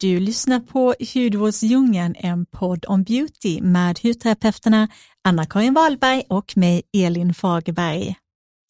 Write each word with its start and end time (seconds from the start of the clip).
Du 0.00 0.20
lyssnar 0.20 0.60
på 0.60 0.94
Hudvårdsdjungeln, 1.14 2.14
en 2.18 2.46
podd 2.46 2.84
om 2.88 3.02
beauty 3.02 3.60
med 3.60 3.98
hudterapeuterna 4.02 4.88
Anna-Karin 5.24 5.74
Wahlberg 5.74 6.22
och 6.28 6.56
mig, 6.56 6.82
Elin 6.96 7.34
Fagerberg. 7.34 8.14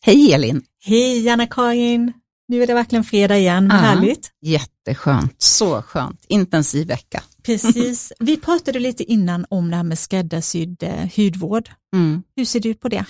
Hej 0.04 0.32
Elin! 0.32 0.62
Hej 0.84 1.28
Anna-Karin! 1.28 2.12
Nu 2.48 2.62
är 2.62 2.66
det 2.66 2.74
verkligen 2.74 3.04
fredag 3.04 3.38
igen, 3.38 3.68
vad 3.68 3.76
Ja. 3.78 3.82
härligt. 3.82 4.30
Jätteskönt, 4.42 5.42
så 5.42 5.82
skönt. 5.82 6.24
Intensiv 6.28 6.86
vecka. 6.88 7.22
Precis. 7.42 8.12
Vi 8.20 8.36
pratade 8.36 8.78
lite 8.78 9.04
innan 9.12 9.46
om 9.50 9.70
det 9.70 9.76
här 9.76 9.82
med 9.84 9.98
skräddarsydd 9.98 10.82
eh, 10.82 11.08
hudvård. 11.16 11.70
Mm. 11.96 12.22
Hur 12.36 12.44
ser 12.44 12.60
du 12.60 12.68
ut 12.68 12.80
på 12.80 12.88
det? 12.88 13.04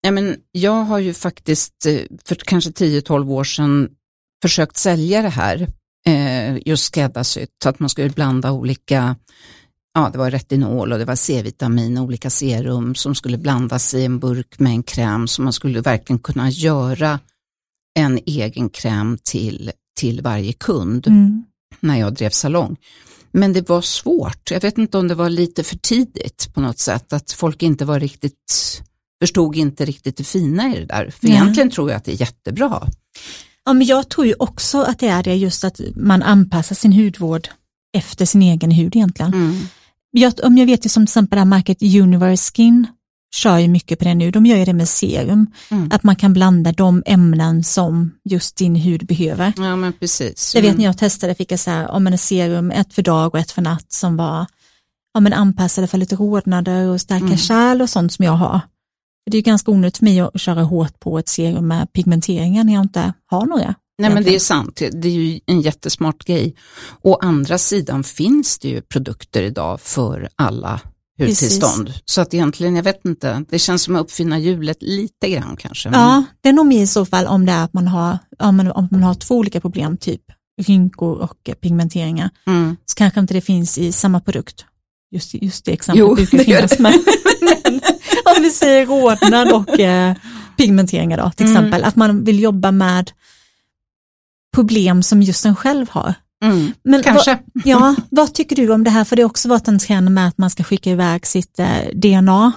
Ja, 0.00 0.10
men 0.10 0.36
jag 0.52 0.82
har 0.84 0.98
ju 0.98 1.14
faktiskt 1.14 1.86
eh, 1.86 2.00
för 2.24 2.34
kanske 2.34 2.70
10-12 2.70 3.30
år 3.30 3.44
sedan 3.44 3.88
försökt 4.42 4.76
sälja 4.76 5.22
det 5.22 5.28
här, 5.28 5.68
eh, 6.06 6.68
just 6.68 6.84
skräddarsytt, 6.84 7.50
så 7.62 7.68
att 7.68 7.78
man 7.78 7.88
skulle 7.88 8.10
blanda 8.10 8.52
olika, 8.52 9.16
ja 9.94 10.10
det 10.12 10.18
var 10.18 10.30
retinol 10.30 10.92
och 10.92 10.98
det 10.98 11.04
var 11.04 11.16
C-vitamin, 11.16 11.98
olika 11.98 12.30
serum 12.30 12.94
som 12.94 13.14
skulle 13.14 13.38
blandas 13.38 13.94
i 13.94 14.04
en 14.04 14.18
burk 14.18 14.58
med 14.58 14.72
en 14.72 14.82
kräm 14.82 15.28
så 15.28 15.42
man 15.42 15.52
skulle 15.52 15.80
verkligen 15.80 16.18
kunna 16.18 16.50
göra 16.50 17.20
en 17.98 18.18
egen 18.26 18.68
kräm 18.68 19.18
till, 19.22 19.72
till 20.00 20.20
varje 20.20 20.52
kund. 20.52 21.06
Mm. 21.06 21.44
när 21.80 21.96
jag 21.98 22.14
drev 22.14 22.30
salong. 22.30 22.76
Men 23.32 23.52
det 23.52 23.68
var 23.68 23.80
svårt. 23.80 24.50
Jag 24.50 24.60
vet 24.60 24.78
inte 24.78 24.98
om 24.98 25.08
det 25.08 25.14
var 25.14 25.30
lite 25.30 25.62
för 25.62 25.76
tidigt 25.76 26.50
på 26.54 26.60
något 26.60 26.78
sätt, 26.78 27.12
att 27.12 27.32
folk 27.32 27.62
inte 27.62 27.84
var 27.84 28.00
riktigt, 28.00 28.82
förstod 29.22 29.56
inte 29.56 29.84
riktigt 29.84 30.16
det 30.16 30.24
fina 30.24 30.76
i 30.76 30.78
det 30.78 30.86
där. 30.86 31.10
För 31.10 31.26
Nej. 31.28 31.36
egentligen 31.36 31.70
tror 31.70 31.90
jag 31.90 31.96
att 31.96 32.04
det 32.04 32.12
är 32.12 32.20
jättebra. 32.20 32.88
Ja, 33.64 33.72
men 33.72 33.86
jag 33.86 34.08
tror 34.08 34.26
ju 34.26 34.34
också 34.38 34.82
att 34.82 34.98
det 34.98 35.08
är 35.08 35.22
det 35.22 35.34
just 35.34 35.64
att 35.64 35.80
man 35.96 36.22
anpassar 36.22 36.74
sin 36.74 36.92
hudvård 36.92 37.48
efter 37.96 38.24
sin 38.24 38.42
egen 38.42 38.70
hud 38.70 38.96
egentligen. 38.96 39.34
Mm. 39.34 39.60
Jag, 40.10 40.32
om 40.44 40.58
jag 40.58 40.66
vet 40.66 40.84
ju 40.84 40.88
som 40.88 41.02
till 41.06 41.10
exempel 41.10 41.36
det 41.36 41.40
här 41.40 41.44
märket 41.46 41.82
Universe 41.82 42.52
Skin 42.54 42.86
kör 43.34 43.58
ju 43.58 43.68
mycket 43.68 43.98
på 43.98 44.04
det 44.04 44.14
nu, 44.14 44.30
de 44.30 44.46
gör 44.46 44.56
ju 44.56 44.64
det 44.64 44.72
med 44.72 44.88
serum, 44.88 45.46
Mm. 45.70 45.88
att 45.92 46.02
man 46.02 46.16
kan 46.16 46.32
blanda 46.32 46.72
de 46.72 47.02
ämnen 47.06 47.64
som 47.64 48.10
just 48.24 48.56
din 48.56 48.74
hud 48.74 49.06
behöver. 49.06 49.52
Ja 49.56 49.76
men 49.76 49.92
precis. 49.92 50.54
Jag 50.54 50.62
vet 50.62 50.68
Mm. 50.68 50.78
när 50.78 50.84
jag 50.84 50.98
testade 50.98 51.34
fick 51.34 51.52
jag 51.52 51.60
så 51.60 51.70
här, 51.70 51.90
om 51.90 52.06
en 52.06 52.18
serum, 52.18 52.70
ett 52.70 52.94
för 52.94 53.02
dag 53.02 53.34
och 53.34 53.40
ett 53.40 53.50
för 53.50 53.62
natt 53.62 53.92
som 53.92 54.16
var 54.16 54.46
ja, 55.14 55.20
men 55.20 55.32
anpassade 55.32 55.86
för 55.86 55.98
lite 55.98 56.16
rodnader 56.16 56.88
och 56.88 57.00
stärka 57.00 57.24
Mm. 57.24 57.36
kärl 57.38 57.82
och 57.82 57.90
sånt 57.90 58.12
som 58.12 58.24
jag 58.24 58.32
har. 58.32 58.60
Det 59.30 59.38
är 59.38 59.42
ganska 59.42 59.70
onödigt 59.70 59.96
för 59.98 60.04
mig 60.04 60.20
att 60.20 60.40
köra 60.40 60.62
hårt 60.62 61.00
på 61.00 61.18
ett 61.18 61.28
serum 61.28 61.68
med 61.68 61.92
pigmenteringar 61.92 62.64
när 62.64 62.72
jag 62.74 62.82
inte 62.84 63.12
har 63.26 63.46
några. 63.46 63.74
Nej 63.98 64.14
men 64.14 64.24
det 64.24 64.34
är 64.34 64.38
sant, 64.38 64.82
det 64.92 65.08
är 65.08 65.12
ju 65.12 65.40
en 65.46 65.60
jättesmart 65.60 66.24
grej. 66.24 66.54
Å 67.02 67.14
andra 67.22 67.58
sidan 67.58 68.04
finns 68.04 68.58
det 68.58 68.68
ju 68.68 68.80
produkter 68.80 69.42
idag 69.42 69.80
för 69.80 70.28
alla 70.36 70.80
hudtillstånd. 71.18 71.92
Så 72.04 72.20
att 72.20 72.34
egentligen, 72.34 72.76
jag 72.76 72.82
vet 72.82 73.04
inte, 73.04 73.44
det 73.50 73.58
känns 73.58 73.82
som 73.82 73.96
att 73.96 74.00
uppfinna 74.02 74.38
hjulet 74.38 74.76
lite 74.82 75.28
grann 75.30 75.56
kanske. 75.56 75.90
men- 75.90 76.00
Ja, 76.00 76.24
det 76.40 76.48
är 76.48 76.52
nog 76.52 76.66
mer 76.66 76.82
i 76.82 76.86
så 76.86 77.04
fall 77.04 77.26
om 77.26 77.46
det 77.46 77.52
är 77.52 77.64
att 77.64 77.72
man 77.72 77.88
har, 77.88 78.18
ja, 78.38 78.52
men 78.52 78.72
om 78.72 78.88
man 78.90 79.02
har 79.02 79.14
två 79.14 79.34
olika 79.36 79.60
problem, 79.60 79.96
typ 79.96 80.22
rynkor 80.62 81.18
och 81.18 81.50
pigmenteringar, 81.60 82.30
Mm. 82.46 82.76
så 82.86 82.94
kanske 82.94 83.20
inte 83.20 83.34
det 83.34 83.40
finns 83.40 83.78
i 83.78 83.92
samma 83.92 84.20
produkt. 84.20 84.64
Just, 85.14 85.34
just 85.34 85.64
det 85.64 85.72
exemplet 85.72 86.00
Jo, 86.08 86.14
brukar 86.14 86.38
det 86.38 86.44
finnas 86.44 86.78
med. 86.78 86.94
Om 88.36 88.42
vi 88.42 88.50
säger 88.50 88.86
rodnad 88.86 89.52
och 89.52 89.80
eh, 89.80 90.14
pigmenteringar 90.56 91.16
då, 91.18 91.30
till 91.30 91.46
Mm. 91.46 91.56
exempel, 91.56 91.84
att 91.84 91.96
man 91.96 92.24
vill 92.24 92.40
jobba 92.40 92.70
med 92.70 93.10
problem 94.54 95.02
som 95.02 95.22
just 95.22 95.46
en 95.46 95.56
själv 95.56 95.86
har. 95.90 96.14
Mm. 96.44 96.72
Men 96.84 97.02
Kanske. 97.02 97.30
Vad, 97.54 97.66
ja, 97.66 97.94
vad 98.10 98.34
tycker 98.34 98.56
du 98.56 98.72
om 98.72 98.84
det 98.84 98.90
här? 98.90 99.04
För 99.04 99.16
det 99.16 99.22
har 99.22 99.30
också 99.30 99.48
varit 99.48 99.68
en 99.68 99.78
trend 99.78 100.10
med 100.10 100.28
att 100.28 100.38
man 100.38 100.50
ska 100.50 100.64
skicka 100.64 100.90
iväg 100.90 101.26
sitt 101.26 101.58
eh, 101.58 101.88
DNA 101.94 102.52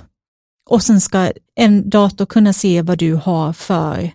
och 0.70 0.84
sen 0.84 1.02
ska 1.02 1.32
en 1.56 1.89
dator 1.89 2.26
kunna 2.26 2.54
se 2.54 2.82
vad 2.82 2.98
du 2.98 3.14
har 3.14 3.54
för 3.54 4.11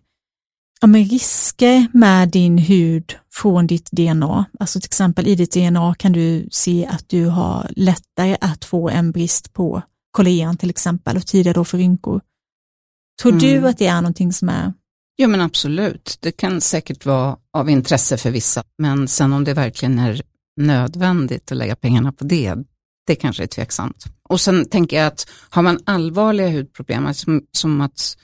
ja, 0.80 0.88
risker 0.88 1.86
med 1.92 2.28
din 2.28 2.58
hud 2.58 3.12
från 3.32 3.66
ditt 3.66 3.90
DNA. 3.90 4.44
Alltså 4.60 4.80
till 4.80 4.88
exempel 4.88 5.26
i 5.26 5.34
ditt 5.34 5.52
DNA 5.52 5.94
kan 5.94 6.12
du 6.12 6.48
se 6.50 6.88
att 6.90 7.08
du 7.08 7.26
har 7.26 7.70
lättare 7.76 8.36
att 8.40 8.64
få 8.64 8.88
en 8.88 9.12
brist 9.12 9.52
på 9.52 9.82
kollagen 10.10 10.56
till 10.56 10.70
exempel 10.70 11.16
och 11.16 11.26
tidigare 11.26 11.54
då 11.54 11.64
för 11.64 11.78
rynkor. 11.78 12.20
Tror 13.22 13.32
Mm. 13.32 13.40
du 13.44 13.68
att 13.68 13.78
det 13.78 13.86
är 13.86 14.00
någonting 14.02 14.32
som 14.32 14.48
är 14.48 14.72
Jo 15.18 15.28
men 15.28 15.40
absolut, 15.40 16.16
det 16.20 16.32
kan 16.32 16.60
säkert 16.60 17.06
vara 17.06 17.36
av 17.52 17.70
intresse 17.70 18.16
för 18.16 18.30
vissa, 18.30 18.62
men 18.78 19.08
sen 19.08 19.32
om 19.32 19.44
det 19.44 19.54
verkligen 19.54 19.98
är 19.98 20.22
nödvändigt 20.56 21.52
att 21.52 21.58
lägga 21.58 21.76
pengarna 21.76 22.12
på 22.12 22.24
det, 22.24 22.54
det 23.06 23.14
kanske 23.14 23.42
är 23.42 23.46
tveksamt. 23.46 24.04
Och 24.28 24.40
sen 24.40 24.68
tänker 24.68 24.96
jag 24.96 25.06
att 25.06 25.30
har 25.50 25.62
man 25.62 25.78
allvarliga 25.86 26.48
hudproblem, 26.50 27.06
alltså 27.06 27.24
som, 27.24 27.42
som 27.52 27.80
att 27.80 28.16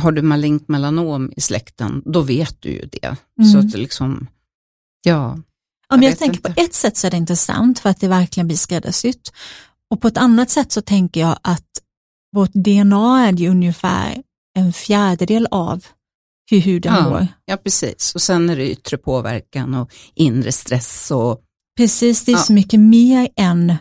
har 0.00 0.12
du 0.12 0.22
malignt 0.22 0.68
melanom 0.68 1.32
i 1.36 1.40
släkten, 1.40 2.02
då 2.04 2.20
vet 2.20 2.56
du 2.62 2.68
ju 2.68 2.88
det. 2.92 3.16
Mm. 3.40 3.50
Så 3.52 3.58
att 3.58 3.74
liksom, 3.78 4.26
ja, 5.02 5.38
Om 5.88 6.02
Jag 6.02 6.10
jag, 6.12 6.18
tänker 6.18 6.36
inte. 6.36 6.52
på 6.54 6.60
ett 6.60 6.74
sätt 6.74 6.96
så 6.96 7.06
är 7.06 7.10
det 7.10 7.16
intressant 7.16 7.78
för 7.78 7.90
att 7.90 8.00
det 8.00 8.08
verkligen 8.08 8.46
blir 8.46 8.56
skräddarsytt. 8.56 9.32
Och 9.90 10.00
på 10.00 10.08
ett 10.08 10.18
annat 10.18 10.50
sätt 10.50 10.72
så 10.72 10.80
tänker 10.82 11.20
jag 11.20 11.38
att 11.42 11.66
vårt 12.36 12.52
DNA 12.52 13.26
är 13.28 13.32
ju 13.32 13.48
ungefär 13.48 14.22
en 14.58 14.72
fjärdedel 14.72 15.48
av 15.50 15.84
hur 16.50 16.60
huden 16.60 16.94
Ja. 16.94 17.08
mår. 17.10 17.26
ja 17.44 17.56
precis. 17.56 18.14
Och 18.14 18.22
sen 18.22 18.50
är 18.50 18.56
det 18.56 18.70
yttre 18.70 18.96
påverkan 18.98 19.74
och 19.74 19.90
inre 20.14 20.52
stress 20.52 21.10
och 21.10 21.40
Precis, 21.76 22.24
det 22.24 22.32
är 22.32 22.36
Ja. 22.36 22.38
så 22.42 22.52
mycket 22.52 22.80
mer 22.80 23.28
än, 23.36 23.74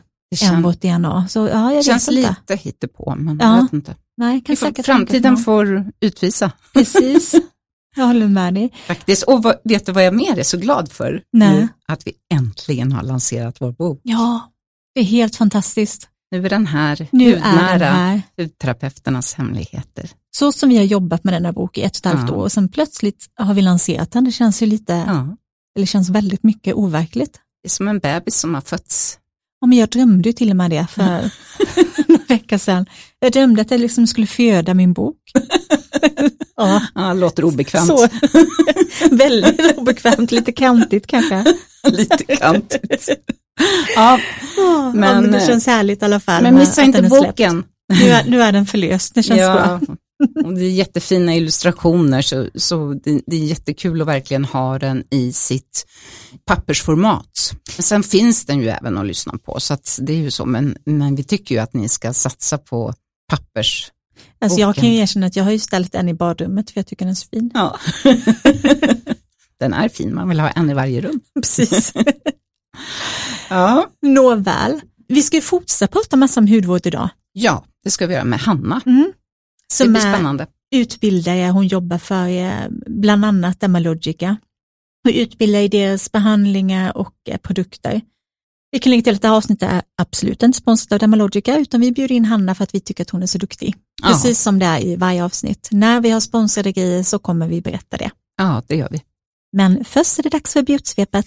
än 0.44 0.62
vårt 0.62 0.82
DNA. 0.82 1.28
Så 1.30 1.40
ja, 1.48 1.74
jag 1.74 1.86
känns 1.86 2.08
vet 2.08 2.16
inte. 2.18 2.36
lite 2.48 2.56
hittepå, 2.64 3.16
men 3.18 3.40
Ja. 3.42 3.56
jag 3.56 3.64
vet 3.64 3.74
inte. 3.74 3.96
Nej, 4.18 4.42
kan 4.42 4.56
får, 4.58 4.66
säkert 4.66 4.86
framtiden 4.86 5.38
får 5.38 5.92
utvisa. 6.00 6.52
Precis, 6.74 7.36
jag 7.96 8.06
håller 8.08 8.28
med 8.28 8.54
dig. 8.54 8.74
Faktiskt. 8.88 9.24
Och 9.24 9.44
vad, 9.44 9.56
vet 9.64 9.86
du 9.86 9.92
vad 9.92 10.06
jag 10.06 10.14
mer 10.16 10.40
är 10.40 10.44
så 10.44 10.58
glad 10.58 10.92
för? 10.92 11.24
Nej. 11.34 11.56
Nu, 11.56 11.68
att 11.88 12.08
vi 12.08 12.14
äntligen 12.34 12.92
har 12.92 13.04
lanserat 13.04 13.62
vår 13.62 13.72
bok. 13.72 14.00
Ja, 14.04 14.53
det 14.96 15.00
är 15.02 15.04
helt 15.06 15.36
fantastiskt. 15.36 16.08
Nu 16.32 16.46
är 16.46 16.50
den 16.50 16.68
här, 16.68 17.08
Nu 17.12 17.30
är 17.30 17.34
hudnära, 17.34 17.78
den 17.80 17.94
här. 17.96 18.22
hudterapeuternas 18.38 19.34
hemligheter. 19.34 20.10
Så 20.36 20.52
som 20.52 20.70
vi 20.70 20.78
har 20.78 20.84
jobbat 20.84 21.24
med 21.24 21.34
den 21.34 21.46
här 21.46 21.52
boken 21.52 21.84
i 21.84 21.86
ett 21.86 21.92
och 21.92 22.06
ett 22.06 22.14
halvt 22.18 22.30
Ja. 22.30 22.36
år 22.36 22.44
och 22.44 22.52
sen 22.52 22.70
plötsligt 22.70 23.26
har 23.36 23.54
vi 23.54 23.62
lanserat 23.62 24.12
den. 24.12 24.24
Det 24.24 24.32
känns 24.32 24.62
ju 24.62 24.66
lite, 24.66 24.94
Ja, 25.08 25.38
eller 25.76 25.86
känns 25.88 26.10
väldigt 26.10 26.44
mycket 26.44 26.74
overkligt. 26.76 27.34
det 27.64 27.68
är 27.68 27.70
som 27.70 27.88
en 27.88 28.00
bebis 28.00 28.36
som 28.36 28.54
har 28.54 28.62
fötts. 28.62 29.18
Ja, 29.62 29.68
men 29.68 29.78
jag 29.78 29.90
drömde 29.90 30.30
ju 30.30 30.34
till 30.34 30.50
och 30.50 30.56
med 30.56 30.72
det 30.72 30.88
för 30.90 31.04
några 32.08 32.24
veckor 32.28 32.58
sedan. 32.58 32.86
Jag 33.20 33.32
drömde 33.32 33.62
att 33.62 33.72
jag 33.72 33.80
liksom 33.80 34.08
skulle 34.08 34.28
föda 34.28 34.74
min 34.74 34.94
bok. 34.94 35.18
ja, 36.58 36.82
Ja, 36.96 37.14
låter 37.14 37.44
obekvämt. 37.44 37.88
så. 37.88 38.08
väldigt 39.12 39.78
obekvämt, 39.78 40.32
lite 40.32 40.52
kantigt 40.52 41.08
kanske. 41.08 41.44
Lite 41.88 42.36
kantigt. 42.36 43.10
Ja, 43.96 44.20
Ja, 44.58 44.92
men, 44.96 45.24
Men, 45.24 45.32
det 45.32 45.38
eh, 45.38 45.48
känns 45.48 45.66
härligt 45.66 46.02
i 46.02 46.06
alla 46.06 46.20
fall. 46.20 46.44
men 46.44 46.56
missa 46.56 46.84
inte 46.84 47.02
boken. 47.02 47.64
Nu 47.94 48.10
är, 48.10 48.24
nu 48.26 48.42
är 48.42 48.52
den 48.52 48.66
förlöst, 48.66 49.16
det 49.16 49.24
känns 49.24 49.40
bra. 49.40 49.80
och 50.46 50.54
det 50.54 50.62
är 50.62 50.70
jättefina 50.70 51.36
illustrationer 51.36 52.22
så, 52.22 52.48
så 52.56 52.94
det, 53.04 53.22
det 53.28 53.36
är 53.36 53.46
jättekul 53.46 54.02
att 54.02 54.08
verkligen 54.08 54.46
ha 54.46 54.80
den 54.80 55.04
i 55.12 55.34
sitt 55.34 55.86
pappersformat. 56.46 57.54
Men 57.78 57.84
sen 57.84 58.04
finns 58.04 58.46
den 58.46 58.60
ju 58.60 58.70
även 58.70 58.98
att 58.98 59.06
lyssna 59.06 59.34
på 59.46 59.60
så 59.60 59.78
det 59.98 60.14
är 60.14 60.18
ju 60.18 60.32
så 60.32 60.46
men, 60.46 60.78
men 60.86 61.16
vi 61.16 61.24
tycker 61.24 61.56
ju 61.56 61.62
att 61.62 61.74
ni 61.74 61.90
ska 61.90 62.14
satsa 62.14 62.58
på 62.58 62.94
pappers. 63.30 63.92
Alltså 64.44 64.60
jag 64.60 64.76
kan 64.76 64.90
ju 64.90 64.98
erkänna 65.00 65.26
att 65.26 65.36
jag 65.36 65.44
har 65.44 65.52
ju 65.52 65.60
ställt 65.60 65.92
den 65.92 66.10
i 66.10 66.14
badrummet 66.14 66.72
för 66.72 66.80
jag 66.80 66.88
tycker 66.88 67.06
den 67.06 67.12
är 67.12 67.16
så 67.16 67.28
fin. 67.28 67.52
Ja. 67.54 67.78
den 69.60 69.74
är 69.74 69.90
fin, 69.90 70.16
man 70.16 70.30
vill 70.30 70.40
ha 70.40 70.50
en 70.50 70.70
i 70.70 70.74
varje 70.74 71.02
rum. 71.02 71.20
Precis. 71.42 71.94
Ja. 73.50 73.88
Nåväl, 74.02 74.82
vi 75.08 75.22
ska 75.22 75.38
ju 75.38 75.42
fortsätta 75.42 75.88
prata 75.92 76.16
massa 76.16 76.40
om 76.40 76.48
hudvård 76.48 76.86
idag. 76.86 77.10
ja, 77.34 77.66
det 77.84 77.92
ska 77.92 78.08
vi 78.08 78.14
göra 78.14 78.24
med 78.24 78.40
Hanna. 78.40 78.82
Mm. 78.86 79.12
Det 79.70 79.76
Som 79.76 79.94
blir 79.94 80.06
är 80.06 80.14
spännande. 80.14 80.48
utbildare, 80.76 81.50
hon 81.50 81.68
jobbar 81.68 81.98
för 81.98 82.28
bland 82.90 83.26
annat 83.26 83.60
Dermalogica 83.60 84.38
och 85.08 85.12
utbildar 85.14 85.60
i 85.60 85.68
deras 85.68 86.12
behandlingar 86.12 86.98
och 86.98 87.14
produkter. 87.42 88.02
Vi 88.74 88.80
kan 88.80 88.90
lägga 88.90 89.04
till 89.04 89.16
att 89.16 89.22
det 89.22 89.28
här 89.28 89.36
avsnittet 89.36 89.72
är 89.72 89.82
absolut 89.98 90.44
inte 90.44 90.58
sponsrat 90.58 90.92
av 90.92 91.00
Dermalogica 91.00 91.58
utan 91.58 91.82
vi 91.82 91.92
bjuder 91.92 92.16
in 92.16 92.26
Hanna 92.26 92.56
för 92.56 92.64
att 92.64 92.76
vi 92.76 92.80
tycker 92.80 93.04
att 93.04 93.10
hon 93.10 93.24
är 93.24 93.28
så 93.28 93.38
duktig. 93.38 93.76
Ja. 94.02 94.08
Precis 94.08 94.42
som 94.42 94.60
det 94.60 94.66
är 94.66 94.86
i 94.86 94.96
varje 94.96 95.24
avsnitt. 95.24 95.68
När 95.72 96.02
vi 96.02 96.10
har 96.10 96.20
sponsrade 96.20 96.72
grejer 96.72 97.04
så 97.04 97.20
kommer 97.20 97.48
vi 97.48 97.62
berätta 97.62 97.98
det. 97.98 98.12
Ja, 98.38 98.64
det 98.68 98.76
gör 98.76 98.88
vi. 98.92 99.02
Men 99.52 99.86
först 99.86 100.20
är 100.20 100.24
det 100.24 100.30
dags 100.30 100.54
för 100.54 100.62
beautysvepet. 100.62 101.26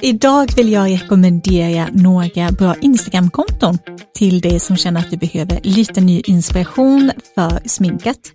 Idag 0.00 0.56
vill 0.56 0.72
jag 0.72 0.90
rekommendera 0.90 1.88
några 1.92 2.50
bra 2.50 2.74
Instagram-konton 2.80 3.78
till 4.14 4.40
dig 4.40 4.60
som 4.60 4.76
känner 4.76 5.00
att 5.00 5.10
du 5.10 5.16
behöver 5.16 5.60
lite 5.62 6.00
ny 6.00 6.20
inspiration 6.20 7.12
för 7.34 7.68
sminket. 7.68 8.32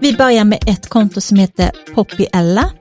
Vi 0.00 0.12
börjar 0.12 0.44
med 0.44 0.58
ett 0.66 0.88
konto 0.88 1.20
som 1.20 1.36
heter 1.36 1.70
Poppy 1.94 2.26
Ella. 2.32 2.72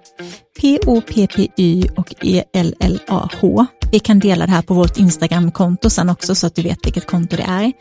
P-O-P-P-Y 0.61 1.87
och 1.95 2.15
E-L-L-A-H. 2.21 3.65
Vi 3.91 3.99
kan 3.99 4.19
dela 4.19 4.45
det 4.45 4.51
här 4.51 4.61
på 4.61 4.73
vårt 4.73 4.97
Instagram-konto 4.97 5.89
sen 5.89 6.09
också 6.09 6.35
så 6.35 6.47
att 6.47 6.55
du 6.55 6.61
vet 6.61 6.85
vilket 6.85 7.07
konto 7.07 7.35
det 7.35 7.43
är. 7.43 7.73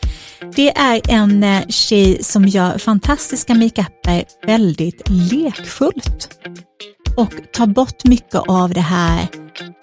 Det 0.55 0.77
är 0.77 1.01
en 1.09 1.45
eh, 1.45 1.67
tjej 1.69 2.23
som 2.23 2.45
gör 2.45 2.79
fantastiska 2.79 3.55
makeuper 3.55 4.25
väldigt 4.47 5.03
lekfullt 5.09 6.39
och 7.17 7.33
tar 7.53 7.67
bort 7.67 8.05
mycket 8.05 8.35
av 8.49 8.71
det 8.71 8.81
här 8.81 9.29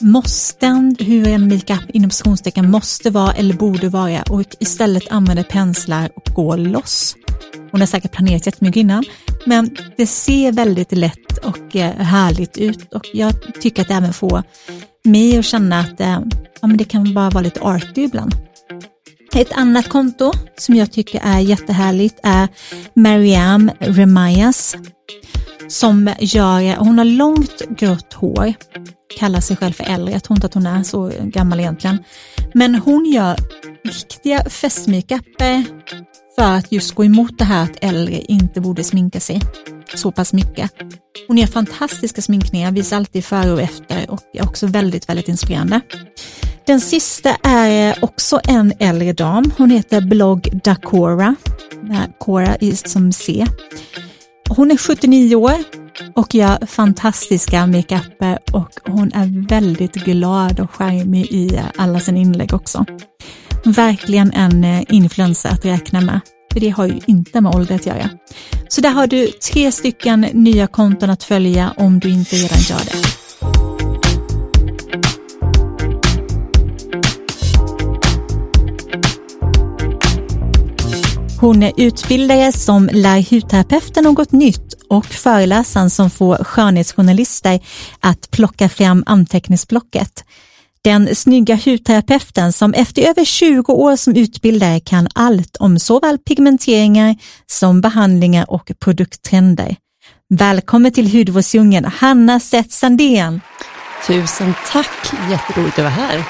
måsten, 0.01 0.95
hur 0.99 1.27
en 1.27 1.47
makeup 1.47 1.89
inom 1.93 2.11
måste 2.55 3.09
vara 3.09 3.33
eller 3.33 3.53
borde 3.53 3.89
vara 3.89 4.21
och 4.29 4.43
istället 4.59 5.11
använder 5.11 5.43
penslar 5.43 6.09
och 6.15 6.33
går 6.35 6.57
loss. 6.57 7.15
Hon 7.71 7.79
har 7.79 7.87
säkert 7.87 8.11
planerat 8.11 8.45
jättemycket 8.45 8.79
innan, 8.79 9.03
men 9.45 9.77
det 9.97 10.07
ser 10.07 10.51
väldigt 10.51 10.91
lätt 10.91 11.37
och 11.43 11.75
eh, 11.75 11.91
härligt 11.95 12.57
ut 12.57 12.93
och 12.93 13.05
jag 13.13 13.33
tycker 13.61 13.81
att 13.81 13.87
det 13.87 13.93
även 13.93 14.13
får 14.13 14.43
mig 15.03 15.37
att 15.37 15.45
känna 15.45 15.79
att 15.79 16.01
eh, 16.01 16.19
ja, 16.61 16.67
men 16.67 16.77
det 16.77 16.83
kan 16.83 17.13
bara 17.13 17.29
vara 17.29 17.43
lite 17.43 17.61
arty 17.61 18.01
ibland. 18.01 18.35
Ett 19.35 19.53
annat 19.53 19.89
konto 19.89 20.31
som 20.57 20.75
jag 20.75 20.91
tycker 20.91 21.21
är 21.23 21.39
jättehärligt 21.39 22.19
är 22.23 22.47
Mariam 22.93 23.71
Remayas 23.79 24.75
som 25.67 26.13
gör, 26.19 26.61
eh, 26.61 26.75
hon 26.77 26.97
har 26.97 27.05
långt 27.05 27.61
grått 27.69 28.13
hår, 28.13 28.53
kallar 29.19 29.39
sig 29.39 29.57
själv 29.57 29.73
för 29.73 29.83
äldre, 29.83 30.13
jag 30.13 30.23
tror 30.23 30.37
inte 30.37 30.47
att 30.47 30.53
hon 30.53 30.65
är 30.65 30.83
så 30.83 31.11
gammal 31.23 31.59
egentligen. 31.59 32.03
Men 32.53 32.75
hon 32.75 33.05
gör 33.05 33.35
riktiga 33.83 34.49
festmakeuper 34.49 35.63
för 36.35 36.43
att 36.55 36.71
just 36.71 36.95
gå 36.95 37.05
emot 37.05 37.37
det 37.37 37.43
här 37.43 37.63
att 37.63 37.77
äldre 37.81 38.15
inte 38.15 38.61
borde 38.61 38.83
sminka 38.83 39.19
sig 39.19 39.41
så 39.95 40.11
pass 40.11 40.33
mycket. 40.33 40.71
Hon 41.27 41.37
gör 41.37 41.47
fantastiska 41.47 42.21
sminkningar, 42.21 42.71
visar 42.71 42.97
alltid 42.97 43.25
före 43.25 43.51
och 43.51 43.61
efter 43.61 44.11
och 44.11 44.21
är 44.33 44.43
också 44.43 44.67
väldigt, 44.67 45.09
väldigt 45.09 45.27
inspirerande. 45.27 45.81
Den 46.65 46.81
sista 46.81 47.35
är 47.43 48.03
också 48.03 48.39
en 48.43 48.73
äldre 48.79 49.13
dam. 49.13 49.51
Hon 49.57 49.69
heter 49.69 50.01
Blogg 50.01 50.61
Dacora, 50.63 51.35
Cora 52.19 52.57
som 52.85 53.11
C. 53.11 53.45
Hon 54.49 54.71
är 54.71 54.77
79 54.77 55.35
år 55.35 55.53
och 56.15 56.35
gör 56.35 56.65
fantastiska 56.65 57.67
makeuper 57.67 58.39
och 58.53 58.71
hon 58.85 59.11
är 59.13 59.47
väldigt 59.47 59.93
glad 59.93 60.59
och 60.59 60.71
charmig 60.71 61.25
i 61.31 61.59
alla 61.77 61.99
sina 61.99 62.17
inlägg 62.17 62.53
också. 62.53 62.85
Verkligen 63.63 64.33
en 64.33 64.63
eh, 64.63 64.69
influensa 64.69 64.93
influencer 64.95 65.49
att 65.49 65.65
räkna 65.65 66.01
med, 66.01 66.19
för 66.53 66.59
det 66.59 66.69
har 66.69 66.85
ju 66.85 66.99
inte 67.07 67.41
med 67.41 67.55
ålder 67.55 67.75
att 67.75 67.85
göra. 67.85 68.09
Så 68.67 68.81
där 68.81 68.89
har 68.89 69.07
du 69.07 69.27
tre 69.27 69.71
stycken 69.71 70.21
nya 70.21 70.67
konton 70.67 71.09
att 71.09 71.23
följa 71.23 71.73
om 71.77 71.99
du 71.99 72.09
inte 72.09 72.35
redan 72.35 72.59
gör 72.59 72.79
det. 72.85 73.07
Hon 81.39 81.63
är 81.63 81.71
utbildare 81.77 82.51
som 82.51 82.89
lär 82.91 83.31
hudterapeuten 83.31 84.03
något 84.03 84.31
nytt 84.31 84.73
och 84.89 85.05
föreläsaren 85.05 85.89
som 85.89 86.09
får 86.09 86.43
skönhetsjournalister 86.43 87.59
att 87.99 88.31
plocka 88.31 88.69
fram 88.69 89.03
anteckningsblocket. 89.05 90.23
Den 90.83 91.15
snygga 91.15 91.55
hudterapeuten 91.55 92.53
som 92.53 92.73
efter 92.73 93.01
över 93.01 93.25
20 93.25 93.73
år 93.73 93.95
som 93.95 94.15
utbildare 94.15 94.79
kan 94.79 95.07
allt 95.15 95.57
om 95.57 95.79
såväl 95.79 96.17
pigmenteringar 96.17 97.15
som 97.45 97.81
behandlingar 97.81 98.51
och 98.51 98.71
produkttrender. 98.79 99.75
Välkommen 100.29 100.91
till 100.91 101.11
hudvårdsdjungeln, 101.11 101.85
Hanna 101.85 102.39
Seth 102.39 102.69
Sandén. 102.69 103.41
Tusen 104.07 104.53
tack, 104.71 105.13
jätteroligt 105.29 105.79
att 105.79 105.83
vara 105.83 105.89
här. 105.89 106.23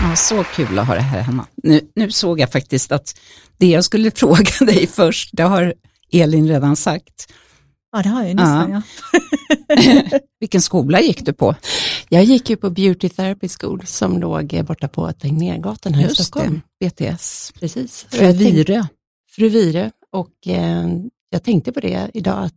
Ja, 0.00 0.16
så 0.16 0.44
kul 0.44 0.78
att 0.78 0.86
ha 0.86 0.94
det 0.94 1.00
här 1.00 1.20
Hanna. 1.20 1.46
Nu, 1.62 1.80
nu 1.94 2.10
såg 2.10 2.40
jag 2.40 2.52
faktiskt 2.52 2.92
att 2.92 3.14
det 3.58 3.66
jag 3.66 3.84
skulle 3.84 4.10
fråga 4.14 4.50
dig 4.60 4.86
först, 4.86 5.30
det 5.32 5.42
har 5.42 5.74
Elin 6.12 6.48
redan 6.48 6.76
sagt. 6.76 7.32
Ja, 7.92 8.02
det 8.02 8.08
har 8.08 8.24
jag 8.24 8.36
nästan. 8.36 8.70
Ja. 8.70 8.82
Ja. 9.12 9.20
Vilken 10.40 10.62
skola 10.62 11.00
gick 11.00 11.24
du 11.24 11.32
på? 11.32 11.54
Jag 12.08 12.24
gick 12.24 12.50
ju 12.50 12.56
på 12.56 12.70
Beauty 12.70 13.08
Therapy 13.08 13.48
School 13.60 13.82
som 13.86 14.18
låg 14.18 14.64
borta 14.66 14.88
på 14.88 15.12
Tegnérgatan 15.12 15.94
här 15.94 16.02
Just 16.02 16.20
i 16.20 16.24
Stockholm. 16.24 16.60
det, 16.80 16.88
BTS. 16.96 17.52
Precis. 17.60 18.06
Fru 18.10 18.32
Vire. 18.32 18.88
Fru 19.30 19.48
Vire. 19.48 19.90
Och 20.12 20.46
eh, 20.46 20.86
jag 21.30 21.42
tänkte 21.42 21.72
på 21.72 21.80
det 21.80 22.10
idag 22.14 22.44
att 22.44 22.54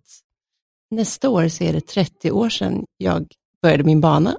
nästa 0.91 1.29
år 1.29 1.47
så 1.47 1.63
är 1.63 1.73
det 1.73 1.81
30 1.87 2.31
år 2.31 2.49
sedan 2.49 2.85
jag 2.97 3.27
började 3.61 3.83
min 3.83 4.01
bana. 4.01 4.29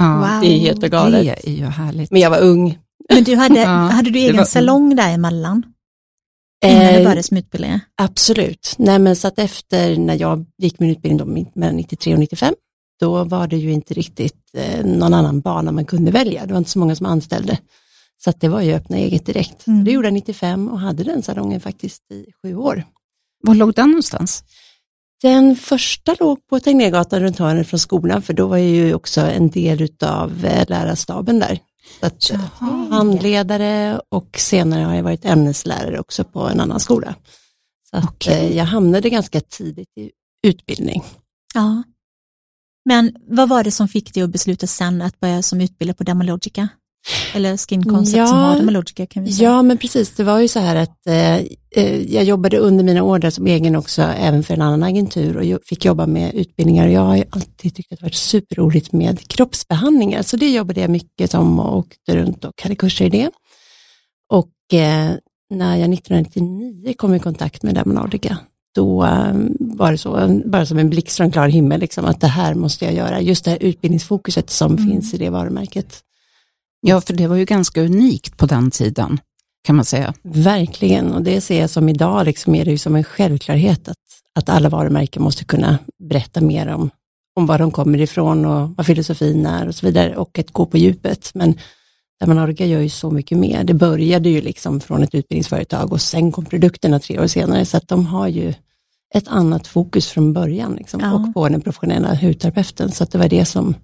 Wow. 0.00 0.40
Det 0.42 0.46
är 0.46 0.58
helt 0.58 0.82
och 0.82 0.90
galet. 0.90 1.22
Det 1.44 1.48
är 1.50 1.54
ju 1.54 1.64
härligt. 1.64 2.10
Men 2.10 2.20
jag 2.20 2.30
var 2.30 2.40
ung. 2.40 2.78
Men 3.12 3.24
du 3.24 3.36
hade, 3.36 3.60
Ja, 3.60 3.66
hade 3.68 4.10
du 4.10 4.18
egen 4.18 4.36
var- 4.36 4.44
salong 4.44 4.96
däremellan? 4.96 5.62
Innan 6.64 6.78
du 6.78 6.84
Eh, 6.98 7.02
började 7.04 7.22
som 7.22 7.36
utbildare? 7.36 7.80
Absolut. 7.94 8.74
Nej, 8.78 8.98
men 8.98 9.16
så 9.16 9.28
att 9.28 9.38
efter 9.38 9.96
när 9.96 10.14
jag 10.20 10.46
gick 10.58 10.78
min 10.80 10.90
utbildning 10.90 11.18
då, 11.44 11.44
mellan 11.60 11.76
93 11.76 12.12
och 12.14 12.20
95, 12.20 12.54
då 13.00 13.24
var 13.24 13.46
det 13.46 13.56
ju 13.56 13.72
inte 13.72 13.94
riktigt 13.94 14.54
eh, 14.54 14.84
någon 14.84 15.14
annan 15.14 15.40
bana 15.40 15.72
man 15.72 15.84
kunde 15.84 16.10
välja. 16.10 16.46
Det 16.46 16.52
var 16.52 16.58
inte 16.58 16.70
så 16.70 16.78
många 16.78 16.96
som 16.96 17.06
anställde. 17.06 17.58
Så 18.24 18.32
det 18.38 18.48
var 18.48 18.60
ju 18.60 18.74
öppna 18.74 18.96
eget 18.96 19.26
direkt. 19.26 19.66
Mm. 19.66 19.84
Det 19.84 19.90
gjorde 19.90 20.06
jag 20.06 20.14
95 20.14 20.68
och 20.68 20.80
hade 20.80 21.04
den 21.04 21.22
salongen 21.22 21.60
faktiskt 21.60 22.10
i 22.10 22.26
sju 22.42 22.56
år. 22.56 22.84
Var 23.42 23.54
låg 23.54 23.74
den 23.74 23.88
någonstans? 23.88 24.44
Den 25.22 25.56
första 25.56 26.16
låg 26.20 26.46
på 26.46 26.60
Tegnérgatan 26.60 27.20
runt 27.20 27.38
hörnet 27.38 27.68
från 27.68 27.80
skolan, 27.80 28.22
för 28.22 28.32
då 28.32 28.46
var 28.46 28.56
jag 28.56 28.66
ju 28.66 28.94
också 28.94 29.20
en 29.20 29.48
del 29.50 29.88
av 30.02 30.32
lärarstaben 30.68 31.38
där. 31.38 31.60
Så 32.00 32.06
att, 32.06 32.30
eh, 32.30 32.40
Jaha. 32.60 32.86
handledare 32.90 34.00
och 34.08 34.36
senare 34.38 34.84
har 34.84 34.94
jag 34.94 35.02
varit 35.02 35.24
ämneslärare 35.24 36.00
också 36.00 36.24
på 36.24 36.40
en 36.40 36.60
annan 36.60 36.80
skola. 36.80 37.14
Så 37.90 38.30
eh, 38.30 38.56
jag 38.56 38.64
hamnade 38.64 39.10
ganska 39.10 39.40
tidigt 39.40 39.98
i 39.98 40.10
utbildning. 40.42 41.04
Ja. 41.54 41.82
Men 42.88 43.12
vad 43.26 43.48
var 43.48 43.64
det 43.64 43.70
som 43.70 43.88
fick 43.88 44.14
dig 44.14 44.22
att 44.22 44.30
besluta 44.30 44.66
sen 44.66 45.02
att 45.02 45.20
börja 45.20 45.42
som 45.42 45.60
utbildare 45.60 45.94
på 45.94 46.04
Dermalogica? 46.04 46.68
Eller 47.34 47.56
Skin 47.56 47.84
Concept 47.84 48.16
Ja. 48.16 48.26
som 48.26 48.38
har 48.38 48.56
Dermalogica 48.56 49.06
kan 49.06 49.24
vi 49.24 49.32
säga. 49.32 49.48
Ja, 49.48 49.62
men 49.62 49.78
precis. 49.78 50.10
Det 50.10 50.24
var 50.24 50.38
ju 50.40 50.48
så 50.48 50.60
här 50.60 50.76
att 50.76 51.06
eh, 51.06 51.36
eh, 51.76 52.14
jag 52.14 52.24
jobbade 52.24 52.58
under 52.58 52.84
mina 52.84 53.02
ordrar 53.02 53.30
som 53.30 53.46
egen 53.46 53.76
också, 53.76 54.02
även 54.02 54.42
för 54.42 54.54
en 54.54 54.62
annan 54.62 54.82
agentur 54.82 55.54
och 55.54 55.60
fick 55.64 55.84
jobba 55.84 56.06
med 56.06 56.34
utbildningar. 56.34 56.86
Och 56.86 56.92
jag 56.92 57.00
har 57.00 57.16
ju 57.16 57.24
alltid 57.30 57.74
tyckt 57.74 57.92
att 57.92 57.98
det 57.98 58.04
varit 58.04 58.14
superroligt 58.14 58.92
med 58.92 59.28
kroppsbehandlingar, 59.28 60.22
så 60.22 60.36
det 60.36 60.50
jobbade 60.50 60.80
jag 60.80 60.90
mycket 60.90 61.30
som 61.30 61.60
och 61.60 61.78
åkte 61.78 62.16
runt 62.16 62.44
och 62.44 62.62
hade 62.62 62.74
kurser 62.74 63.04
i 63.04 63.10
det. 63.10 63.30
Och 64.32 64.78
eh, 64.78 65.10
när 65.50 65.76
jag 65.76 65.94
1999 65.94 66.94
kom 66.96 67.14
i 67.14 67.18
kontakt 67.18 67.62
med 67.62 67.74
Dermalogica, 67.74 68.38
då 68.78 69.04
eh, 69.04 69.34
var 69.58 69.92
det 69.92 69.98
så, 69.98 70.40
bara 70.44 70.66
som 70.66 70.78
en 70.78 70.90
blixt 70.90 71.16
från 71.16 71.30
klar 71.30 71.48
himmel, 71.48 71.80
liksom, 71.80 72.04
att 72.04 72.20
det 72.20 72.26
här 72.26 72.54
måste 72.54 72.84
jag 72.84 72.94
göra. 72.94 73.20
Just 73.20 73.44
det 73.44 73.50
här 73.50 73.62
utbildningsfokuset 73.62 74.50
som 74.50 74.72
Mm. 74.72 74.88
finns 74.88 75.14
i 75.14 75.18
det 75.18 75.30
varumärket. 75.30 76.02
Ja, 76.80 77.00
för 77.00 77.14
det 77.14 77.26
var 77.26 77.36
ju 77.36 77.44
ganska 77.44 77.82
unikt 77.82 78.36
på 78.36 78.46
den 78.46 78.70
tiden, 78.70 79.20
kan 79.66 79.76
man 79.76 79.84
säga. 79.84 80.14
Verkligen, 80.22 81.12
och 81.12 81.22
det 81.22 81.40
ser 81.40 81.60
jag 81.60 81.70
som 81.70 81.88
idag, 81.88 82.24
liksom 82.24 82.54
är 82.54 82.64
det 82.64 82.70
ju 82.70 82.78
som 82.78 82.96
en 82.96 83.04
självklarhet 83.04 83.88
att, 83.88 83.96
att 84.34 84.48
alla 84.48 84.68
varumärken 84.68 85.22
måste 85.22 85.44
kunna 85.44 85.78
berätta 86.08 86.40
mer 86.40 86.68
om, 86.68 86.90
om 87.36 87.46
var 87.46 87.58
de 87.58 87.70
kommer 87.70 88.00
ifrån 88.00 88.44
och 88.46 88.70
vad 88.76 88.86
filosofin 88.86 89.46
är 89.46 89.68
och 89.68 89.74
så 89.74 89.86
vidare 89.86 90.16
och 90.16 90.38
att 90.38 90.52
gå 90.52 90.66
på 90.66 90.78
djupet. 90.78 91.30
Men 91.34 91.58
Dermanorga 92.20 92.66
gör 92.66 92.80
ju 92.80 92.88
så 92.88 93.10
mycket 93.10 93.38
mer. 93.38 93.64
Det 93.64 93.74
började 93.74 94.28
ju 94.28 94.40
liksom 94.40 94.80
från 94.80 95.02
ett 95.02 95.14
utbildningsföretag 95.14 95.92
och 95.92 96.00
sen 96.00 96.32
kom 96.32 96.44
produkterna 96.44 97.00
tre 97.00 97.18
år 97.18 97.26
senare, 97.26 97.64
så 97.64 97.76
att 97.76 97.88
de 97.88 98.06
har 98.06 98.28
ju 98.28 98.54
ett 99.14 99.28
annat 99.28 99.66
fokus 99.66 100.08
från 100.08 100.32
början 100.32 100.74
liksom, 100.74 101.00
Ja. 101.00 101.12
och 101.12 101.34
på 101.34 101.48
den 101.48 101.60
professionella 101.60 102.14
hudterapeuten. 102.14 102.92
Så 102.92 103.04
det 103.04 103.18
var 103.18 103.28
det 103.28 103.44
som 103.44 103.74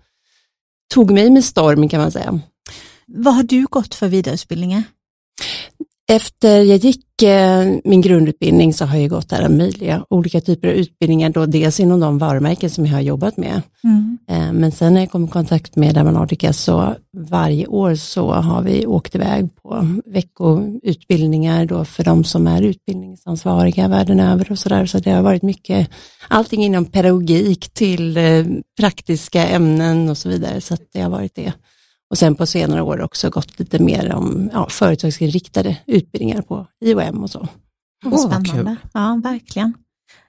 tog 0.95 1.11
mig 1.11 1.31
med 1.31 1.45
storm 1.45 1.88
kan 1.88 2.00
man 2.00 2.12
säga. 2.12 2.40
Vad 3.07 3.35
har 3.35 3.43
du 3.43 3.66
gått 3.66 3.95
för 3.95 4.09
vidareutbildningar? 4.09 4.83
Efter 6.12 6.62
jag 6.62 6.76
gick 6.76 7.23
eh, 7.23 7.76
min 7.84 8.00
grundutbildning 8.00 8.75
så 8.75 8.84
har 8.84 8.99
jag 8.99 9.11
gått 9.11 9.32
alla 9.32 9.49
möjliga 9.49 10.04
olika 10.11 10.40
typer 10.40 10.68
av 10.68 10.75
utbildningar, 10.75 11.30
då 11.30 11.46
dels 11.46 11.80
inom 11.80 12.00
de 12.00 12.18
varumärken 12.18 12.70
som 12.70 12.87
jag 12.87 12.92
har 12.92 13.00
jobbat 13.00 13.37
med. 13.37 13.62
Mm. 13.84 14.18
Eh, 14.28 14.52
men 14.52 14.73
sen 14.73 14.94
när 14.94 15.00
jag 15.00 15.11
kom 15.11 15.25
i 15.25 15.28
kontakt 15.28 15.76
med 15.76 15.94
Dermanautica 15.94 16.52
så 16.52 16.94
varje 17.16 17.66
år 17.66 17.94
så 17.94 18.32
har 18.32 18.62
vi 18.62 18.87
åkt 18.87 19.14
iväg 19.14 19.49
på 19.62 20.00
veckoutbildningar 20.06 21.66
då 21.66 21.84
för 21.84 22.04
de 22.04 22.25
som 22.25 22.46
är 22.46 22.62
utbildningsansvariga 22.62 23.88
världen 23.88 24.20
över 24.20 24.52
och 24.52 24.58
sådär. 24.58 24.87
Så 24.87 24.99
det 24.99 25.11
har 25.11 25.23
varit 25.23 25.42
mycket, 25.42 25.90
allting 26.28 26.64
inom 26.64 26.84
pedagogik 26.84 27.75
till 27.75 28.16
eh, 28.16 28.44
praktiska 28.80 29.46
ämnen 29.46 30.08
och 30.08 30.18
så 30.18 30.28
vidare. 30.28 30.61
Så 30.61 30.76
det 30.92 31.00
har 31.00 31.11
varit 31.11 31.34
det. 31.34 31.52
Och 32.14 32.18
sen 32.18 32.35
på 32.35 32.47
senare 32.47 32.83
år 32.83 33.00
också 33.00 33.30
gått 33.30 33.59
lite 33.59 33.78
mer 33.78 34.12
om 34.12 34.50
ja, 34.52 34.68
företagsinriktade 34.68 35.76
utbildningar 35.87 36.42
på 36.42 36.66
IOM 36.85 37.23
och 37.23 37.30
så. 37.30 37.49
Åh, 38.04 38.11
vad 38.11 38.21
spännande. 38.21 38.76
Ja, 38.92 39.21
verkligen. 39.25 39.75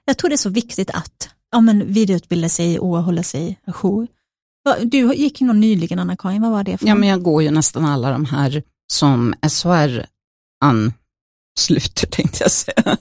Jag 0.04 0.18
tror 0.18 0.28
det 0.28 0.34
är 0.34 0.36
så 0.36 0.50
viktigt 0.50 0.90
att 0.90 1.28
ja, 1.52 1.60
men 1.60 1.92
vidareutbilda 1.92 2.48
sig 2.48 2.78
och 2.78 3.02
hålla 3.02 3.22
sig 3.22 3.60
ajour. 3.66 4.06
Du 4.82 5.14
gick 5.14 5.40
ju 5.40 5.46
någon 5.46 5.60
nyligen 5.60 5.98
Anna-Karin, 5.98 6.42
vad 6.42 6.50
var 6.50 6.64
det 6.64 6.78
för 6.78 6.86
Ja, 6.86 6.94
men 6.94 7.08
jag 7.08 7.22
går 7.22 7.42
ju 7.42 7.50
nästan 7.50 7.84
alla 7.84 8.10
de 8.10 8.24
här 8.24 8.62
som 8.92 9.34
SHR 9.48 10.06
ansluter, 10.64 12.06
tänkte 12.10 12.44
jag 12.44 12.50
säga, 12.50 12.96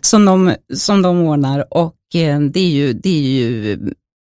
som 0.00 0.24
de, 0.24 0.54
som 0.74 1.02
de 1.02 1.20
ordnar. 1.20 1.74
Och 1.74 2.14
eh, 2.14 2.40
det 2.40 2.60
är, 2.60 2.70
ju, 2.70 2.92
det 2.92 3.10
är 3.10 3.22
ju 3.22 3.78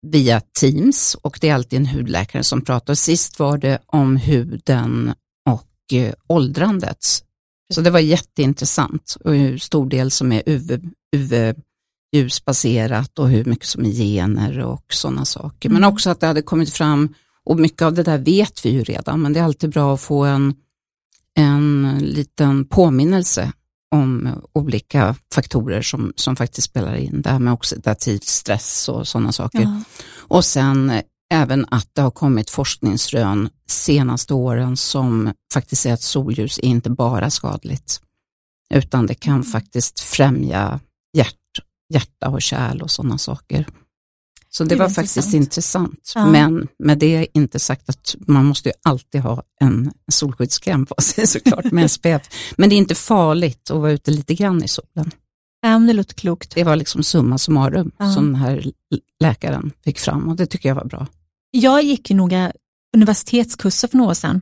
via 0.03 0.41
Teams 0.41 1.15
och 1.15 1.39
det 1.41 1.49
är 1.49 1.55
alltid 1.55 1.79
en 1.79 1.87
hudläkare 1.87 2.45
som 2.45 2.63
pratar. 2.63 2.95
Sist 2.95 3.39
var 3.39 3.59
det 3.59 3.79
om 3.87 4.17
huden 4.17 5.15
och 5.51 5.93
eh, 5.93 6.15
åldrandet. 6.27 7.07
Så 7.75 7.81
det 7.81 7.91
var 7.91 8.01
jätteintressant 8.01 9.17
och 9.25 9.35
hur 9.35 9.59
stor 9.59 9.89
del 9.89 10.11
som 10.11 10.33
är 10.33 10.43
UV, 10.47 10.91
UV 11.17 11.55
ljusbaserat 12.13 13.19
och 13.19 13.29
hur 13.29 13.45
mycket 13.45 13.67
som 13.67 13.85
är 13.85 13.91
gener 13.91 14.59
och 14.59 14.85
sådana 14.89 15.25
saker. 15.25 15.69
Men 15.69 15.85
också 15.85 16.11
att 16.11 16.21
det 16.21 16.27
hade 16.27 16.43
kommit 16.43 16.71
fram, 16.71 17.15
och 17.45 17.61
mycket 17.61 17.83
av 17.83 17.95
det 17.95 18.03
där 18.03 18.19
vet 18.19 18.67
vi 18.67 18.71
ju 18.71 18.85
redan, 18.85 19.23
men 19.23 19.33
det 19.33 19.41
är 19.41 19.45
alltid 19.45 19.71
bra 19.71 19.95
att 19.95 20.01
få 20.01 20.25
en, 20.25 20.55
en 21.39 21.99
liten 22.01 22.65
påminnelse 22.65 23.53
om 23.93 24.29
olika 24.53 25.17
faktorer 25.35 25.83
som, 25.83 26.13
som 26.17 26.37
faktiskt 26.37 26.69
spelar 26.69 26.95
in. 26.95 27.23
Det 27.23 27.31
här 27.31 27.39
med 27.39 27.53
oxidativ 27.53 28.19
stress 28.19 28.89
och 28.89 29.09
sådana 29.09 29.33
saker. 29.33 29.61
Ja. 29.61 29.83
Och 30.19 30.45
sen 30.45 30.93
även 31.33 31.67
att 31.71 31.89
det 31.93 32.03
har 32.03 32.11
kommit 32.11 32.51
forskningsrön 32.51 33.51
senaste 33.69 34.35
åren 34.35 34.77
som 34.77 35.33
faktiskt 35.53 35.83
säger 35.83 35.95
att 35.95 36.03
solljus 36.03 36.59
är 36.59 36.67
inte 36.67 36.91
bara 36.91 37.31
skadligt, 37.31 38.01
utan 38.75 39.07
det 39.07 39.15
kan 39.15 39.43
faktiskt 39.43 40.01
främja 40.01 40.81
hjärt, 41.17 41.37
hjärta 41.95 42.29
och 42.29 42.43
kärl 42.43 42.83
och 42.83 42.91
sådana 42.91 43.19
saker. 43.19 43.67
Så 44.55 44.65
det, 44.65 44.69
Det 44.69 44.77
var 44.77 44.85
intressant. 44.85 45.09
faktiskt 45.09 45.35
intressant. 45.35 46.13
Ja. 46.15 46.27
Men 46.27 46.69
med 46.79 46.99
det 46.99 47.17
är 47.17 47.27
inte 47.35 47.59
sagt 47.59 47.89
att 47.89 48.15
man 48.27 48.45
måste 48.45 48.69
ju 48.69 48.73
alltid 48.83 49.21
ha 49.21 49.43
en 49.61 49.93
solskyddskräm 50.13 50.87
på 50.87 50.95
sig 51.03 51.27
såklart 51.35 51.65
med 51.65 51.91
SPF. 51.91 52.23
Men 52.57 52.69
det 52.69 52.75
är 52.75 52.77
inte 52.77 52.95
farligt 52.95 53.71
att 53.71 53.81
vara 53.81 53.93
ute 53.93 54.11
lite 54.11 54.35
grann 54.35 54.65
i 54.65 54.69
solen. 54.69 55.11
Ja, 55.63 55.79
det 55.79 55.93
låter 55.93 56.15
klokt. 56.15 56.55
Det 56.55 56.65
var 56.65 56.77
liksom 56.77 57.03
summa 57.03 57.39
summarum 57.39 57.91
Ja. 57.99 58.13
som 58.13 58.27
den 58.27 58.35
här 58.35 58.73
läkaren 59.21 59.73
fick 59.85 59.99
fram 59.99 60.29
och 60.29 60.37
det 60.37 60.47
tycker 60.47 60.69
jag 60.69 60.77
var 60.77 60.85
bra. 60.85 61.07
Jag 61.51 61.83
gick 61.83 62.11
ju 62.11 62.17
några 62.17 62.53
universitetskurser 62.97 63.89
för 63.89 63.97
några 63.97 64.11
år 64.11 64.15
sedan. 64.15 64.41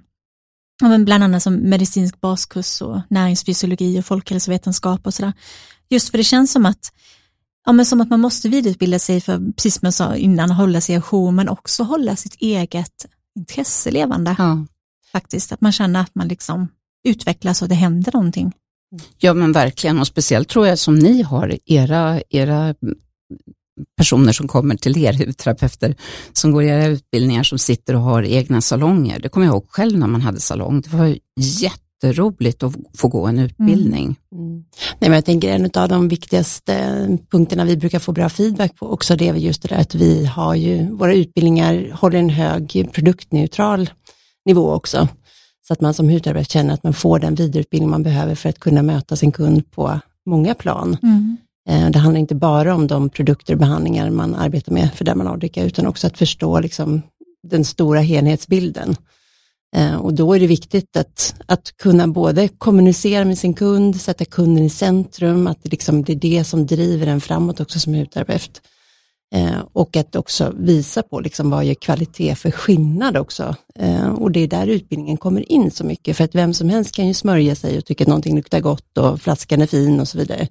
Bland 1.05 1.25
annat 1.25 1.43
som 1.43 1.55
medicinsk 1.55 2.21
baskurs 2.21 2.83
och 2.83 3.00
näringsfysiologi 3.11 4.00
och 4.00 4.05
folkhälsovetenskap 4.07 5.07
och 5.07 5.14
sådär. 5.14 5.33
Just 5.90 6.09
för 6.11 6.19
det 6.19 6.25
känns 6.25 6.52
som 6.52 6.67
att, 6.67 6.93
ja, 7.67 7.73
men 7.73 7.87
som 7.87 8.00
att 8.00 8.11
man 8.11 8.21
måste 8.21 8.49
vidareutbilda 8.49 8.99
sig 8.99 9.21
för, 9.21 9.52
precis 9.52 9.75
som 9.75 9.87
jag 9.87 9.95
sa 9.95 10.17
innan, 10.17 10.50
hålla 10.50 10.81
sig 10.81 10.97
ajour 10.97 11.31
men 11.31 11.49
också 11.49 11.83
hålla 11.83 12.17
sitt 12.17 12.35
eget 12.35 13.07
intresse 13.38 13.90
levande. 13.90 14.35
Ja. 14.38 14.67
Faktiskt, 15.12 15.52
att 15.52 15.61
man 15.61 15.73
känner 15.73 16.00
att 16.00 16.14
man 16.14 16.29
liksom 16.29 16.69
utvecklas 17.09 17.62
och 17.62 17.69
det 17.69 17.75
händer 17.75 18.12
någonting. 18.12 18.52
Ja 19.19 19.35
men 19.35 19.52
verkligen 19.52 19.99
och 19.99 20.07
speciellt 20.07 20.49
tror 20.49 20.67
jag 20.67 20.79
som 20.79 20.99
ni 20.99 21.23
har 21.23 21.59
era, 21.67 22.23
era 22.29 22.75
personer 23.97 24.33
som 24.33 24.49
kommer 24.49 24.76
till 24.76 24.99
er 24.99 25.12
hudterapeuter 25.12 25.95
som 26.33 26.52
går 26.52 26.62
era 26.62 26.87
utbildningar 26.87 27.43
som 27.43 27.59
sitter 27.59 27.97
och 27.97 28.02
har 28.02 28.23
egna 28.23 28.61
salonger. 28.61 29.19
Det 29.19 29.29
kommer 29.29 29.47
jag 29.47 29.52
ihåg 29.52 29.67
själv 29.69 29.99
när 29.99 30.07
man 30.07 30.21
hade 30.21 30.40
salong. 30.40 30.81
Det 30.81 30.97
var 30.97 31.19
jätteroligt 32.02 32.62
att 32.62 32.75
få 32.97 33.09
gå 33.09 33.26
en 33.26 33.38
utbildning. 33.38 34.16
Mm. 34.33 34.64
Nej, 34.99 35.11
men 35.11 35.12
jag 35.12 35.25
tänker 35.25 35.52
en 35.52 35.71
av 35.75 35.88
de 35.88 36.09
viktigaste 36.09 37.19
punkterna 37.30 37.64
vi 37.64 37.76
brukar 37.76 37.99
få 37.99 38.12
bra 38.12 38.28
feedback 38.28 38.76
på 38.76 38.87
också 38.87 39.16
det 39.16 39.28
är 39.28 39.35
just 39.35 39.62
det 39.62 39.69
där 39.69 39.80
att 39.80 39.95
vi 39.95 40.26
har 40.26 40.54
ju, 40.54 40.90
våra 40.90 41.14
utbildningar 41.14 41.92
håller 41.92 42.19
en 42.19 42.30
hög 42.30 42.88
produktneutral 42.92 43.90
nivå 44.47 44.73
också. 44.73 45.09
Så 45.66 45.73
att 45.73 45.80
man 45.80 45.95
som 45.95 46.09
hudterapeut 46.09 46.50
känner 46.50 46.75
att 46.75 46.83
man 46.83 46.92
får 46.95 47.19
den 47.19 47.35
vidareutbildning 47.35 47.90
man 47.90 48.02
behöver 48.02 48.35
för 48.35 48.49
att 48.49 48.59
kunna 48.59 48.83
möta 48.83 49.16
sin 49.16 49.33
kund 49.33 49.71
på 49.71 50.00
många 50.26 50.54
plan. 50.54 50.97
Eh, 51.69 51.90
Det 51.90 51.99
handlar 51.99 52.21
inte 52.21 52.35
bara 52.35 52.75
om 52.75 52.87
de 52.87 53.09
produkter 53.11 53.52
och 53.54 53.59
behandlingar 53.59 54.11
man 54.11 54.35
arbetar 54.35 54.73
med 54.73 54.95
för 54.95 55.04
Dermanodica, 55.04 55.64
utan 55.64 55.87
också 55.87 56.07
att 56.07 56.19
förstå 56.19 56.61
liksom 56.61 57.02
den 57.42 57.64
stora 57.64 58.00
helhetsbilden. 58.00 58.97
Eh, 59.76 59.96
och 59.96 60.14
då 60.14 60.34
är 60.34 60.40
det 60.40 60.46
viktigt 60.46 60.96
att, 60.96 61.34
att 61.46 61.76
kunna 61.76 62.08
både 62.08 62.48
kommunicera 62.48 63.24
med 63.24 63.38
sin 63.38 63.54
kund, 63.54 64.00
sätta 64.00 64.24
kunden 64.24 64.64
i 64.64 64.70
centrum, 64.70 65.46
att 65.46 65.62
det, 65.62 65.70
liksom, 65.70 66.04
det 66.04 66.12
är 66.12 66.16
det 66.16 66.44
som 66.44 66.66
driver 66.66 67.06
en 67.06 67.20
framåt 67.20 67.60
också 67.60 67.78
som 67.80 67.94
hudterapeut. 67.94 68.62
Eh, 69.34 69.60
och 69.72 69.96
att 69.96 70.16
också 70.16 70.54
visa 70.58 71.02
på 71.02 71.20
liksom, 71.20 71.50
vad 71.50 71.64
gör 71.64 71.74
kvalitet 71.74 72.34
för 72.34 72.50
skillnad 72.50 73.16
också. 73.16 73.54
Eh, 73.78 74.08
och 74.08 74.32
det 74.32 74.40
är 74.40 74.48
där 74.48 74.66
utbildningen 74.66 75.16
kommer 75.16 75.52
in 75.52 75.70
så 75.70 75.84
mycket, 75.84 76.16
för 76.16 76.24
att 76.24 76.34
vem 76.34 76.54
som 76.54 76.68
helst 76.68 76.94
kan 76.94 77.06
ju 77.06 77.14
smörja 77.14 77.54
sig 77.54 77.78
och 77.78 77.84
tycka 77.84 78.04
att 78.04 78.08
någonting 78.08 78.36
luktar 78.36 78.60
gott 78.60 78.98
och 78.98 79.20
flaskan 79.20 79.62
är 79.62 79.66
fin 79.66 80.00
och 80.00 80.08
så 80.08 80.18
vidare. 80.18 80.48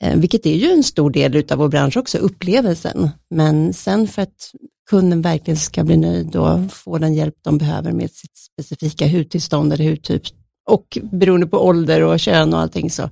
Eh, 0.00 0.16
vilket 0.16 0.46
är 0.46 0.54
ju 0.54 0.70
en 0.70 0.82
stor 0.82 1.10
del 1.10 1.44
av 1.50 1.58
vår 1.58 1.68
bransch 1.68 1.96
också, 1.96 2.18
upplevelsen. 2.18 3.10
Men 3.30 3.74
sen 3.74 4.08
för 4.08 4.22
att 4.22 4.52
kunden 4.90 5.22
verkligen 5.22 5.56
ska 5.58 5.84
bli 5.84 5.96
nöjd 5.96 6.36
och 6.36 6.72
få 6.72 6.98
den 6.98 7.14
hjälp 7.14 7.34
de 7.42 7.58
behöver 7.58 7.92
med 7.92 8.10
sitt 8.10 8.36
specifika 8.36 9.08
hudtillstånd 9.08 9.72
eller 9.72 9.90
hudtyp 9.90 10.22
och 10.70 10.98
beroende 11.12 11.46
på 11.46 11.66
ålder 11.66 12.02
och 12.02 12.20
kön 12.20 12.54
och 12.54 12.60
allting 12.60 12.90
så 12.90 13.10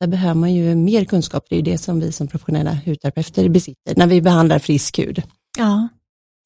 där 0.00 0.06
behöver 0.06 0.34
man 0.34 0.54
ju 0.54 0.74
mer 0.74 1.04
kunskap. 1.04 1.46
Det 1.48 1.54
är 1.54 1.56
ju 1.56 1.62
det 1.62 1.78
som 1.78 2.00
vi 2.00 2.12
som 2.12 2.28
professionella 2.28 2.74
hudterapeuter 2.86 3.48
besitter 3.48 3.94
när 3.96 4.06
vi 4.06 4.22
behandlar 4.22 4.58
frisk 4.58 4.98
hud. 4.98 5.22
Ja, 5.58 5.88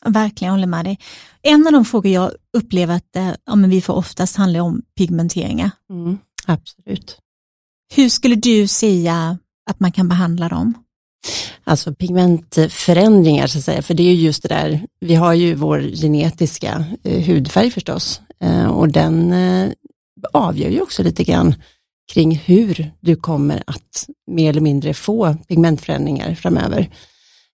verkligen, 0.06 0.48
jag 0.48 0.52
håller 0.52 0.66
med 0.66 0.84
dig. 0.84 0.98
En 1.42 1.66
av 1.66 1.72
de 1.72 1.84
frågor 1.84 2.12
jag 2.12 2.32
upplever 2.56 2.94
att 2.94 3.16
eh, 3.16 3.34
ja, 3.44 3.54
men 3.54 3.70
vi 3.70 3.80
får 3.80 3.94
oftast 3.94 4.36
handlar 4.36 4.60
om 4.60 4.82
pigmenteringar. 4.96 5.70
Mm, 5.90 6.18
absolut. 6.46 7.18
Hur 7.94 8.08
skulle 8.08 8.34
du 8.34 8.66
säga 8.66 9.38
att 9.70 9.80
man 9.80 9.92
kan 9.92 10.08
behandla 10.08 10.48
dem? 10.48 10.74
Alltså 11.64 11.94
pigmentförändringar 11.94 13.46
så 13.46 13.58
att 13.58 13.64
säga, 13.64 13.82
för 13.82 13.94
det 13.94 14.02
är 14.02 14.14
ju 14.14 14.24
just 14.24 14.42
det 14.42 14.48
där, 14.48 14.86
vi 15.00 15.14
har 15.14 15.34
ju 15.34 15.54
vår 15.54 15.80
genetiska 15.80 16.84
eh, 17.04 17.22
hudfärg 17.22 17.70
förstås 17.70 18.20
eh, 18.40 18.66
och 18.66 18.88
den 18.88 19.32
eh, 19.32 19.70
avgör 20.32 20.70
ju 20.70 20.80
också 20.80 21.02
lite 21.02 21.24
grann 21.24 21.54
kring 22.12 22.36
hur 22.36 22.92
du 23.00 23.16
kommer 23.16 23.62
att 23.66 24.06
mer 24.30 24.50
eller 24.50 24.60
mindre 24.60 24.94
få 24.94 25.36
pigmentförändringar 25.48 26.34
framöver. 26.34 26.90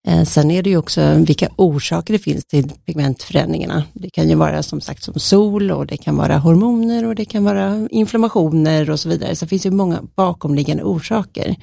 Eh, 0.08 0.24
sen 0.24 0.50
är 0.50 0.62
det 0.62 0.70
ju 0.70 0.76
också 0.76 1.14
vilka 1.14 1.48
orsaker 1.56 2.12
det 2.12 2.18
finns 2.18 2.46
till 2.46 2.72
pigmentförändringarna. 2.86 3.84
Det 3.92 4.10
kan 4.10 4.28
ju 4.28 4.34
vara 4.34 4.62
som 4.62 4.80
sagt 4.80 5.02
som 5.02 5.20
sol 5.20 5.70
och 5.70 5.86
det 5.86 5.96
kan 5.96 6.16
vara 6.16 6.38
hormoner 6.38 7.04
och 7.04 7.14
det 7.14 7.24
kan 7.24 7.44
vara 7.44 7.88
inflammationer 7.90 8.90
och 8.90 9.00
så 9.00 9.08
vidare. 9.08 9.36
Så 9.36 9.44
det 9.44 9.48
finns 9.48 9.66
ju 9.66 9.70
många 9.70 10.02
bakomliggande 10.16 10.82
orsaker. 10.82 11.56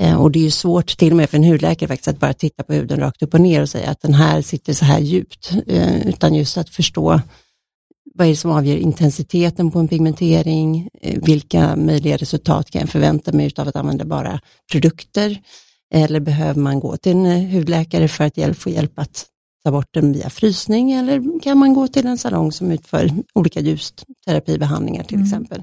Eh, 0.00 0.14
Och 0.22 0.30
det 0.30 0.38
är 0.38 0.42
ju 0.44 0.50
svårt 0.50 0.96
till 0.98 1.10
och 1.12 1.16
med 1.16 1.30
för 1.30 1.36
en 1.36 1.44
hudläkare 1.44 1.88
faktiskt 1.88 2.08
att 2.08 2.20
bara 2.20 2.32
titta 2.34 2.62
på 2.62 2.72
huden 2.72 3.00
rakt 3.00 3.22
upp 3.22 3.34
och 3.34 3.40
ner 3.40 3.62
och 3.62 3.68
säga 3.68 3.90
att 3.90 4.00
den 4.00 4.14
här 4.14 4.42
sitter 4.42 4.72
så 4.72 4.84
här 4.84 5.00
djupt. 5.00 5.52
Eh, 5.66 6.08
Utan 6.08 6.34
just 6.34 6.58
att 6.58 6.68
förstå 6.70 7.20
vad 8.14 8.26
är 8.26 8.30
det 8.30 8.36
som 8.36 8.50
avgör 8.50 8.76
intensiteten 8.76 9.70
på 9.70 9.78
en 9.78 9.88
pigmentering, 9.88 10.88
Eh, 11.02 11.18
vilka 11.22 11.76
möjliga 11.76 12.16
resultat 12.16 12.70
kan 12.70 12.80
jag 12.80 12.90
förvänta 12.90 13.32
mig 13.32 13.52
av 13.56 13.68
att 13.68 13.76
använda 13.76 14.04
bara 14.04 14.40
produkter, 14.72 15.40
eller 15.94 16.20
behöver 16.20 16.60
man 16.60 16.80
gå 16.80 16.96
till 16.96 17.12
en 17.12 17.50
hudläkare 17.50 18.08
för 18.08 18.24
att 18.24 18.56
få 18.58 18.70
hjälp 18.70 18.98
att 18.98 19.26
ta 19.64 19.70
bort 19.70 19.88
den 19.94 20.12
via 20.12 20.30
frysning, 20.30 20.92
eller 20.92 21.40
kan 21.42 21.58
man 21.58 21.74
gå 21.74 21.88
till 21.88 22.06
en 22.06 22.18
salong 22.18 22.52
som 22.52 22.70
utför 22.70 23.10
olika 23.34 23.60
ljusterapibehandlingar 23.60 25.04
till 25.04 25.16
Mm. 25.16 25.26
exempel. 25.26 25.62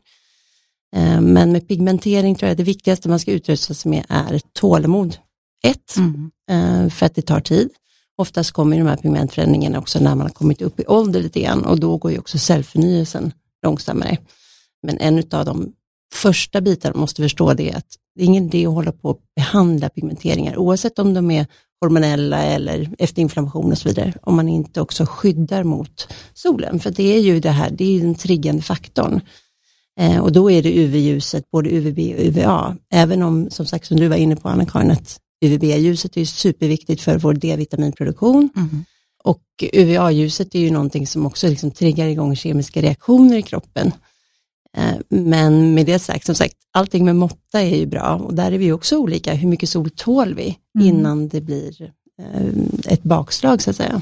Eh, 0.96 1.22
Men 1.22 1.52
med 1.52 1.68
pigmentering 1.68 2.36
tror 2.36 2.48
jag 2.48 2.58
det 2.58 2.64
viktigaste 2.64 3.10
man 3.10 3.20
ska 3.20 3.32
utrusta 3.32 3.74
sig 3.74 3.90
med 3.90 4.06
är 4.10 4.42
tålamod. 4.54 5.18
Ett, 5.64 5.96
Mm. 5.98 6.32
eh, 6.50 6.90
för 6.90 7.06
att 7.06 7.16
det 7.16 7.22
tar 7.22 7.40
tid. 7.40 7.70
Oftast 8.18 8.52
kommer 8.52 8.78
de 8.78 8.88
här 8.88 8.98
pigmentförändringarna 8.98 9.80
också 9.80 10.00
när 10.00 10.16
man 10.16 10.22
har 10.22 10.30
kommit 10.30 10.62
upp 10.62 10.80
i 10.80 10.86
ålder 10.88 11.22
lite 11.22 11.40
grann 11.42 11.66
och 11.66 11.80
då 11.80 11.98
går 11.98 12.12
ju 12.12 12.20
också 12.20 12.38
cellförnyelsen 12.38 13.32
långsammare. 13.64 14.18
Men 14.84 14.98
en 14.98 15.24
av 15.32 15.46
de 15.46 15.74
första 16.14 16.62
bitarna 16.62 16.94
man 16.94 17.02
måste 17.02 17.22
förstå 17.22 17.54
det 17.54 17.70
är 17.72 17.78
att 17.78 17.86
det 18.16 18.22
är 18.22 18.26
ingen 18.26 18.46
idé 18.46 18.66
att 18.68 18.74
hålla 18.74 18.92
på 18.92 19.10
och 19.10 19.20
behandla 19.36 19.90
pigmenteringar 19.90 20.58
oavsett 20.58 21.00
om 21.00 21.14
de 21.14 21.32
är 21.32 21.46
hormonella 21.82 22.44
eller 22.44 22.90
efter 23.00 23.22
inflammation 23.22 23.72
och 23.72 23.78
så 23.78 23.90
vidare, 23.90 24.14
om 24.22 24.36
man 24.36 24.50
inte 24.50 24.82
också 24.82 25.06
skyddar 25.06 25.64
mot 25.64 26.08
solen. 26.34 26.80
För 26.80 26.92
det 26.92 27.16
är 27.16 27.20
ju 27.20 27.40
det 27.40 27.50
här, 27.52 27.70
det 27.70 27.98
är 27.98 28.02
den 28.02 28.16
triggande 28.16 28.62
faktorn. 28.62 29.22
Eh, 30.00 30.20
och 30.20 30.32
då 30.32 30.52
är 30.52 30.62
det 30.64 30.70
UV-ljuset, 30.78 31.52
både 31.52 31.70
UVB 31.70 32.00
och 32.00 32.26
UVA. 32.26 32.78
Även 32.94 33.24
om, 33.24 33.50
som 33.50 33.66
sagt, 33.66 33.86
som 33.88 33.98
du 34.00 34.08
var 34.08 34.16
inne 34.16 34.36
på 34.36 34.50
Anna-Karin, 34.50 34.92
att 34.92 35.20
UVB-ljuset 35.46 36.18
är 36.18 36.26
superviktigt 36.26 37.02
för 37.02 37.18
vår 37.18 37.34
D-vitaminproduktion. 37.34 38.50
Mm. 38.56 38.86
Och 39.24 39.44
UVA-ljuset 39.74 40.56
är 40.56 40.60
ju 40.60 40.72
någonting 40.72 41.08
som 41.08 41.26
också 41.26 41.48
liksom 41.48 41.72
triggar 41.72 42.08
igång 42.08 42.36
kemiska 42.36 42.82
reaktioner 42.82 43.38
i 43.38 43.42
kroppen. 43.42 43.92
Eh, 44.78 44.96
Men 45.10 45.74
med 45.74 45.86
det 45.86 46.00
sagt, 46.00 46.26
som 46.26 46.36
sagt, 46.36 46.56
allting 46.72 47.06
med 47.06 47.16
måtta 47.16 47.62
är 47.62 47.76
ju 47.76 47.86
bra 47.86 48.16
och 48.16 48.34
där 48.34 48.52
är 48.52 48.58
vi 48.58 48.72
också 48.72 48.98
olika. 48.98 49.34
Hur 49.34 49.48
mycket 49.50 49.70
sol 49.70 49.90
tål 49.90 50.34
vi 50.34 50.58
Mm. 50.76 50.88
innan 50.88 51.28
det 51.28 51.42
blir 51.42 51.94
eh, 52.22 52.48
ett 52.94 53.04
bakslag 53.04 53.62
så 53.62 53.70
att 53.70 53.76
säga. 53.76 54.02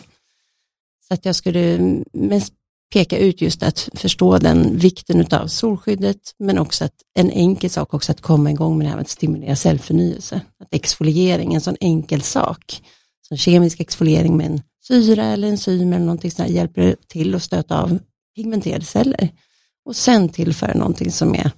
Så 1.08 1.14
att 1.14 1.25
jag 1.25 1.36
skulle 1.36 1.80
mest 2.14 2.54
peka 2.94 3.18
ut 3.18 3.42
just 3.42 3.63
att 3.63 3.89
förstå 3.94 4.38
den 4.38 4.77
vikten 4.77 5.27
av 5.32 5.48
solskyddet, 5.48 6.34
men 6.39 6.60
också 6.60 6.86
att 6.86 6.94
en 7.15 7.32
enkel 7.32 7.70
sak 7.70 7.94
också 7.94 8.12
att 8.12 8.22
komma 8.22 8.51
igång 8.51 8.77
med 8.77 8.86
det 8.86 8.89
här 8.89 8.96
med 8.96 9.01
att 9.01 9.10
stimulera 9.10 9.56
cellförnyelse. 9.56 10.42
Att 10.60 10.74
exfoliering, 10.74 11.54
en 11.54 11.62
sån 11.62 11.77
enkel 11.80 12.22
sak, 12.22 12.82
som 13.27 13.38
kemisk 13.38 13.80
exfoliering 13.80 14.38
med 14.38 14.46
en 14.46 14.62
syra 14.88 15.25
eller 15.25 15.48
enzym 15.48 15.94
eller 15.94 16.06
någonting 16.06 16.32
sånt 16.32 16.50
hjälper 16.50 16.96
till 17.08 17.36
att 17.36 17.44
stöta 17.44 17.82
av 17.82 18.00
pigmenterade 18.36 18.86
celler. 18.86 19.30
Och 19.86 19.96
sen 19.96 20.30
tillföra 20.30 20.74
någonting 20.74 21.12
som 21.12 21.36
är 21.36 21.51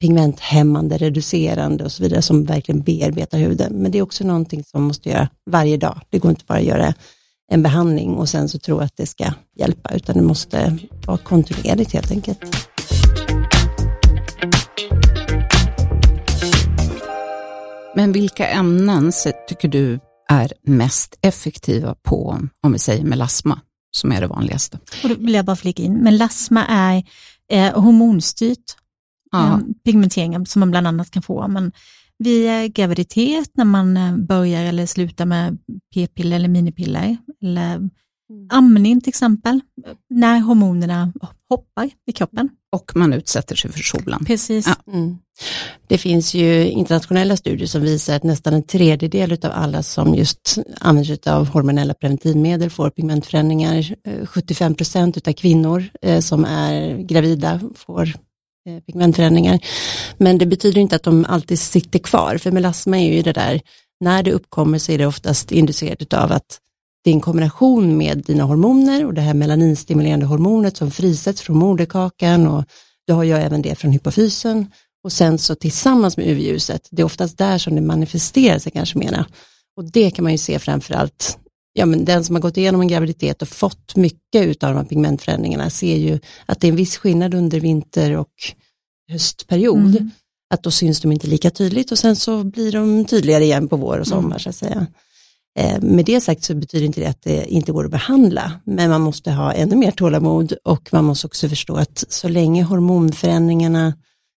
pigmenthämmande, 0.00 0.98
reducerande 0.98 1.84
och 1.84 1.92
så 1.92 2.02
vidare 2.02 2.22
som 2.22 2.44
verkligen 2.44 2.82
bearbetar 2.82 3.38
huden. 3.38 3.72
Men 3.72 3.92
det 3.92 3.98
är 3.98 4.02
också 4.02 4.24
någonting 4.24 4.64
som 4.64 4.80
man 4.80 4.88
måste 4.88 5.08
göra 5.08 5.28
varje 5.50 5.76
dag. 5.76 6.00
Det 6.10 6.18
går 6.18 6.30
inte 6.30 6.44
bara 6.44 6.58
att 6.58 6.64
göra 6.64 6.94
en 7.52 7.62
behandling 7.62 8.14
och 8.14 8.28
sen 8.28 8.48
så 8.48 8.58
tro 8.58 8.78
att 8.78 8.96
det 8.96 9.06
ska 9.06 9.32
hjälpa, 9.62 9.94
utan 9.94 10.16
det 10.16 10.22
måste 10.22 10.78
vara 11.06 11.18
kontinuerligt 11.18 11.92
helt 11.92 12.10
enkelt. 12.10 12.68
Men 17.96 18.12
vilka 18.12 18.46
ämnen 18.48 19.12
tycker 19.48 19.68
du 19.68 20.00
är 20.30 20.52
mest 20.62 21.18
effektiva 21.22 21.94
på, 22.02 22.38
om 22.60 22.72
vi 22.72 22.78
säger 22.78 23.04
melasma, 23.04 23.60
som 23.90 24.12
är 24.12 24.20
det 24.20 24.26
vanligaste? 24.26 24.78
Och 25.02 25.08
då 25.08 25.14
vill 25.14 25.34
jag 25.34 25.44
bara 25.44 25.56
flika 25.56 25.82
in, 25.82 25.94
melasma 25.94 26.66
är 26.66 27.04
eh, 27.50 27.80
hormonstyrt 27.80 28.76
ja. 29.32 29.46
eh, 29.46 29.58
pigmentering 29.84 30.46
som 30.46 30.60
man 30.60 30.70
bland 30.70 30.86
annat 30.86 31.10
kan 31.10 31.22
få. 31.22 31.48
Men 31.48 31.72
vid 32.18 32.74
graviditet, 32.74 33.50
när 33.54 33.64
man 33.64 33.96
eh, 33.96 34.16
börjar 34.16 34.64
eller 34.64 34.86
slutar 34.86 35.26
med 35.26 35.58
p-piller 35.94 36.36
eller 36.36 36.48
minipiller, 36.48 37.16
eller. 37.42 37.90
Amning 38.50 39.00
till 39.00 39.08
exempel, 39.08 39.60
när 40.10 40.40
hormonerna 40.40 41.12
hoppar 41.48 41.90
i 42.06 42.12
kroppen. 42.12 42.48
Och 42.72 42.96
man 42.96 43.12
utsätter 43.12 43.56
sig 43.56 43.72
för 43.72 43.78
solen. 43.78 44.24
Precis. 44.24 44.66
Ja. 44.66 44.92
Mm. 44.92 45.18
Det 45.86 45.98
finns 45.98 46.34
ju 46.34 46.68
internationella 46.68 47.36
studier 47.36 47.66
som 47.66 47.82
visar 47.82 48.16
att 48.16 48.22
nästan 48.22 48.54
en 48.54 48.62
tredjedel 48.62 49.32
av 49.32 49.50
alla 49.54 49.82
som 49.82 50.14
just 50.14 50.58
använder 50.80 51.16
sig 51.16 51.32
av 51.32 51.48
hormonella 51.48 51.94
preventivmedel 51.94 52.70
får 52.70 52.90
pigmentförändringar. 52.90 53.94
75 54.26 54.74
procent 54.74 55.28
av 55.28 55.32
kvinnor 55.32 55.84
eh, 56.02 56.20
som 56.20 56.44
är 56.44 56.96
gravida 56.96 57.60
får 57.74 58.14
Eh, 58.68 58.80
pigmentförändringar. 58.80 59.58
Men 60.18 60.38
det 60.38 60.46
betyder 60.46 60.80
inte 60.80 60.96
att 60.96 61.02
de 61.02 61.24
alltid 61.28 61.58
sitter 61.58 61.98
kvar, 61.98 62.38
för 62.38 62.50
melasma 62.50 62.98
är 62.98 63.14
ju 63.14 63.22
det 63.22 63.32
där, 63.32 63.60
när 64.00 64.22
det 64.22 64.32
uppkommer 64.32 64.78
så 64.78 64.92
är 64.92 64.98
det 64.98 65.06
oftast 65.06 65.52
inducerat 65.52 66.12
av 66.12 66.32
att 66.32 66.58
en 67.10 67.20
kombination 67.20 67.96
med 67.96 68.18
dina 68.18 68.44
hormoner 68.44 69.06
och 69.06 69.14
det 69.14 69.20
här 69.20 69.34
melaninstimulerande 69.34 70.26
hormonet 70.26 70.76
som 70.76 70.90
frisätts 70.90 71.42
från 71.42 71.56
moderkakan 71.56 72.46
och 72.46 72.64
du 73.06 73.12
har 73.12 73.22
ju 73.22 73.32
även 73.32 73.62
det 73.62 73.74
från 73.74 73.92
hypofysen 73.92 74.66
och 75.04 75.12
sen 75.12 75.38
så 75.38 75.54
tillsammans 75.54 76.16
med 76.16 76.26
UV-ljuset, 76.26 76.88
det 76.90 77.02
är 77.02 77.06
oftast 77.06 77.38
där 77.38 77.58
som 77.58 77.74
det 77.74 77.80
manifesterar 77.80 78.58
sig 78.58 78.72
kanske 78.72 78.98
mera. 78.98 79.26
Och 79.76 79.84
det 79.92 80.10
kan 80.10 80.22
man 80.22 80.32
ju 80.32 80.38
se 80.38 80.58
framförallt, 80.58 81.38
ja 81.72 81.86
men 81.86 82.04
den 82.04 82.24
som 82.24 82.34
har 82.34 82.42
gått 82.42 82.56
igenom 82.56 82.80
en 82.80 82.88
graviditet 82.88 83.42
och 83.42 83.48
fått 83.48 83.96
mycket 83.96 84.64
av 84.64 84.70
de 84.70 84.76
här 84.76 84.84
pigmentförändringarna 84.84 85.70
ser 85.70 85.96
ju 85.96 86.18
att 86.46 86.60
det 86.60 86.66
är 86.66 86.70
en 86.70 86.76
viss 86.76 86.96
skillnad 86.96 87.34
under 87.34 87.60
vinter 87.60 88.16
och 88.16 88.32
höstperiod. 89.10 89.96
Mm. 89.96 90.10
Att 90.54 90.62
då 90.62 90.70
syns 90.70 91.00
de 91.00 91.12
inte 91.12 91.26
lika 91.26 91.50
tydligt 91.50 91.92
och 91.92 91.98
sen 91.98 92.16
så 92.16 92.44
blir 92.44 92.72
de 92.72 93.04
tydligare 93.04 93.44
igen 93.44 93.68
på 93.68 93.76
vår 93.76 93.98
och 93.98 94.06
sommar 94.06 94.26
mm. 94.26 94.38
så 94.38 94.48
att 94.48 94.56
säga. 94.56 94.86
Eh, 95.58 95.80
med 95.82 96.04
det 96.04 96.20
sagt 96.20 96.44
så 96.44 96.54
betyder 96.54 96.86
inte 96.86 97.00
det 97.00 97.06
att 97.06 97.22
det 97.22 97.44
inte 97.46 97.72
går 97.72 97.84
att 97.84 97.90
behandla, 97.90 98.52
men 98.64 98.90
man 98.90 99.00
måste 99.00 99.32
ha 99.32 99.52
ännu 99.52 99.76
mer 99.76 99.90
tålamod 99.90 100.52
och 100.64 100.88
man 100.92 101.04
måste 101.04 101.26
också 101.26 101.48
förstå 101.48 101.76
att 101.76 102.04
så 102.08 102.28
länge 102.28 102.62
hormonförändringarna 102.62 103.94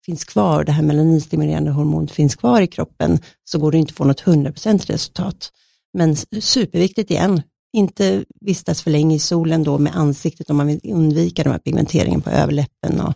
finns 0.06 0.24
kvar, 0.24 0.64
det 0.64 0.72
här 0.72 0.82
melaninstimulerande 0.82 1.70
hormonet 1.70 2.10
finns 2.10 2.36
kvar 2.36 2.60
i 2.60 2.66
kroppen, 2.66 3.18
så 3.44 3.58
går 3.58 3.72
det 3.72 3.78
inte 3.78 3.90
att 3.90 3.96
få 3.96 4.04
något 4.04 4.22
100% 4.22 4.86
resultat. 4.86 5.50
Men 5.94 6.16
superviktigt 6.40 7.10
igen, 7.10 7.42
inte 7.72 8.24
vistas 8.40 8.82
för 8.82 8.90
länge 8.90 9.16
i 9.16 9.18
solen 9.18 9.62
då 9.62 9.78
med 9.78 9.96
ansiktet 9.96 10.50
om 10.50 10.56
man 10.56 10.66
vill 10.66 10.80
undvika 10.84 11.42
de 11.42 11.50
här 11.50 11.58
pigmenteringen 11.58 12.20
på 12.20 12.30
överläppen 12.30 13.00
och 13.00 13.14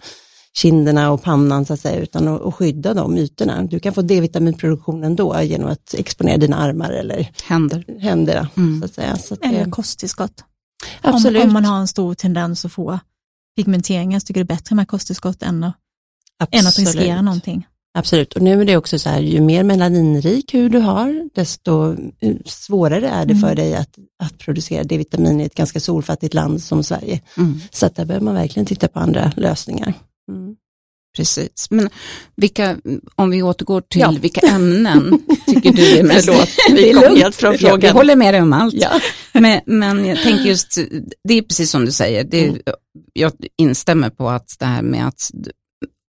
kinderna 0.57 1.11
och 1.11 1.23
pannan 1.23 1.64
så 1.64 1.73
att 1.73 1.81
säga, 1.81 2.01
utan 2.01 2.29
att, 2.29 2.55
skydda 2.55 2.95
de 2.95 3.19
ytorna. 3.19 3.62
Du 3.62 3.81
kan 3.81 3.95
få 3.95 4.03
D-vitaminproduktionen 4.03 5.16
då 5.16 5.42
genom 5.42 5.69
att 5.69 5.95
exponera 5.95 6.37
dina 6.37 6.57
armar 6.57 6.90
eller 6.90 7.31
händer. 7.45 7.85
händerna. 8.01 8.49
Mm. 8.57 8.81
Så 8.81 8.85
att 8.85 8.95
säga. 8.95 9.16
Så 9.16 9.35
att 9.35 9.45
eller 9.45 9.64
det... 9.64 9.71
kosttillskott. 9.71 10.45
Absolut. 11.01 11.42
Om, 11.42 11.49
om, 11.49 11.53
man 11.53 11.64
har 11.64 11.79
en 11.79 11.88
stor 11.88 12.14
tendens 12.14 12.64
att 12.64 12.73
få 12.73 12.99
pigmenteringar 13.57 14.21
så 14.21 14.27
tycker 14.27 14.40
jag 14.40 14.47
det 14.47 14.53
är 14.53 14.57
bättre 14.57 14.77
med 14.77 14.88
kosttillskott 14.88 15.42
än 15.42 15.64
att, 15.64 15.75
än 16.51 16.66
att 16.66 16.79
riskera 16.79 17.23
någonting. 17.23 17.66
Absolut, 17.99 18.33
och 18.33 18.42
nu 18.42 18.61
är 18.61 18.64
det 18.64 18.77
också 18.77 18.99
så 18.99 19.09
här, 19.09 19.21
ju 19.21 19.40
mer 19.40 19.62
melaninrik 19.62 20.55
hud 20.55 20.73
du 20.73 20.79
har, 20.79 21.31
desto 21.35 21.97
eh, 22.21 22.37
svårare 22.45 23.09
är 23.09 23.27
det 23.27 23.33
mm. 23.33 23.40
för 23.40 23.55
dig 23.55 23.75
att, 23.75 23.99
att 24.23 24.38
producera 24.38 24.85
D-vitamin 24.85 25.40
i 25.40 25.45
ett 25.45 25.55
ganska 25.55 25.81
solfattigt 25.81 26.35
land 26.35 26.62
som 26.62 26.85
Sverige. 26.85 27.21
Mm. 27.37 27.61
Så 27.71 27.87
att 27.87 27.97
där 27.97 28.05
behöver 28.05 28.25
man 28.25 28.35
verkligen 28.35 28.66
titta 28.66 28.88
på 28.88 28.99
andra 28.99 29.33
lösningar. 29.37 29.95
Mm. 30.33 30.57
Precis, 31.17 31.71
men 31.71 31.89
vilka, 32.37 32.77
om 33.15 33.31
vi 33.31 33.43
återgår 33.43 33.81
till 33.81 34.01
ja. 34.01 34.15
vilka 34.21 34.41
ämnen 34.41 35.23
tycker 35.47 35.73
du 35.73 35.99
är 35.99 36.03
mest... 36.12 36.25
Förlåt, 36.25 36.49
vi 36.71 36.93
kom 37.07 37.17
helt 37.17 37.37
från 37.37 37.59
frågan. 37.59 37.81
Jag 37.81 37.95
håller 37.95 38.17
med 38.17 38.35
dig 38.35 38.43
om 38.43 38.53
allt. 38.53 38.75
Ja. 38.75 39.01
Men, 39.33 39.61
men 39.67 40.07
jag 40.07 40.23
tänker 40.23 40.45
just, 40.45 40.79
det 41.25 41.35
är 41.35 41.43
precis 41.43 41.71
som 41.71 41.85
du 41.85 41.93
säger, 41.93 42.25
det, 42.25 42.49
mm. 42.49 42.61
jag 43.12 43.33
instämmer 43.59 44.11
på 44.11 44.29
att 44.29 44.57
det 44.59 44.67
här 44.67 44.83
med 44.83 45.07
att 45.07 45.31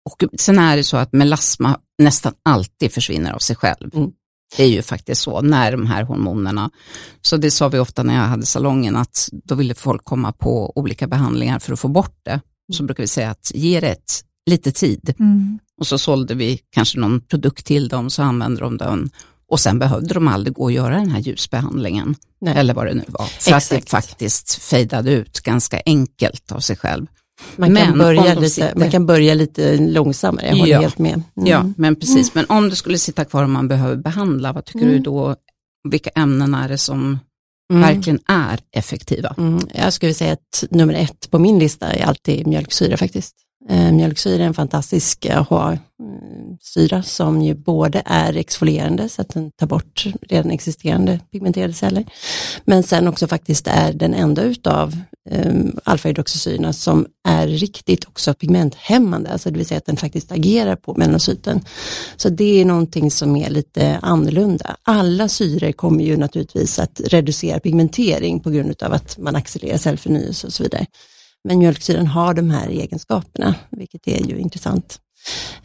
och 0.09 0.23
sen 0.39 0.59
är 0.59 0.77
det 0.77 0.83
så 0.83 0.97
att 0.97 1.13
melasma 1.13 1.79
nästan 1.97 2.33
alltid 2.43 2.91
försvinner 2.91 3.33
av 3.33 3.39
sig 3.39 3.55
själv. 3.55 3.95
Mm. 3.95 4.11
Det 4.57 4.63
är 4.63 4.67
ju 4.67 4.81
faktiskt 4.81 5.21
så, 5.21 5.41
när 5.41 5.71
de 5.71 5.85
här 5.85 6.03
hormonerna, 6.03 6.69
så 7.21 7.37
det 7.37 7.51
sa 7.51 7.67
vi 7.67 7.79
ofta 7.79 8.03
när 8.03 8.15
jag 8.15 8.21
hade 8.21 8.45
salongen, 8.45 8.95
att 8.95 9.29
då 9.31 9.55
ville 9.55 9.75
folk 9.75 10.03
komma 10.03 10.31
på 10.31 10.73
olika 10.75 11.07
behandlingar 11.07 11.59
för 11.59 11.73
att 11.73 11.79
få 11.79 11.87
bort 11.87 12.19
det. 12.23 12.41
Så 12.73 12.83
brukar 12.83 13.03
vi 13.03 13.07
säga 13.07 13.29
att 13.29 13.51
ge 13.55 13.79
det 13.79 13.87
ett, 13.87 14.23
lite 14.49 14.71
tid. 14.71 15.13
Mm. 15.19 15.59
Och 15.77 15.87
så 15.87 15.97
sålde 15.97 16.33
vi 16.33 16.59
kanske 16.71 16.99
någon 16.99 17.21
produkt 17.21 17.65
till 17.65 17.87
dem, 17.87 18.09
så 18.09 18.23
använde 18.23 18.61
de 18.61 18.77
den. 18.77 19.09
Och 19.49 19.59
sen 19.59 19.79
behövde 19.79 20.13
de 20.13 20.27
aldrig 20.27 20.53
gå 20.55 20.63
och 20.63 20.71
göra 20.71 20.95
den 20.95 21.11
här 21.11 21.19
ljusbehandlingen, 21.19 22.15
Nej. 22.41 22.57
eller 22.57 22.73
vad 22.73 22.85
det 22.85 22.93
nu 22.93 23.03
var. 23.07 23.25
För 23.25 23.35
Exakt. 23.35 23.71
att 23.71 23.81
det 23.81 23.89
faktiskt 23.89 24.55
fejdade 24.55 25.11
ut 25.11 25.39
ganska 25.39 25.81
enkelt 25.85 26.51
av 26.51 26.59
sig 26.59 26.77
själv. 26.77 27.07
Man 27.55 27.75
kan, 27.75 27.97
börja 27.97 28.33
lite, 28.33 28.49
sitter... 28.49 28.75
man 28.75 28.91
kan 28.91 29.05
börja 29.05 29.33
lite 29.33 29.77
långsammare, 29.77 30.47
jag 30.47 30.57
håller 30.57 30.71
ja. 30.71 30.81
helt 30.81 30.97
med. 30.97 31.13
Mm. 31.13 31.49
Ja, 31.49 31.71
men 31.77 31.95
precis. 31.95 32.33
Men 32.33 32.45
om 32.49 32.69
du 32.69 32.75
skulle 32.75 32.97
sitta 32.97 33.25
kvar 33.25 33.43
och 33.43 33.49
man 33.49 33.67
behöver 33.67 33.95
behandla, 33.95 34.53
vad 34.53 34.65
tycker 34.65 34.79
mm. 34.79 34.91
du 34.91 34.99
då, 34.99 35.35
vilka 35.89 36.09
ämnen 36.09 36.53
är 36.53 36.69
det 36.69 36.77
som 36.77 37.19
mm. 37.73 37.81
verkligen 37.81 38.19
är 38.27 38.59
effektiva? 38.71 39.35
Mm. 39.37 39.59
Jag 39.73 39.93
skulle 39.93 40.13
säga 40.13 40.33
att 40.33 40.63
nummer 40.69 40.93
ett 40.93 41.31
på 41.31 41.39
min 41.39 41.59
lista 41.59 41.91
är 41.91 42.05
alltid 42.05 42.47
mjölksyra 42.47 42.97
faktiskt. 42.97 43.35
Eh, 43.69 43.91
mjölksyra 43.91 44.43
är 44.43 44.47
en 44.47 44.53
fantastisk 44.53 45.25
eh, 45.25 45.39
AHA-syra 45.39 47.03
som 47.03 47.41
ju 47.41 47.53
både 47.53 48.01
är 48.05 48.37
exfolierande 48.37 49.09
så 49.09 49.21
att 49.21 49.29
den 49.29 49.51
tar 49.51 49.67
bort 49.67 50.05
redan 50.21 50.51
existerande 50.51 51.19
pigmenterade 51.31 51.73
celler, 51.73 52.05
men 52.65 52.83
sen 52.83 53.07
också 53.07 53.27
faktiskt 53.27 53.67
är 53.67 53.93
den 53.93 54.13
enda 54.13 54.41
utav 54.43 54.97
ehm, 55.29 55.47
um, 55.47 55.79
alfa-hydroxysyrorna 55.83 56.73
som 56.73 57.05
är 57.27 57.47
riktigt 57.47 58.05
också 58.05 58.33
pigmenthämmande, 58.33 59.29
alltså 59.29 59.51
det 59.51 59.57
vill 59.57 59.67
säga 59.67 59.77
att 59.77 59.85
den 59.85 59.97
faktiskt 59.97 60.31
agerar 60.31 60.75
på 60.75 60.93
melanocyten. 60.93 61.61
Så 62.15 62.29
det 62.29 62.61
är 62.61 62.65
någonting 62.65 63.11
som 63.11 63.35
är 63.35 63.49
lite 63.49 63.99
annorlunda. 64.01 64.75
Alla 64.83 65.27
syror 65.27 65.71
kommer 65.71 66.03
ju 66.03 66.17
naturligtvis 66.17 66.79
att 66.79 67.01
reducera 67.05 67.59
pigmentering 67.59 68.39
på 68.39 68.49
grund 68.49 68.83
av 68.83 68.93
att 68.93 69.17
man 69.17 69.35
accelererar 69.35 69.77
cellförnyelse 69.77 70.47
och 70.47 70.53
så 70.53 70.63
vidare. 70.63 70.85
Men 71.45 71.59
mjölksyran 71.59 72.07
har 72.07 72.33
de 72.33 72.49
här 72.49 72.69
egenskaperna, 72.69 73.55
vilket 73.71 74.07
är 74.07 74.27
ju 74.27 74.39
intressant. 74.39 74.99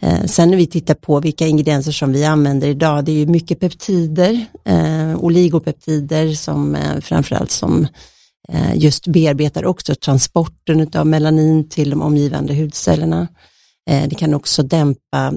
Eh, 0.01 0.25
sen 0.25 0.51
när 0.51 0.57
vi 0.57 0.67
tittar 0.67 0.95
på 0.95 1.21
vilka 1.21 1.47
ingredienser 1.47 1.93
som 1.93 2.13
vi 2.13 2.25
använder 2.25 2.69
idag, 2.69 3.05
det 3.05 3.13
är 3.13 3.17
ju 3.17 3.27
mycket 3.27 3.61
peptider, 3.61 4.47
eh, 4.65 5.17
oligopeptider 5.17 6.33
som 6.33 6.75
eh, 6.75 7.01
framförallt 7.01 7.51
som 7.51 7.87
eh, 8.49 8.77
just 8.77 9.07
bearbetar 9.07 9.65
också 9.65 9.95
transporten 9.95 10.91
av 10.95 11.07
melanin 11.07 11.69
till 11.69 11.91
de 11.91 12.03
omgivande 12.03 12.55
hudcellerna. 12.55 13.29
Eh, 13.91 14.09
det 14.09 14.15
kan 14.15 14.35
också 14.35 14.63
dämpa 14.63 15.33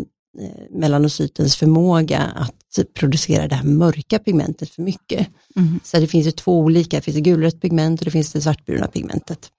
melanocytens 0.70 1.56
förmåga 1.56 2.20
att 2.20 2.94
producera 2.94 3.48
det 3.48 3.56
här 3.56 3.64
mörka 3.64 4.20
pigmentet 4.20 4.70
för 4.70 4.82
mycket. 4.82 5.28
Mm. 5.56 5.80
Så 5.84 6.00
det 6.00 6.08
finns 6.08 6.28
ju 6.28 6.32
två 6.32 6.60
olika, 6.60 6.98
det 6.98 7.02
finns 7.02 7.16
det 7.16 7.22
gulrött 7.22 7.62
pigment 7.62 8.02
och 8.02 8.06
det 8.06 8.12
finns 8.12 8.32
det 8.32 8.42
svartbruna 8.42 8.88
pigmentet. 8.88 9.50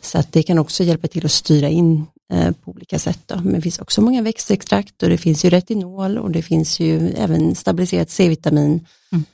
Så 0.00 0.18
att 0.18 0.32
det 0.32 0.42
kan 0.42 0.58
också 0.58 0.84
hjälpa 0.84 1.08
till 1.08 1.24
att 1.24 1.32
styra 1.32 1.68
in 1.68 2.06
eh, 2.32 2.52
på 2.52 2.70
olika 2.70 2.98
sätt. 2.98 3.20
Då. 3.26 3.36
Men 3.36 3.52
det 3.52 3.60
finns 3.60 3.78
också 3.78 4.02
många 4.02 4.22
växtextrakt 4.22 5.02
och 5.02 5.08
det 5.08 5.18
finns 5.18 5.44
ju 5.44 5.50
retinol 5.50 6.18
och 6.18 6.30
det 6.30 6.42
finns 6.42 6.80
ju 6.80 7.08
även 7.08 7.54
stabiliserat 7.54 8.10
C-vitamin. 8.10 8.86
Mm. 9.12 9.24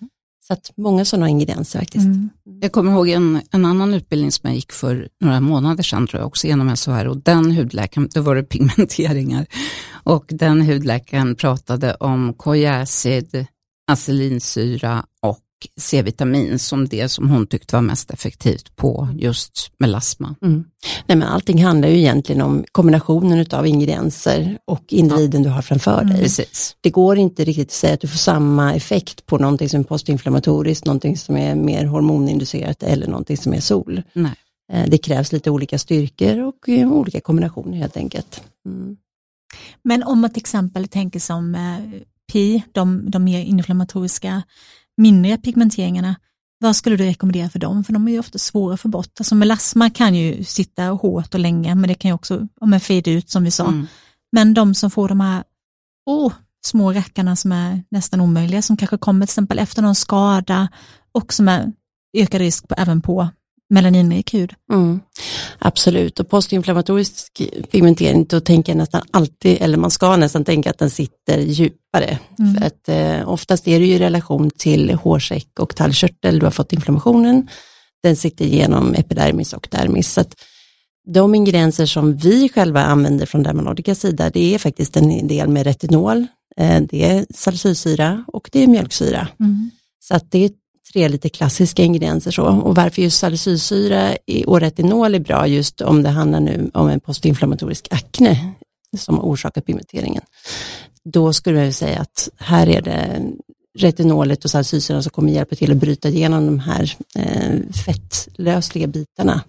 Så 0.46 0.52
att 0.52 0.72
många 0.76 1.04
sådana 1.04 1.28
ingredienser 1.28 1.78
faktiskt. 1.78 2.04
Mm. 2.04 2.30
Jag 2.60 2.72
kommer 2.72 2.92
ihåg 2.92 3.08
en, 3.08 3.40
en 3.50 3.64
annan 3.64 3.94
utbildning 3.94 4.32
som 4.32 4.48
jag 4.48 4.56
gick 4.56 4.72
för 4.72 5.08
några 5.20 5.40
månader 5.40 5.82
sedan, 5.82 6.06
tror 6.06 6.20
jag, 6.20 6.26
också 6.26 6.46
genom 6.46 6.76
SHR 6.76 7.06
och 7.06 7.16
den 7.16 7.52
hudläkaren, 7.52 8.08
då 8.14 8.20
var 8.20 8.36
det 8.36 8.42
pigmenteringar 8.42 9.46
och 9.92 10.24
den 10.28 10.60
hudläkaren 10.62 11.34
pratade 11.34 11.94
om 11.94 12.34
koiacid, 12.34 13.46
acelinsyra 13.86 15.04
och 15.22 15.40
C-vitamin 15.80 16.58
som 16.58 16.88
det 16.88 17.08
som 17.08 17.30
hon 17.30 17.46
tyckte 17.46 17.76
var 17.76 17.82
mest 17.82 18.10
effektivt 18.10 18.76
på 18.76 19.08
just 19.14 19.70
melasma. 19.78 20.34
Mm. 20.42 20.64
Nej, 21.06 21.18
men 21.18 21.28
allting 21.28 21.64
handlar 21.64 21.88
ju 21.88 21.98
egentligen 21.98 22.42
om 22.42 22.64
kombinationen 22.72 23.46
av 23.50 23.66
ingredienser 23.66 24.58
och 24.64 24.84
individen 24.88 25.42
ja. 25.42 25.48
du 25.48 25.54
har 25.54 25.62
framför 25.62 25.96
dig. 25.96 26.10
Mm. 26.10 26.22
Precis. 26.22 26.76
Det 26.80 26.90
går 26.90 27.18
inte 27.18 27.44
riktigt 27.44 27.68
att 27.68 27.72
säga 27.72 27.94
att 27.94 28.00
du 28.00 28.08
får 28.08 28.18
samma 28.18 28.74
effekt 28.74 29.26
på 29.26 29.38
någonting 29.38 29.68
som 29.68 29.80
är 29.80 29.84
postinflammatoriskt, 29.84 30.84
någonting 30.84 31.16
som 31.16 31.36
är 31.36 31.54
mer 31.54 31.84
hormoninducerat 31.84 32.82
eller 32.82 33.06
någonting 33.06 33.36
som 33.36 33.54
är 33.54 33.60
sol. 33.60 34.02
Nej. 34.12 34.34
Eh, 34.72 34.88
det 34.88 34.98
krävs 34.98 35.32
lite 35.32 35.50
olika 35.50 35.78
styrkor 35.78 36.38
och 36.38 36.68
eh, 36.68 36.92
olika 36.92 37.20
kombinationer 37.20 37.78
helt 37.78 37.96
enkelt. 37.96 38.42
Mm. 38.66 38.96
Men 39.82 40.02
om 40.02 40.20
man 40.20 40.30
till 40.30 40.40
exempel 40.40 40.88
tänker 40.88 41.20
som 41.20 41.54
eh, 41.54 42.00
PI, 42.32 42.62
de, 42.72 43.10
de 43.10 43.24
mer 43.24 43.40
inflammatoriska 43.40 44.42
mindre 44.96 45.38
pigmenteringarna, 45.38 46.16
vad 46.58 46.76
skulle 46.76 46.96
du 46.96 47.04
rekommendera 47.04 47.48
för 47.48 47.58
dem? 47.58 47.84
För 47.84 47.92
de 47.92 48.08
är 48.08 48.12
ju 48.12 48.18
ofta 48.18 48.38
svåra 48.38 48.74
att 48.74 48.80
få 48.80 48.88
bort. 48.88 49.20
Alltså 49.20 49.34
melasma 49.34 49.90
kan 49.90 50.14
ju 50.14 50.44
sitta 50.44 50.84
hårt 50.84 51.34
och 51.34 51.40
länge, 51.40 51.74
men 51.74 51.88
det 51.88 51.94
kan 51.94 52.08
ju 52.08 52.14
också 52.14 52.48
om 52.60 52.80
fade 52.80 53.10
ut 53.10 53.30
som 53.30 53.44
vi 53.44 53.50
sa. 53.50 53.66
Mm. 53.66 53.86
Men 54.32 54.54
de 54.54 54.74
som 54.74 54.90
får 54.90 55.08
de 55.08 55.20
här 55.20 55.44
oh, 56.06 56.32
små 56.66 56.92
rackarna 56.92 57.36
som 57.36 57.52
är 57.52 57.82
nästan 57.90 58.20
omöjliga, 58.20 58.62
som 58.62 58.76
kanske 58.76 58.98
kommer 58.98 59.26
till 59.26 59.32
exempel 59.32 59.58
efter 59.58 59.82
någon 59.82 59.94
skada 59.94 60.68
och 61.12 61.32
som 61.32 61.48
är 61.48 61.72
ökad 62.16 62.40
risk 62.40 62.68
på, 62.68 62.74
även 62.78 63.00
på 63.00 63.28
melaninrik 63.70 64.34
hud. 64.34 64.54
Mm. 64.72 65.00
Absolut, 65.58 66.20
och 66.20 66.28
postinflammatorisk 66.28 67.42
pigmentering, 67.70 68.24
då 68.24 68.40
tänker 68.40 68.72
jag 68.72 68.76
nästan 68.76 69.02
alltid, 69.10 69.58
eller 69.60 69.78
man 69.78 69.90
ska 69.90 70.16
nästan 70.16 70.44
tänka 70.44 70.70
att 70.70 70.78
den 70.78 70.90
sitter 70.90 71.38
djupare. 71.38 72.18
Mm. 72.38 72.54
För 72.54 72.66
att 72.66 72.88
eh, 72.88 73.28
oftast 73.28 73.68
är 73.68 73.80
det 73.80 73.86
ju 73.86 73.94
i 73.94 73.98
relation 73.98 74.50
till 74.50 74.90
hårsäck 74.90 75.58
och 75.60 75.76
tallkörtel 75.76 76.38
du 76.38 76.46
har 76.46 76.50
fått 76.50 76.72
inflammationen. 76.72 77.48
Den 78.02 78.16
sitter 78.16 78.44
genom 78.44 78.94
epidermis 78.94 79.52
och 79.52 79.68
dermis. 79.70 80.12
Så 80.12 80.20
att 80.20 80.34
de 81.06 81.34
ingredienser 81.34 81.86
som 81.86 82.16
vi 82.16 82.48
själva 82.48 82.84
använder 82.84 83.26
från 83.26 83.42
Dermalogicas 83.42 84.00
sida, 84.00 84.30
det 84.30 84.54
är 84.54 84.58
faktiskt 84.58 84.96
en 84.96 85.28
del 85.28 85.48
med 85.48 85.64
retinol, 85.66 86.26
eh, 86.56 86.82
det 86.90 87.04
är 87.04 87.26
salicylsyra 87.34 88.24
och 88.26 88.48
det 88.52 88.62
är 88.62 88.66
mjölksyra. 88.66 89.28
Mm. 89.40 89.70
Så 90.00 90.14
att 90.14 90.30
det 90.30 90.44
är 90.44 90.50
tre 90.94 91.08
lite 91.08 91.28
klassiska 91.28 91.82
ingredienser 91.82 92.30
så. 92.30 92.44
Och 92.46 92.74
varför 92.74 93.02
just 93.02 93.18
salicylsyra 93.18 94.16
och 94.46 94.60
retinol 94.60 95.14
är 95.14 95.18
bra 95.18 95.46
just 95.46 95.80
om 95.80 96.02
det 96.02 96.08
handlar 96.08 96.40
nu 96.40 96.70
om 96.74 96.88
en 96.88 97.00
postinflammatorisk 97.00 97.88
akne 97.90 98.54
som 98.96 99.20
orsakar 99.20 99.60
pigmenteringen. 99.60 100.22
Då 101.04 101.32
skulle 101.32 101.64
jag 101.64 101.74
säga 101.74 102.00
att 102.00 102.28
här 102.36 102.68
är 102.68 102.82
det 102.82 103.22
retinolet 103.78 104.44
och 104.44 104.50
salicylsyran 104.50 105.02
som 105.02 105.10
kommer 105.10 105.32
hjälpa 105.32 105.56
till 105.56 105.72
att 105.72 105.76
bryta 105.76 106.08
igenom 106.08 106.46
de 106.46 106.58
här 106.58 106.96
eh, 107.14 107.72
fettlösliga 107.86 108.86
bitarna 108.86 109.40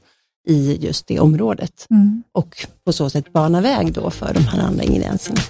i 0.47 0.77
just 0.85 1.07
det 1.07 1.19
området 1.19 1.87
mm. 1.89 2.23
och 2.31 2.65
på 2.85 2.93
så 2.93 3.09
sätt 3.09 3.33
bana 3.33 3.61
väg 3.61 3.93
då 3.93 4.09
för 4.09 4.33
de 4.33 4.43
här 4.43 4.59
andra 4.59 4.83
ingredienserna. 4.83 5.41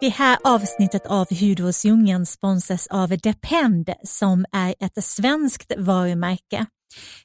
Det 0.00 0.08
här 0.08 0.38
avsnittet 0.44 1.06
av 1.06 1.26
Hudvårdsdjungeln 1.40 2.26
sponsras 2.26 2.86
av 2.86 3.08
Depend 3.08 3.90
som 4.02 4.46
är 4.52 4.74
ett 4.80 5.04
svenskt 5.04 5.72
varumärke. 5.78 6.66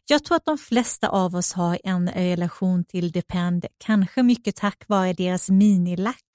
Jag 0.08 0.24
tror 0.24 0.36
att 0.38 0.46
de 0.46 0.58
flesta 0.58 1.10
av 1.10 1.36
oss 1.36 1.54
har 1.54 1.80
en 1.84 2.10
relation 2.10 2.86
till 2.86 3.12
Depend, 3.12 3.66
kanske 3.78 4.24
mycket 4.24 4.56
tack 4.56 4.84
vare 4.88 5.14
deras 5.14 5.50
minilack. 5.50 6.26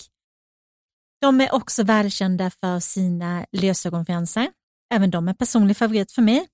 De 1.21 1.41
är 1.41 1.55
också 1.55 1.83
välkända 1.83 2.51
för 2.51 2.81
sina 2.81 3.47
lösögonfransar. 3.53 4.49
Även 4.95 5.11
de 5.11 5.29
är 5.29 5.35
personlig 5.35 5.77
favorit 5.77 6.13
för 6.13 6.23
mig. 6.23 6.47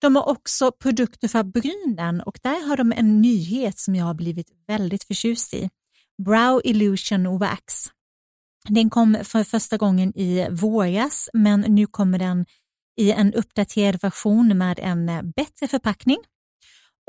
De 0.00 0.16
har 0.16 0.28
också 0.28 0.72
produkter 0.72 1.28
för 1.28 1.42
brynen 1.42 2.20
och 2.20 2.38
där 2.42 2.68
har 2.68 2.76
de 2.76 2.92
en 2.92 3.20
nyhet 3.20 3.78
som 3.78 3.94
jag 3.94 4.04
har 4.04 4.14
blivit 4.14 4.48
väldigt 4.66 5.04
förtjust 5.04 5.54
i. 5.54 5.70
Brow 6.24 6.60
Illusion 6.64 7.38
Wax. 7.38 7.90
Den 8.68 8.90
kom 8.90 9.18
för 9.24 9.44
första 9.44 9.76
gången 9.76 10.18
i 10.18 10.48
våras 10.50 11.30
men 11.32 11.60
nu 11.60 11.86
kommer 11.86 12.18
den 12.18 12.46
i 12.96 13.12
en 13.12 13.34
uppdaterad 13.34 14.00
version 14.02 14.58
med 14.58 14.78
en 14.78 15.08
eh, 15.08 15.22
bättre 15.22 15.68
förpackning 15.68 16.18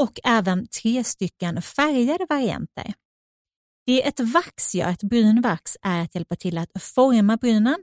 och 0.01 0.19
även 0.23 0.67
tre 0.67 1.03
stycken 1.03 1.61
färgade 1.61 2.25
varianter. 2.29 2.93
Det 3.85 4.07
ett 4.07 4.19
vax 4.19 4.75
gör, 4.75 4.89
ett 4.89 5.03
brynvax, 5.03 5.77
är 5.81 6.01
att 6.01 6.15
hjälpa 6.15 6.35
till 6.35 6.57
att 6.57 6.69
forma 6.79 7.37
brynen, 7.37 7.77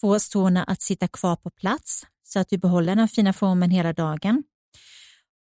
få 0.00 0.20
stråna 0.20 0.64
att 0.64 0.82
sitta 0.82 1.08
kvar 1.08 1.36
på 1.36 1.50
plats 1.50 2.06
så 2.22 2.38
att 2.38 2.48
du 2.48 2.58
behåller 2.58 2.96
den 2.96 3.08
fina 3.08 3.32
formen 3.32 3.70
hela 3.70 3.92
dagen. 3.92 4.42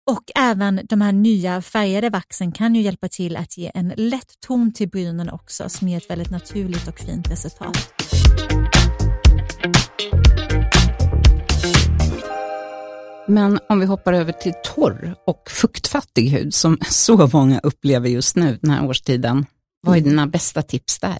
Och 0.08 0.32
även 0.36 0.82
de 0.90 1.02
här 1.02 1.12
nya 1.12 1.62
färgade 1.62 2.10
vaxen 2.10 2.52
kan 2.52 2.76
ju 2.76 2.82
hjälpa 2.82 3.08
till 3.08 3.38
att 3.38 3.58
ge 3.58 3.72
en 3.74 3.94
lätt 3.98 4.40
ton 4.40 4.74
till 4.74 4.90
brynen 4.90 5.30
också 5.30 5.70
som 5.70 5.88
ger 5.88 5.98
ett 5.98 6.10
väldigt 6.10 6.30
naturligt 6.30 6.88
och 6.88 7.00
fint 7.00 7.32
resultat. 7.32 7.78
Men 13.28 13.60
om 13.70 13.80
vi 13.80 13.86
hoppar 13.86 14.14
över 14.14 14.32
till 14.32 14.54
torr 14.76 15.16
och 15.28 15.50
fuktfattig 15.50 16.30
hud 16.30 16.54
som 16.54 16.78
så 16.90 17.30
många 17.34 17.60
upplever 17.60 18.10
just 18.10 18.36
nu 18.36 18.60
den 18.62 18.72
här 18.72 18.86
årstiden. 18.86 19.46
Vad 19.82 19.98
är 19.98 20.02
dina 20.02 20.28
bästa 20.28 20.62
tips 20.62 21.00
där? 21.00 21.18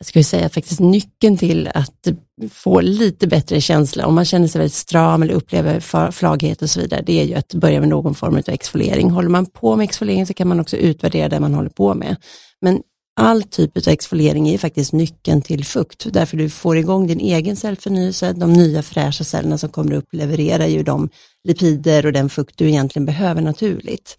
Jag 0.00 0.06
skulle 0.06 0.24
säga 0.24 0.48
faktiskt 0.48 0.80
nyckeln 0.80 1.36
till 1.36 1.70
att 1.74 2.08
få 2.50 2.80
lite 2.80 3.26
bättre 3.26 3.60
känsla, 3.60 4.06
om 4.06 4.14
man 4.14 4.24
känner 4.24 4.48
sig 4.48 4.58
väldigt 4.58 4.74
stram 4.74 5.22
eller 5.22 5.34
upplever 5.34 6.10
flaghet 6.10 6.62
och 6.62 6.70
så 6.70 6.80
vidare, 6.80 7.02
det 7.06 7.20
är 7.20 7.24
ju 7.24 7.34
att 7.34 7.54
börja 7.54 7.80
med 7.80 7.88
någon 7.88 8.14
form 8.14 8.34
av 8.34 8.42
exfoliering. 8.46 9.10
Håller 9.10 9.28
man 9.28 9.46
på 9.46 9.76
med 9.76 9.84
exfoliering 9.84 10.26
så 10.26 10.34
kan 10.34 10.48
man 10.48 10.60
också 10.60 10.76
utvärdera 10.76 11.28
det 11.28 11.40
man 11.40 11.54
håller 11.54 11.70
på 11.70 11.94
med. 11.94 12.16
Men 12.60 12.80
all 13.20 13.42
typ 13.42 13.76
av 13.76 13.88
exfoliering 13.88 14.48
är 14.48 14.58
faktiskt 14.58 14.92
nyckeln 14.92 15.42
till 15.42 15.64
fukt, 15.64 16.06
därför 16.12 16.36
du 16.36 16.50
får 16.50 16.76
igång 16.76 17.06
din 17.06 17.20
egen 17.20 17.56
cellförnyelse, 17.56 18.32
de 18.32 18.52
nya 18.52 18.82
fräscha 18.82 19.24
cellerna 19.24 19.58
som 19.58 19.68
kommer 19.68 19.92
upp 19.92 20.08
levererar 20.12 20.66
ju 20.66 20.82
de 20.82 21.08
lipider 21.44 22.06
och 22.06 22.12
den 22.12 22.30
fukt 22.30 22.58
du 22.58 22.68
egentligen 22.68 23.06
behöver 23.06 23.42
naturligt. 23.42 24.16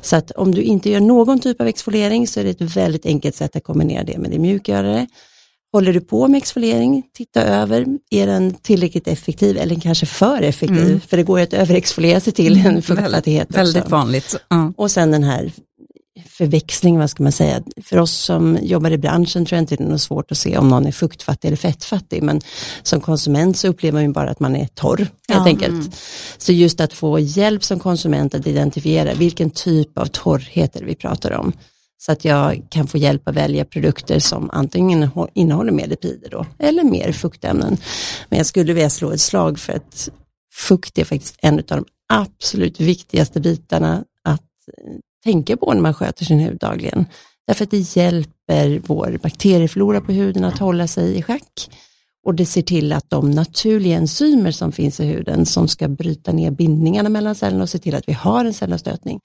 Så 0.00 0.16
att 0.16 0.30
om 0.30 0.54
du 0.54 0.62
inte 0.62 0.90
gör 0.90 1.00
någon 1.00 1.40
typ 1.40 1.60
av 1.60 1.66
exfoliering 1.66 2.26
så 2.26 2.40
är 2.40 2.44
det 2.44 2.50
ett 2.50 2.76
väldigt 2.76 3.06
enkelt 3.06 3.34
sätt 3.34 3.56
att 3.56 3.64
kombinera 3.64 4.04
det 4.04 4.18
med 4.18 4.30
det 4.30 4.38
mjukgörare. 4.38 5.06
Håller 5.72 5.92
du 5.92 6.00
på 6.00 6.28
med 6.28 6.38
exfoliering, 6.38 7.02
titta 7.14 7.42
över, 7.42 7.86
är 8.10 8.26
den 8.26 8.54
tillräckligt 8.54 9.08
effektiv 9.08 9.56
eller 9.56 9.80
kanske 9.80 10.06
för 10.06 10.42
effektiv? 10.42 10.86
Mm. 10.86 11.00
För 11.00 11.16
det 11.16 11.22
går 11.22 11.38
ju 11.38 11.44
att 11.44 11.52
överexfoliera 11.52 12.20
sig 12.20 12.32
till 12.32 12.56
en 12.56 12.66
mm, 12.66 12.82
fuktfattighet. 12.82 13.50
Väldigt, 13.50 13.76
väldigt 13.76 13.90
vanligt. 13.90 14.36
Mm. 14.50 14.74
Och 14.76 14.90
sen 14.90 15.10
den 15.10 15.24
här 15.24 15.52
förväxling, 16.26 16.98
vad 16.98 17.10
ska 17.10 17.22
man 17.22 17.32
säga. 17.32 17.62
För 17.82 17.98
oss 17.98 18.12
som 18.12 18.58
jobbar 18.62 18.90
i 18.90 18.98
branschen 18.98 19.46
tror 19.46 19.56
jag 19.56 19.62
inte 19.62 19.76
det 19.76 19.84
är 19.84 19.88
något 19.88 20.00
svårt 20.00 20.32
att 20.32 20.38
se 20.38 20.58
om 20.58 20.68
någon 20.68 20.86
är 20.86 20.92
fuktfattig 20.92 21.48
eller 21.48 21.56
fettfattig, 21.56 22.22
men 22.22 22.40
som 22.82 23.00
konsument 23.00 23.56
så 23.56 23.68
upplever 23.68 23.92
man 23.92 24.02
ju 24.02 24.12
bara 24.12 24.30
att 24.30 24.40
man 24.40 24.56
är 24.56 24.66
torr, 24.66 24.98
helt 24.98 25.10
ja. 25.28 25.44
enkelt. 25.44 25.72
Mm. 25.72 25.92
Så 26.38 26.52
just 26.52 26.80
att 26.80 26.92
få 26.92 27.18
hjälp 27.18 27.64
som 27.64 27.78
konsument 27.78 28.34
att 28.34 28.46
identifiera 28.46 29.14
vilken 29.14 29.50
typ 29.50 29.98
av 29.98 30.06
torrhet 30.06 30.76
vi 30.80 30.94
pratar 30.94 31.32
om. 31.32 31.52
Så 31.98 32.12
att 32.12 32.24
jag 32.24 32.62
kan 32.70 32.86
få 32.86 32.98
hjälp 32.98 33.28
att 33.28 33.34
välja 33.34 33.64
produkter 33.64 34.18
som 34.18 34.50
antingen 34.50 35.10
innehåller 35.34 35.72
mer 35.72 35.86
lipider 35.86 36.30
då, 36.30 36.46
eller 36.58 36.84
mer 36.84 37.12
fuktämnen. 37.12 37.76
Men 38.28 38.36
jag 38.36 38.46
skulle 38.46 38.72
vilja 38.72 38.90
slå 38.90 39.10
ett 39.10 39.20
slag 39.20 39.58
för 39.58 39.72
att 39.72 40.08
fukt 40.54 40.98
är 40.98 41.04
faktiskt 41.04 41.36
en 41.38 41.58
av 41.58 41.64
de 41.66 41.84
absolut 42.12 42.80
viktigaste 42.80 43.40
bitarna 43.40 44.04
att 44.24 44.40
tänka 45.24 45.56
på 45.56 45.74
när 45.74 45.80
man 45.80 45.94
sköter 45.94 46.24
sin 46.24 46.38
hud 46.38 46.58
dagligen. 46.58 47.06
Därför 47.46 47.64
att 47.64 47.70
det 47.70 47.96
hjälper 47.96 48.82
vår 48.86 49.18
bakterieflora 49.22 50.00
på 50.00 50.12
huden 50.12 50.44
att 50.44 50.58
hålla 50.58 50.86
sig 50.86 51.18
i 51.18 51.22
schack 51.22 51.68
och 52.26 52.34
det 52.34 52.46
ser 52.46 52.62
till 52.62 52.92
att 52.92 53.10
de 53.10 53.30
naturliga 53.30 53.96
enzymer 53.96 54.50
som 54.50 54.72
finns 54.72 55.00
i 55.00 55.04
huden 55.04 55.46
som 55.46 55.68
ska 55.68 55.88
bryta 55.88 56.32
ner 56.32 56.50
bindningarna 56.50 57.08
mellan 57.08 57.34
cellerna 57.34 57.62
och 57.62 57.68
se 57.68 57.78
till 57.78 57.94
att 57.94 58.08
vi 58.08 58.12
har 58.12 58.44
en 58.44 58.54
cellavstötning, 58.54 59.20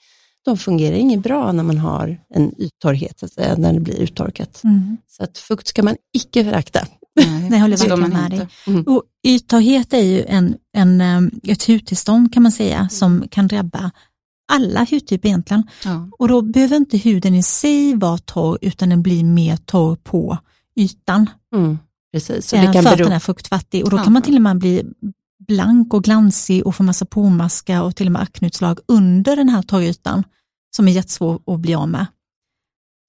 de 0.46 0.58
fungerar 0.58 0.96
inget 0.96 1.24
bra 1.24 1.52
när 1.52 1.64
man 1.64 1.78
har 1.78 2.18
en 2.30 2.62
yttorrhet, 2.62 3.20
så 3.20 3.26
att 3.26 3.34
säga, 3.34 3.56
när 3.56 3.74
det 3.74 3.80
blir 3.80 4.00
uttorkat. 4.00 4.64
Mm. 4.64 4.98
Så 5.08 5.24
att 5.24 5.38
fukt 5.38 5.68
ska 5.68 5.84
man 5.84 5.96
icke 6.14 6.44
förakta. 6.44 6.88
Nej, 7.50 7.60
håller 7.60 7.78
verkligen 7.78 8.10
med 8.10 8.32
dig. 8.32 8.48
Mm. 8.68 8.84
Och 8.84 9.04
yttorrhet 9.24 9.94
är 9.94 10.04
ju 10.04 10.26
en, 10.26 10.56
en, 10.74 11.02
ett 11.48 11.68
hudtillstånd 11.68 12.34
kan 12.34 12.44
man 12.44 12.52
säga 12.52 12.90
som 12.90 13.28
kan 13.32 13.48
drabba 13.48 13.92
alla 14.48 14.84
hudtyper 14.92 15.28
egentligen. 15.30 15.64
Ja. 15.86 16.10
Och 16.20 16.28
då 16.28 16.42
behöver 16.42 16.76
inte 16.76 16.98
huden 16.98 17.36
i 17.36 17.44
sig 17.44 17.96
vara 17.96 18.18
torr 18.18 18.58
utan 18.62 18.90
den 18.90 19.02
blir 19.04 19.24
mer 19.24 19.58
torr 19.58 19.96
på 19.96 20.38
ytan. 20.76 21.30
Mm, 21.56 21.78
precis. 22.14 22.48
Så 22.48 22.56
eh, 22.56 22.62
det 22.68 22.74
kan 22.74 22.84
för 22.84 22.90
att 22.92 22.98
bero... 22.98 23.06
den 23.06 23.16
är 23.16 23.20
fuktfattig 23.20 23.84
och 23.84 23.90
då 23.90 23.98
Ja. 23.98 24.04
kan 24.04 24.14
man 24.14 24.22
till 24.22 24.36
och 24.36 24.42
med 24.42 24.58
bli 24.58 24.84
blank 25.48 25.94
och 25.94 26.04
glansig 26.04 26.68
och 26.68 26.76
få 26.76 26.84
massa 26.84 27.06
pormaskar 27.06 27.82
och 27.82 27.96
till 27.96 28.06
och 28.08 28.12
med 28.12 28.22
akneutslag 28.22 28.80
under 28.88 29.36
den 29.36 29.50
här 29.50 29.62
torrytan 29.62 30.24
som 30.76 30.88
är 30.88 30.92
jättesvår 30.92 31.42
att 31.46 31.60
bli 31.60 31.76
av 31.76 31.90
med. 31.90 32.06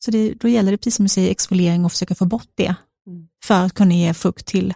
Så 0.05 0.11
det, 0.11 0.35
då 0.35 0.49
gäller 0.49 0.73
det, 0.73 0.79
precis 0.79 0.95
som 0.97 1.05
du 1.05 1.09
säger, 1.09 1.31
exfoliering 1.31 1.85
och 1.85 1.93
försöka 1.93 2.15
få 2.15 2.25
bort 2.25 2.49
det 2.55 2.75
Mm. 3.07 3.29
för 3.45 3.55
att 3.65 3.75
kunna 3.75 3.95
ge 3.95 4.15
fukt 4.15 4.47
till, 4.47 4.75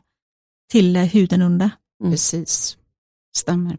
till 0.71 0.97
eh, 0.97 1.03
huden 1.03 1.43
under. 1.43 1.71
Mm. 2.01 2.13
Precis, 2.13 2.77
stämmer. 3.37 3.79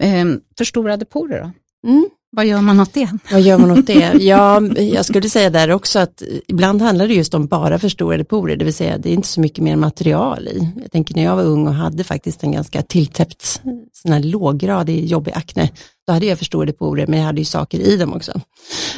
Eh, 0.00 0.26
förstorade 0.58 1.04
porer 1.04 1.42
då? 1.42 1.52
Mm. 1.86 2.08
Vad 2.36 2.46
gör 2.46 2.60
man 2.60 2.80
åt 2.80 2.94
det? 2.94 3.10
Vad 3.32 3.40
gör 3.40 3.58
man 3.58 3.70
åt 3.70 3.86
det? 3.86 4.12
Ja, 4.20 4.60
jag 4.76 5.04
skulle 5.04 5.30
säga 5.30 5.50
där 5.50 5.70
också 5.70 5.98
att 5.98 6.22
ibland 6.48 6.82
handlar 6.82 7.08
det 7.08 7.14
just 7.14 7.34
om 7.34 7.46
bara 7.46 7.78
förstorade 7.78 8.24
porer, 8.24 8.56
det 8.56 8.64
vill 8.64 8.74
säga 8.74 8.98
det 8.98 9.08
är 9.08 9.14
inte 9.14 9.28
så 9.28 9.40
mycket 9.40 9.64
mer 9.64 9.76
material 9.76 10.48
i. 10.48 10.68
Jag 10.82 10.92
tänker 10.92 11.14
när 11.14 11.22
jag 11.22 11.36
var 11.36 11.42
ung 11.44 11.66
och 11.66 11.74
hade 11.74 12.04
faktiskt 12.04 12.42
en 12.42 12.52
ganska 12.52 12.82
tilltäppt, 12.82 13.60
sån 13.92 14.12
här 14.12 14.22
låggradig 14.22 15.04
jobbig 15.06 15.32
akne, 15.34 15.70
då 16.06 16.12
hade 16.12 16.26
jag 16.26 16.38
förstorade 16.38 16.72
porer 16.72 17.06
men 17.06 17.18
jag 17.18 17.26
hade 17.26 17.40
ju 17.40 17.44
saker 17.44 17.80
i 17.80 17.96
dem 17.96 18.12
också. 18.12 18.40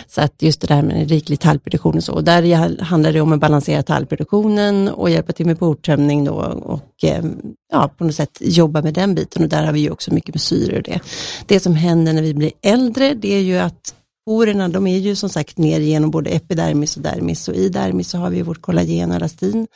Så 0.07 0.21
att 0.21 0.43
just 0.43 0.61
det 0.61 0.67
där 0.67 0.83
med 0.83 1.09
riklig 1.11 1.40
talgproduktion 1.40 1.97
och 1.97 2.05
så, 2.05 2.12
och 2.12 2.25
där 2.25 2.83
handlar 2.83 3.12
det 3.12 3.21
om 3.21 3.33
att 3.33 3.40
balansera 3.40 3.83
talgproduktionen 3.83 4.88
och 4.88 5.11
hjälpa 5.11 5.33
till 5.33 5.47
med 5.47 5.59
portömning 5.59 6.25
då 6.25 6.35
och 6.64 7.05
ehm, 7.05 7.40
ja, 7.73 7.88
på 7.99 8.05
något 8.05 8.14
sätt 8.14 8.38
jobba 8.40 8.83
med 8.83 8.95
den 8.95 9.14
biten. 9.14 9.43
Och 9.43 9.49
där 9.49 9.64
har 9.64 9.73
vi 9.73 9.81
ju 9.81 9.90
också 9.90 10.14
mycket 10.14 10.35
med 10.35 10.40
syre 10.40 10.77
och 10.77 10.83
det. 10.83 11.01
Det 11.47 11.61
som 11.61 11.75
händer 11.75 12.12
när 12.12 12.23
vi 12.23 12.35
blir 12.35 12.53
äldre 12.62 13.14
det 13.14 13.35
är 13.35 13.40
ju 13.40 13.59
att 13.59 13.95
porerna 14.27 14.69
de 14.69 14.87
är 14.87 14.99
ju 14.99 15.17
som 15.17 15.29
sagt 15.29 15.59
ner 15.59 15.81
genom 15.81 16.11
både 16.11 16.31
epidermis 16.31 16.97
och 16.97 17.03
dermis. 17.03 17.49
Och 17.49 17.55
i 17.55 17.69
dermis 17.69 18.09
så 18.09 18.19
har 18.19 18.31
vi 18.31 18.43
vårt 18.43 18.62
kollagen 18.62 19.11
och 19.11 19.17
elastin. 19.17 19.67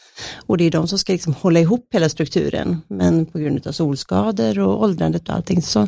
Och 0.46 0.58
det 0.58 0.64
är 0.64 0.70
de 0.70 0.88
som 0.88 0.98
ska 0.98 1.12
liksom 1.12 1.34
hålla 1.34 1.60
ihop 1.60 1.88
hela 1.92 2.08
strukturen. 2.08 2.82
Men 2.88 3.26
på 3.26 3.38
grund 3.38 3.66
av 3.66 3.72
solskador 3.72 4.58
och 4.58 4.82
åldrandet 4.82 5.28
och 5.28 5.34
allting 5.34 5.62
så 5.62 5.86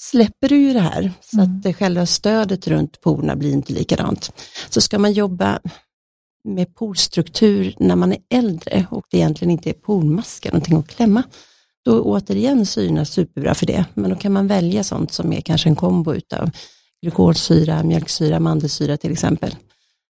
släpper 0.00 0.48
du 0.48 0.56
ju 0.56 0.72
det 0.72 0.80
här 0.80 1.12
så 1.20 1.36
Mm. 1.40 1.56
att 1.56 1.62
det 1.62 1.74
själva 1.74 2.06
stödet 2.06 2.68
runt 2.68 3.00
porerna 3.00 3.36
blir 3.36 3.52
inte 3.52 3.72
likadant. 3.72 4.32
Så 4.70 4.80
ska 4.80 4.98
man 4.98 5.12
jobba 5.12 5.60
med 6.44 6.74
porstruktur 6.74 7.74
när 7.78 7.96
man 7.96 8.12
är 8.12 8.18
äldre 8.34 8.86
och 8.90 9.06
det 9.10 9.16
egentligen 9.16 9.50
inte 9.50 9.70
är 9.70 9.74
pormaskar, 9.74 10.50
någonting 10.52 10.76
att 10.78 10.88
klämma, 10.88 11.22
då 11.84 12.02
återigen 12.02 12.66
syna 12.66 13.04
superbra 13.04 13.54
för 13.54 13.66
det. 13.66 13.84
Men 13.94 14.10
då 14.10 14.16
kan 14.16 14.32
man 14.32 14.46
välja 14.46 14.84
sånt 14.84 15.12
som 15.12 15.32
är 15.32 15.40
kanske 15.40 15.68
en 15.68 15.76
kombo 15.76 16.14
utav 16.14 16.50
glykolsyra, 17.02 17.82
mjölksyra, 17.82 18.40
mandelsyra 18.40 18.96
till 18.96 19.12
exempel. 19.12 19.56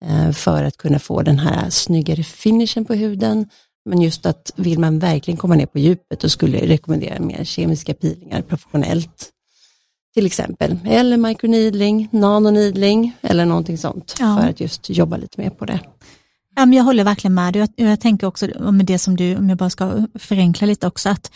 Eh, 0.05 0.33
För 0.33 0.65
att 0.65 0.77
kunna 0.77 0.99
få 0.99 1.23
den 1.23 1.39
här 1.39 1.71
snyggare 1.71 2.23
finishen 2.23 2.85
på 2.85 2.95
huden. 2.95 3.49
Men 3.85 4.01
just 4.03 4.27
att 4.27 4.53
vill 4.57 4.79
man 4.79 4.99
verkligen 4.99 5.39
komma 5.39 5.55
ner 5.55 5.67
på 5.67 5.79
djupet 5.79 6.21
då 6.21 6.29
skulle 6.29 6.59
jag 6.59 6.69
rekommendera 6.69 7.21
mer 7.21 7.45
kemiska 7.45 7.95
peelingar 7.95 8.43
professionellt. 8.43 9.31
Till 10.19 10.27
exempel, 10.27 10.79
eller 10.85 11.17
microneedling, 11.17 12.09
nanoneedling 12.11 13.17
eller 13.23 13.47
någonting 13.47 13.79
sånt. 13.79 14.15
Ja. 14.21 14.39
För 14.41 14.49
att 14.49 14.61
just 14.61 14.91
jobba 14.91 15.17
lite 15.17 15.41
mer 15.41 15.51
på 15.51 15.65
det. 15.65 15.81
Ja, 16.57 16.67
men 16.67 16.73
jag 16.73 16.85
håller 16.85 17.05
verkligen 17.05 17.35
med 17.35 17.53
dig. 17.53 17.69
Jag, 17.77 17.89
jag 17.89 18.01
tänker 18.01 18.27
också 18.27 18.49
om 18.59 18.85
det 18.85 18.99
som 18.99 19.17
du, 19.17 19.37
om 19.37 19.49
jag 19.49 19.59
bara 19.59 19.71
ska 19.71 20.07
förenkla 20.15 20.67
lite 20.67 20.87
också, 20.87 21.09
att 21.09 21.31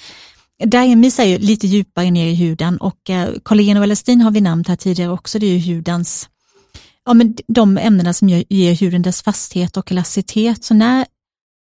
Dermis 0.64 1.18
är 1.18 1.24
ju 1.24 1.38
lite 1.38 1.66
djupare 1.66 2.10
ner 2.10 2.26
i 2.26 2.34
huden 2.34 2.78
och 2.78 3.10
eh, 3.10 3.28
kollagen 3.42 3.76
och 3.76 3.84
elastin 3.84 4.20
har 4.20 4.30
vi 4.30 4.40
nämnt 4.40 4.68
här 4.68 4.76
tidigare 4.76 5.10
också. 5.10 5.38
Det 5.38 5.46
är 5.46 5.58
ju 5.58 5.74
hudens, 5.74 6.28
ja 7.04 7.14
men 7.14 7.36
de 7.46 7.78
ämnena 7.78 8.12
som 8.12 8.28
ger, 8.28 8.44
ger 8.48 8.74
huden 8.74 9.02
dess 9.02 9.22
fasthet 9.22 9.76
och 9.76 9.92
elasticitet. 9.92 10.64
Så 10.64 10.74
när, 10.74 11.06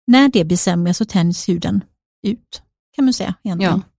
när 0.07 0.29
det 0.29 0.45
blir 0.45 0.57
sämre 0.57 0.95
så 0.95 1.05
tänds 1.05 1.49
huden 1.49 1.85
ut, 2.27 2.63
kan 2.97 3.05
man 3.05 3.15
säga 3.15 3.35
egentligen. 3.45 3.83
Ja. 3.87 3.98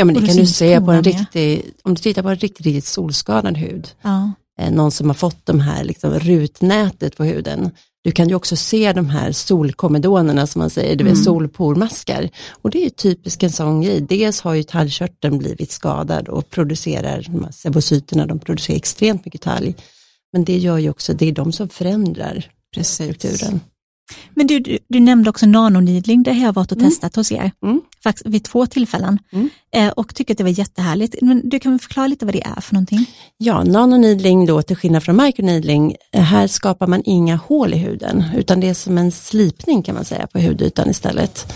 Ja 0.00 0.04
men 0.04 0.14
det 0.14 0.26
kan 0.26 0.36
du 0.36 0.46
se 0.46 0.80
på 0.80 0.90
en 0.92 1.02
riktig, 1.02 1.62
om 1.82 1.94
du 1.94 2.00
tittar 2.02 2.22
på 2.22 2.28
en 2.28 2.36
riktigt, 2.36 2.66
riktigt 2.66 2.84
solskadad 2.84 3.56
hud, 3.56 3.88
Ja. 4.02 4.32
eh, 4.60 4.70
någon 4.72 4.90
som 4.90 5.08
har 5.08 5.14
fått 5.14 5.46
de 5.46 5.60
här 5.60 5.84
liksom, 5.84 6.10
rutnätet 6.18 7.16
på 7.16 7.24
huden. 7.24 7.70
Du 8.04 8.10
kan 8.12 8.28
ju 8.28 8.34
också 8.34 8.56
se 8.56 8.92
de 8.92 9.08
här 9.10 9.32
solkomedonerna 9.32 10.46
som 10.46 10.58
man 10.60 10.70
säger, 10.70 10.96
det 10.96 11.04
vill 11.04 11.12
Mm. 11.12 11.24
solpormaskar. 11.24 12.28
Och 12.62 12.70
det 12.70 12.78
är 12.78 12.84
ju 12.84 12.90
typiskt 12.90 13.42
en 13.42 13.50
sån 13.52 13.80
grej. 13.82 14.00
Dels 14.00 14.40
har 14.40 14.54
ju 14.54 14.62
talgkörteln 14.62 15.38
blivit 15.38 15.70
skadad 15.72 16.28
och 16.28 16.50
producerar, 16.50 17.26
de 17.30 17.44
här 17.44 17.52
sebocyterna, 17.52 18.26
de 18.26 18.38
producerar 18.38 18.76
extremt 18.76 19.24
mycket 19.24 19.40
talg. 19.40 19.74
Men 20.32 20.44
det 20.44 20.58
gör 20.58 20.78
ju 20.78 20.90
också, 20.90 21.14
det 21.14 21.28
är 21.28 21.32
de 21.32 21.52
som 21.52 21.68
förändrar 21.68 22.44
Precis. 22.74 22.94
strukturen. 22.94 23.60
Men 24.34 24.46
du, 24.46 24.58
du, 24.58 24.78
du 24.88 25.00
nämnde 25.00 25.30
också 25.30 25.46
nanonidling, 25.46 26.22
det 26.22 26.32
har 26.32 26.44
jag 26.46 26.52
varit 26.52 26.72
och 26.72 26.78
Mm. 26.78 26.90
testat 26.90 27.16
hos 27.16 27.32
er, 27.32 27.52
Mm. 27.62 27.80
faktiskt 28.02 28.26
vid 28.26 28.44
två 28.44 28.66
tillfällen. 28.66 29.18
Mm. 29.32 29.48
Eh, 29.74 29.88
och 29.88 30.14
tycker 30.14 30.34
att 30.34 30.38
det 30.38 30.44
var 30.44 30.58
jättehärligt. 30.58 31.14
Men 31.22 31.48
du 31.48 31.58
kan 31.60 31.72
väl 31.72 31.80
förklara 31.80 32.06
lite 32.06 32.24
vad 32.24 32.34
det 32.34 32.42
är 32.46 32.60
för 32.60 32.74
någonting? 32.74 33.06
Ja, 33.38 33.64
nanoneedling 33.64 34.46
då 34.46 34.62
till 34.62 34.76
skillnad 34.76 35.02
från 35.02 35.16
microneedling, 35.16 35.96
eh, 36.12 36.22
här 36.22 36.46
skapar 36.46 36.86
man 36.86 37.02
inga 37.04 37.36
hål 37.36 37.74
i 37.74 37.76
huden 37.76 38.24
utan 38.36 38.60
det 38.60 38.68
är 38.68 38.74
som 38.74 38.98
en 38.98 39.12
slipning 39.12 39.82
kan 39.82 39.94
man 39.94 40.04
säga 40.04 40.26
på 40.26 40.38
hudytan 40.38 40.90
istället. 40.90 41.52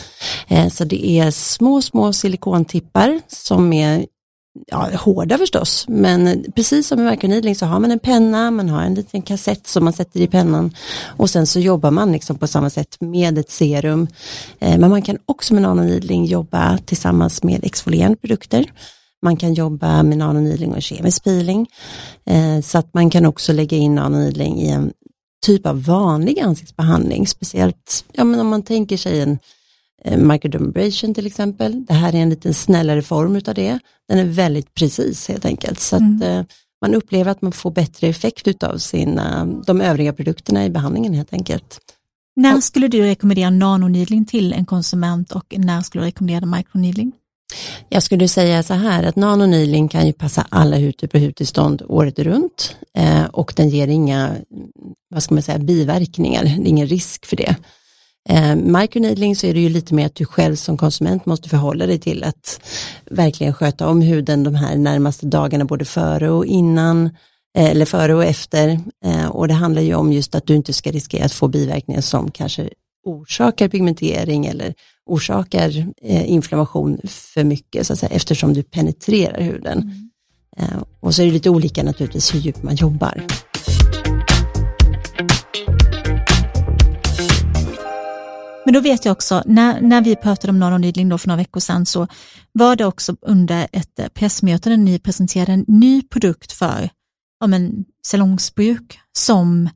Eh, 0.49 0.69
Så 0.69 0.85
det 0.85 1.07
är 1.11 1.31
små, 1.31 1.83
små 1.83 2.13
silikontippar 2.13 3.21
som 3.29 3.73
är 3.73 4.07
ja, 4.67 4.91
hårda 4.95 5.39
förstås, 5.39 5.85
men 5.89 6.45
precis 6.57 6.89
som 6.89 7.01
i 7.01 7.05
verkanidling 7.05 7.57
så 7.57 7.67
har 7.67 7.81
man 7.81 7.91
en 7.91 7.99
penna, 7.99 8.51
man 8.51 8.69
har 8.69 8.83
en 8.83 8.95
liten 8.95 9.23
kassett 9.23 9.67
som 9.67 9.85
man 9.85 9.93
sätter 9.93 10.21
i 10.21 10.27
pennan 10.27 10.75
och 11.17 11.31
sen 11.31 11.47
så 11.47 11.61
jobbar 11.61 11.91
man 11.91 12.13
liksom 12.13 12.39
på 12.39 12.47
samma 12.47 12.71
sätt 12.71 12.97
med 13.01 13.39
ett 13.39 13.51
serum. 13.51 14.07
Eh, 14.59 14.79
men 14.79 14.91
man 14.91 15.03
kan 15.03 15.19
också 15.27 15.55
med 15.55 15.63
nanoneedling 15.63 16.25
jobba 16.25 16.79
tillsammans 16.79 17.43
med 17.43 17.65
exfolierande 17.65 18.17
produkter. 18.17 18.73
Man 19.23 19.37
kan 19.37 19.55
jobba 19.55 20.03
med 20.03 20.19
nanoneedling 20.19 20.75
och 20.75 20.83
kemisk 20.83 21.25
peeling. 21.25 21.67
Eh, 22.27 22.61
så 22.61 22.79
att 22.79 22.95
man 22.95 23.11
kan 23.11 23.27
också 23.27 23.53
lägga 23.53 23.77
in 23.77 23.95
nanoneedling 23.95 24.61
i 24.61 24.69
en 24.69 24.93
typ 25.47 25.67
av 25.67 25.85
vanlig 25.85 26.41
ansiktsbehandling. 26.41 27.27
Speciellt 27.27 28.05
ja, 28.13 28.25
men 28.25 28.41
om 28.41 28.49
man 28.49 28.63
tänker 28.63 28.97
sig 28.97 29.21
en 29.21 29.39
microdermabrasion 30.17 31.15
till 31.15 31.27
exempel. 31.27 31.85
Det 31.85 31.95
här 31.95 32.15
är 32.15 32.19
en 32.19 32.31
lite 32.31 32.55
snällare 32.55 33.03
form 33.03 33.37
utav 33.37 33.55
det. 33.55 33.79
Den 34.09 34.19
är 34.19 34.25
väldigt 34.25 34.75
precis 34.75 35.29
helt 35.29 35.45
enkelt. 35.45 35.81
Så 35.81 35.97
att 35.97 36.03
Mm. 36.03 36.23
eh, 36.23 36.45
man 36.83 36.95
upplever 36.95 37.31
att 37.31 37.43
man 37.43 37.53
får 37.53 37.71
bättre 37.71 38.07
effekt 38.09 38.49
utav 38.49 38.79
sina, 38.79 39.45
de 39.67 39.81
övriga 39.81 40.13
produkterna 40.13 40.65
i 40.65 40.71
behandlingen 40.71 41.15
helt 41.15 41.33
enkelt. 41.33 41.79
När 42.37 42.61
skulle 42.61 42.89
du 42.89 43.01
rekommendera 43.03 43.51
nanonidling 43.51 44.25
till 44.25 44.53
en 44.53 44.65
konsument 44.67 45.33
och 45.33 45.55
när 45.59 45.81
skulle 45.81 46.03
du 46.05 46.07
rekommendera 46.07 46.47
microneedling? 46.47 47.13
Jag 47.89 48.03
skulle 48.03 48.29
säga 48.29 48.63
så 48.63 48.75
här 48.75 49.03
att 49.03 49.17
nanoneedling 49.17 49.89
kan 49.89 50.07
ju 50.07 50.13
passa 50.13 50.47
alla 50.49 50.79
hudtyper 50.79 51.19
och 51.19 51.25
hudtillstånd 51.25 51.83
året 51.89 52.19
runt 52.19 52.77
eh, 52.99 53.25
och 53.25 53.53
den 53.57 53.69
ger 53.69 53.89
inga, 53.89 54.31
vad 55.11 55.23
ska 55.23 55.35
man 55.35 55.43
säga, 55.43 55.59
biverkningar, 55.59 56.43
det 56.45 56.51
är 56.51 56.67
ingen 56.67 56.87
risk 56.87 57.27
för 57.27 57.37
det. 57.37 57.57
Eh, 58.29 58.57
microneedling 58.57 59.37
så 59.37 59.47
är 59.47 59.55
det 59.55 59.61
ju 59.61 59.69
lite 59.69 59.95
mer 59.95 60.07
att 60.07 60.15
du 60.15 60.25
själv 60.25 60.57
som 60.57 60.77
konsument 60.77 61.27
måste 61.27 61.49
förhålla 61.49 61.87
dig 61.87 61.99
till 61.99 62.25
att 62.25 62.61
verkligen 63.11 63.55
sköta 63.55 63.89
om 63.89 64.03
huden 64.03 64.45
de 64.45 64.55
här 64.55 64.77
närmaste 64.77 65.27
dagarna 65.27 65.65
både 65.65 65.85
före 65.85 66.31
och 66.31 66.47
innan 66.47 67.07
eh, 67.59 67.71
eller 67.71 67.85
före 67.85 68.15
och 68.15 68.25
efter 68.25 68.81
eh, 69.05 69.27
och 69.27 69.49
det 69.49 69.55
handlar 69.55 69.83
ju 69.83 69.95
om 69.95 70.13
just 70.13 70.35
att 70.35 70.47
du 70.47 70.55
inte 70.55 70.73
ska 70.73 70.91
riskera 70.91 71.25
att 71.25 71.33
få 71.33 71.49
biverkningar 71.49 72.01
som 72.01 72.31
kanske 72.31 72.69
orsakar 73.05 73.69
pigmentering 73.69 74.47
eller 74.47 74.75
orsakar 75.07 75.87
eh, 76.03 76.31
inflammation 76.31 77.01
för 77.05 77.45
mycket 77.45 77.87
så 77.87 77.93
att 77.93 77.99
säga, 77.99 78.13
eftersom 78.13 78.53
du 78.53 78.63
penetrerar 78.63 79.41
huden. 79.41 80.11
Eh, 80.57 80.83
och 81.01 81.15
så 81.15 81.23
är 81.23 81.27
det 81.27 81.33
lite 81.33 81.51
olika 81.51 81.83
naturligtvis 81.83 82.35
hur 82.35 82.41
djupt 82.41 82.63
man 82.63 82.75
jobbar. 82.75 83.25
Men 88.65 88.75
då 88.75 88.81
vet 88.81 89.05
jag 89.05 89.13
också, 89.13 89.43
när, 89.47 89.81
när 89.81 90.03
vi 90.03 90.17
pratade 90.17 90.51
om 90.51 90.59
nanonidling 90.59 91.09
då 91.09 91.19
för 91.19 91.29
några 91.29 91.39
veckor 91.39 91.61
sedan 91.61 91.87
så 91.87 92.07
var 92.53 92.77
det 92.77 92.85
också 92.85 93.17
under 93.21 93.69
ett 93.73 93.99
eh, 93.99 94.09
pressmöte 94.09 94.71
där 94.71 94.77
ni 94.77 94.99
presenterade 94.99 95.53
en 95.53 95.65
ny 95.69 96.03
produkt 96.03 96.53
för 96.53 96.91
ja, 97.41 97.47
men, 97.47 97.85
salongsbruk 98.07 98.99
som 99.19 99.69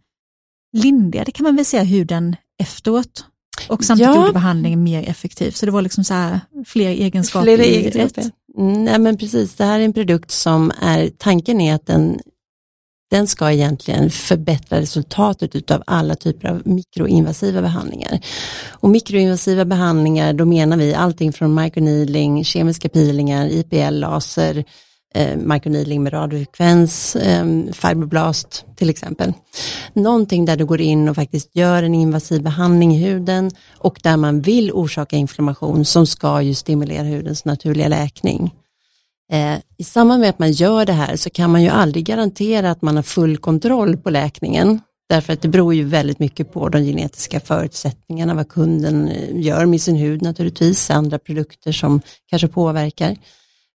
lindrade 0.76 1.32
kan 1.32 1.44
man 1.44 1.56
väl 1.56 1.64
säga 1.64 1.82
huden 1.82 2.36
efteråt 2.62 3.24
och 3.68 3.84
samtidigt 3.84 4.14
Ja. 4.14 4.20
gjorde 4.20 4.32
behandlingen 4.32 4.82
mer 4.82 5.08
effektiv. 5.08 5.50
Så 5.50 5.66
det 5.66 5.72
var 5.72 5.82
liksom 5.82 6.04
så 6.04 6.14
här 6.14 6.40
fler 6.66 6.88
egenskaper 6.90 7.44
Flera 7.44 7.64
i 7.64 7.76
egenskaper. 7.76 8.30
Mm, 8.58 8.84
nej 8.84 8.98
men 8.98 9.16
precis, 9.16 9.54
det 9.54 9.64
här 9.64 9.80
är 9.80 9.84
en 9.84 9.92
produkt 9.92 10.30
som 10.30 10.72
är, 10.80 11.10
tanken 11.18 11.60
är 11.60 11.74
att 11.74 11.86
den, 11.86 12.20
den 13.10 13.26
ska 13.26 13.52
egentligen 13.52 14.10
förbättra 14.10 14.80
resultatet 14.80 15.54
utav 15.54 15.82
alla 15.86 16.14
typer 16.14 16.48
av 16.48 16.62
mikroinvasiva 16.64 17.62
behandlingar. 17.62 18.20
Och 18.68 18.90
mikroinvasiva 18.90 19.64
behandlingar, 19.64 20.32
då 20.32 20.44
menar 20.44 20.76
vi 20.76 20.94
allting 20.94 21.32
från 21.32 21.54
microneedling, 21.54 22.44
kemiska 22.44 22.88
peelingar, 22.88 23.46
IPL, 23.46 24.00
laser, 24.00 24.64
eh, 25.14 25.36
microneedling 25.36 26.02
med 26.02 26.12
radiofrekvens, 26.12 27.16
eh, 27.16 27.46
fiberblast 27.72 28.64
till 28.76 28.90
exempel. 28.90 29.32
Någonting 29.92 30.44
där 30.44 30.56
du 30.56 30.66
går 30.66 30.80
in 30.80 31.08
och 31.08 31.16
faktiskt 31.16 31.56
gör 31.56 31.82
en 31.82 31.94
invasiv 31.94 32.42
behandling 32.42 32.94
i 32.94 32.98
huden 32.98 33.50
och 33.78 34.00
där 34.02 34.16
man 34.16 34.40
vill 34.40 34.72
orsaka 34.72 35.16
inflammation 35.16 35.84
som 35.84 36.06
ska 36.06 36.42
ju 36.42 36.54
stimulera 36.54 37.04
hudens 37.04 37.44
naturliga 37.44 37.88
läkning. 37.88 38.52
Eh, 39.32 39.58
I 39.76 39.84
samband 39.84 40.20
med 40.20 40.30
att 40.30 40.38
man 40.38 40.52
gör 40.52 40.86
det 40.86 40.92
här 40.92 41.16
så 41.16 41.30
kan 41.30 41.50
man 41.50 41.62
ju 41.62 41.68
aldrig 41.68 42.04
garantera 42.04 42.70
att 42.70 42.82
man 42.82 42.96
har 42.96 43.02
full 43.02 43.36
kontroll 43.36 43.96
på 43.96 44.10
läkningen. 44.10 44.80
Därför 45.08 45.32
att 45.32 45.42
det 45.42 45.48
beror 45.48 45.74
ju 45.74 45.84
väldigt 45.84 46.18
mycket 46.18 46.52
på 46.52 46.68
de 46.68 46.84
genetiska 46.84 47.40
förutsättningarna, 47.40 48.34
vad 48.34 48.48
kunden 48.48 49.08
eh, 49.08 49.40
gör 49.40 49.66
med 49.66 49.80
sin 49.80 49.96
hud 49.96 50.22
naturligtvis, 50.22 50.90
andra 50.90 51.18
produkter 51.18 51.72
som 51.72 52.00
kanske 52.30 52.48
påverkar. 52.48 53.16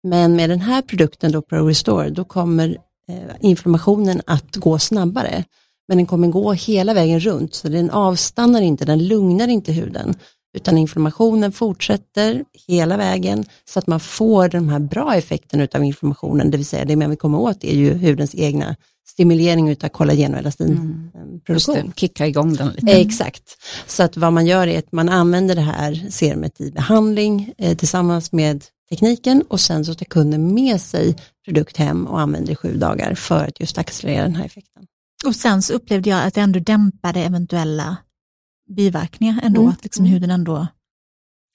Men 0.03 0.35
med 0.35 0.49
den 0.49 0.61
här 0.61 0.81
produkten 0.81 1.31
då, 1.31 1.41
ProRestore, 1.41 2.09
då 2.09 2.23
kommer 2.23 2.77
eh, 3.09 3.35
inflammationen 3.39 4.21
att 4.25 4.55
gå 4.55 4.79
snabbare. 4.79 5.43
Men 5.87 5.97
den 5.97 6.05
kommer 6.05 6.27
gå 6.27 6.53
hela 6.53 6.93
vägen 6.93 7.19
runt, 7.19 7.55
så 7.55 7.67
den 7.67 7.89
avstannar 7.89 8.61
inte, 8.61 8.85
den 8.85 9.07
lugnar 9.07 9.47
inte 9.47 9.71
huden, 9.71 10.15
utan 10.53 10.77
inflammationen 10.77 11.51
fortsätter 11.51 12.43
hela 12.67 12.97
vägen 12.97 13.45
så 13.65 13.79
att 13.79 13.87
man 13.87 13.99
får 13.99 14.49
de 14.49 14.69
här 14.69 14.79
bra 14.79 15.15
effekterna 15.15 15.67
av 15.73 15.83
inflammationen, 15.83 16.51
det 16.51 16.57
vill 16.57 16.65
säga 16.65 16.85
det 16.85 16.95
man 16.95 17.09
vill 17.09 17.19
komma 17.19 17.39
åt 17.39 17.63
är 17.63 17.75
ju 17.75 17.93
hudens 17.93 18.35
egna 18.35 18.75
stimulering 19.07 19.71
av 19.83 19.89
kollagen 19.89 20.33
och 20.33 20.39
elastinproduktion. 20.39 21.75
Mm. 21.75 21.91
Kicka 21.95 22.27
igång 22.27 22.53
den 22.53 22.67
lite. 22.67 22.91
Exakt, 22.91 23.57
så 23.87 24.03
att 24.03 24.17
vad 24.17 24.33
man 24.33 24.45
gör 24.45 24.67
är 24.67 24.79
att 24.79 24.91
man 24.91 25.09
använder 25.09 25.55
det 25.55 25.61
här 25.61 26.07
serumet 26.09 26.61
i 26.61 26.71
behandling 26.71 27.53
eh, 27.57 27.77
tillsammans 27.77 28.31
med 28.31 28.65
tekniken 28.89 29.43
och 29.49 29.59
sen 29.59 29.85
så 29.85 29.93
tar 29.93 30.05
kunden 30.05 30.53
med 30.53 30.81
sig 30.81 31.15
produkt 31.45 31.77
hem 31.77 32.07
och 32.07 32.19
använder 32.19 32.53
i 32.53 32.55
sju 32.55 32.77
dagar 32.77 33.15
för 33.15 33.45
att 33.45 33.59
just 33.59 33.77
accelerera 33.77 34.23
den 34.23 34.35
här 34.35 34.45
effekten. 34.45 34.83
Och 35.25 35.35
sen 35.35 35.61
så 35.61 35.73
upplevde 35.73 36.09
jag 36.09 36.27
att 36.27 36.33
det 36.33 36.41
ändå 36.41 36.59
dämpade 36.59 37.19
eventuella 37.19 37.97
biverkningar 38.75 39.39
ändå, 39.43 39.61
Mm. 39.61 39.73
att 39.73 39.83
liksom 39.83 40.05
huden 40.05 40.31
ändå... 40.31 40.67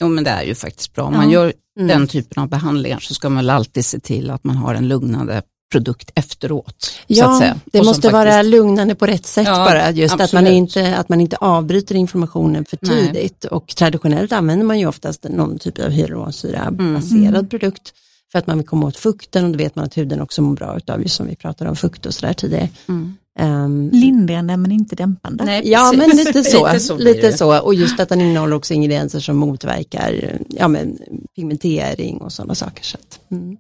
Jo 0.03 0.09
men 0.09 0.25
det 0.25 0.31
är 0.31 0.43
ju 0.43 0.55
faktiskt 0.55 0.95
bra. 0.95 1.05
Om 1.05 1.13
Ja. 1.13 1.19
man 1.21 1.31
gör 1.31 1.53
Mm. 1.79 1.89
den 1.89 2.09
typen 2.09 2.43
av 2.43 2.49
behandlingar 2.49 2.99
så 2.99 3.15
ska 3.15 3.29
man 3.29 3.37
väl 3.37 3.51
alltid 3.51 3.85
se 3.85 4.01
till 4.01 4.31
att 4.31 4.45
man 4.45 4.57
har 4.57 4.75
en 4.75 4.89
lugnande 4.89 5.43
produkt 5.73 6.11
efteråt. 6.15 6.83
så 6.85 6.89
att 6.99 7.05
Ja, 7.17 7.39
säga. 7.39 7.61
det 7.73 7.83
måste 7.83 8.09
vara 8.11 8.31
faktiskt- 8.33 8.51
lugnande 8.51 8.95
på 8.95 9.07
rätt 9.07 9.27
sätt 9.27 9.47
Ja, 9.47 9.55
bara, 9.65 9.91
just 9.91 10.21
att 10.21 10.33
man, 10.33 10.47
inte, 10.47 10.97
att 10.97 11.09
man 11.09 11.21
inte 11.21 11.37
avbryter 11.37 11.95
inflammationen 11.95 12.65
för 12.65 12.79
Nej. 12.83 13.07
tidigt. 13.07 13.45
Och 13.45 13.69
traditionellt 13.69 14.33
använder 14.33 14.67
man 14.67 14.79
ju 14.79 14.87
oftast 14.87 15.25
någon 15.29 15.59
typ 15.59 15.79
av 15.79 15.91
hyaluronsyra-baserad 15.91 17.35
Mm. 17.35 17.49
produkt 17.49 17.93
för 18.33 18.39
att 18.39 18.47
man 18.47 18.59
vill 18.59 18.67
komma 18.67 18.87
åt 18.87 18.97
fukten 18.97 19.45
och 19.45 19.51
då 19.53 19.59
vet 19.59 19.77
man 19.77 19.85
att 19.85 19.97
huden 19.97 20.21
också 20.21 20.43
mår 20.43 20.55
bra 20.55 20.77
utav, 20.77 21.03
just 21.03 21.15
som 21.17 21.27
vi 21.27 21.37
pratade 21.37 21.71
om 21.71 21.77
fukt 21.77 22.07
och 22.07 22.15
sådär 22.15 22.33
tidigare. 22.33 22.69
Mm. 22.89 23.17
Ehm, 23.39 23.91
Lindrande 23.93 24.57
men 24.57 24.73
inte 24.73 24.97
dämpande. 24.97 25.45
Nej, 25.45 25.63
Ja, 25.65 25.93
men 25.97 26.11
lite 26.11 26.45
så. 26.45 26.67
lite 26.73 26.81
så, 26.81 26.99
lite 26.99 27.33
så. 27.33 27.61
Och 27.61 27.75
just 27.75 28.01
att 28.01 28.09
den 28.09 28.21
innehåller 28.21 28.57
också 28.57 28.75
ingredienser 28.75 29.21
som 29.21 29.37
motverkar 29.37 30.39
ja, 30.49 30.69
men, 30.69 30.99
pigmentering 31.37 32.17
och 32.17 32.33
sådana 32.33 32.55
saker. 32.55 32.85
Så 32.85 32.97
att, 32.97 33.21
mm. 33.31 33.57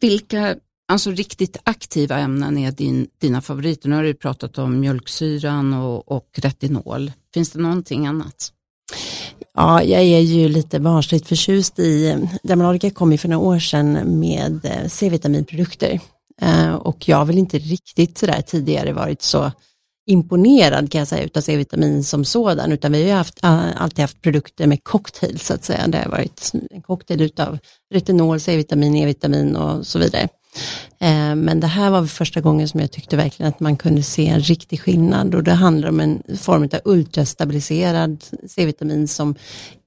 Vilka 0.00 0.56
alltså, 0.88 1.10
riktigt 1.10 1.56
aktiva 1.64 2.18
ämnen 2.18 2.58
är 2.58 2.72
din, 2.72 3.06
dina 3.18 3.40
favoriter? 3.40 3.88
Nu 3.88 3.96
har 3.96 4.02
du 4.02 4.14
pratat 4.14 4.58
om 4.58 4.80
mjölksyran 4.80 5.74
och, 5.74 6.12
och 6.12 6.28
retinol. 6.36 7.12
Finns 7.34 7.50
det 7.50 7.58
någonting 7.58 8.06
annat? 8.06 8.50
Ja, 9.54 9.82
jag 9.82 10.02
är 10.02 10.20
ju 10.20 10.48
lite 10.48 10.80
barnsligt 10.80 11.28
förtjust 11.28 11.78
i, 11.78 12.18
Dermalogica 12.42 12.90
kom 12.90 13.12
ju 13.12 13.18
för 13.18 13.28
några 13.28 13.46
år 13.46 13.58
sedan 13.58 14.18
med 14.20 14.64
eh, 14.64 14.88
C-vitaminprodukter 14.88 16.00
Eh, 16.42 16.74
och 16.74 17.08
jag 17.08 17.16
har 17.16 17.24
väl 17.24 17.38
inte 17.38 17.58
riktigt 17.58 18.18
sådär 18.18 18.42
tidigare 18.42 18.92
varit 18.92 19.22
så 19.22 19.52
imponerad 20.06 20.92
kan 20.92 20.98
jag 20.98 21.08
säga 21.08 21.24
utav 21.24 21.40
C-vitamin 21.40 22.04
som 22.04 22.24
sådan, 22.24 22.72
utan 22.72 22.92
vi 22.92 23.00
har 23.02 23.08
ju 23.08 23.14
haft, 23.14 23.38
alltid 23.42 23.98
haft 23.98 24.22
produkter 24.22 24.66
med 24.66 24.84
cocktail 24.84 25.38
så 25.38 25.54
att 25.54 25.64
säga. 25.64 25.86
Det 25.86 25.98
har 25.98 26.10
varit 26.10 26.50
en 26.70 26.82
cocktail 26.82 27.22
utav 27.22 27.58
retinol, 27.94 28.40
C-vitamin, 28.40 28.96
E-vitamin 28.96 29.56
och 29.56 29.86
så 29.86 29.98
vidare. 29.98 30.28
Eh, 30.98 31.34
Men 31.34 31.60
det 31.60 31.66
här 31.66 31.90
var 31.90 32.06
första 32.06 32.40
gången 32.40 32.68
som 32.68 32.80
jag 32.80 32.90
tyckte 32.90 33.16
verkligen 33.16 33.48
att 33.48 33.60
man 33.60 33.76
kunde 33.76 34.02
se 34.02 34.26
en 34.26 34.40
riktig 34.40 34.80
skillnad 34.80 35.34
och 35.34 35.42
det 35.42 35.52
handlar 35.52 35.88
om 35.88 36.00
en 36.00 36.22
form 36.38 36.62
av 36.62 36.80
ultrastabiliserad 36.84 38.24
C-vitamin 38.48 39.08
som 39.08 39.34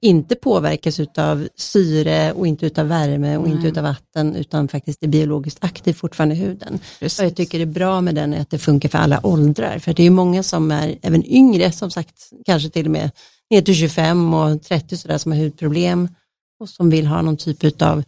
inte 0.00 0.34
påverkas 0.34 1.00
utav 1.00 1.48
syre 1.56 2.32
och 2.32 2.46
inte 2.46 2.66
utav 2.66 2.88
värme 2.88 3.36
och 3.36 3.46
inte 3.46 3.58
Nej. 3.58 3.68
utav 3.68 3.82
vatten 3.82 4.36
utan 4.36 4.68
faktiskt 4.68 5.02
är 5.02 5.08
biologiskt 5.08 5.58
aktiv 5.64 5.92
fortfarande 5.92 6.34
i 6.34 6.38
huden. 6.38 6.78
Precis. 7.00 7.18
Och 7.18 7.24
jag 7.24 7.36
tycker 7.36 7.58
det 7.58 7.64
är 7.64 7.66
bra 7.66 8.00
med 8.00 8.14
den 8.14 8.34
är 8.34 8.40
att 8.40 8.50
det 8.50 8.58
funkar 8.58 8.88
för 8.88 8.98
alla 8.98 9.26
åldrar 9.26 9.78
för 9.78 9.94
det 9.94 10.02
är 10.02 10.10
många 10.10 10.42
som 10.42 10.70
är 10.70 10.98
även 11.02 11.24
yngre 11.26 11.72
som 11.72 11.90
sagt 11.90 12.30
kanske 12.46 12.70
till 12.70 12.86
och 12.86 12.92
med 12.92 13.10
ner 13.50 13.62
till 13.62 13.74
25 13.74 14.34
och 14.34 14.62
30 14.62 14.96
sådär 14.96 15.18
som 15.18 15.32
har 15.32 15.38
hudproblem 15.38 16.08
och 16.60 16.68
som 16.68 16.90
vill 16.90 17.06
ha 17.06 17.22
någon 17.22 17.36
typ 17.36 17.82
av 17.82 18.04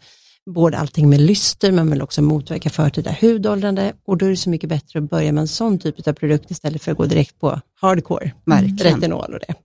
både 0.49 0.77
allting 0.77 1.09
med 1.09 1.21
lyster 1.21 1.71
men 1.71 1.89
vill 1.91 2.01
också 2.01 2.21
motverka 2.21 2.69
förtida 2.69 3.15
hudåldrande 3.21 3.93
och 4.05 4.17
då 4.17 4.25
är 4.25 4.29
det 4.29 4.37
så 4.37 4.49
mycket 4.49 4.69
bättre 4.69 4.99
att 4.99 5.09
börja 5.09 5.31
med 5.31 5.41
en 5.41 5.47
sån 5.47 5.79
typ 5.79 6.07
av 6.07 6.13
produkt 6.13 6.51
istället 6.51 6.83
för 6.83 6.91
att 6.91 6.97
gå 6.97 7.05
direkt 7.05 7.39
på 7.39 7.61
hardcore, 7.81 8.31
Verkligen. 8.45 8.77
retinol 8.95 9.33
och 9.33 9.39
det. 9.47 9.55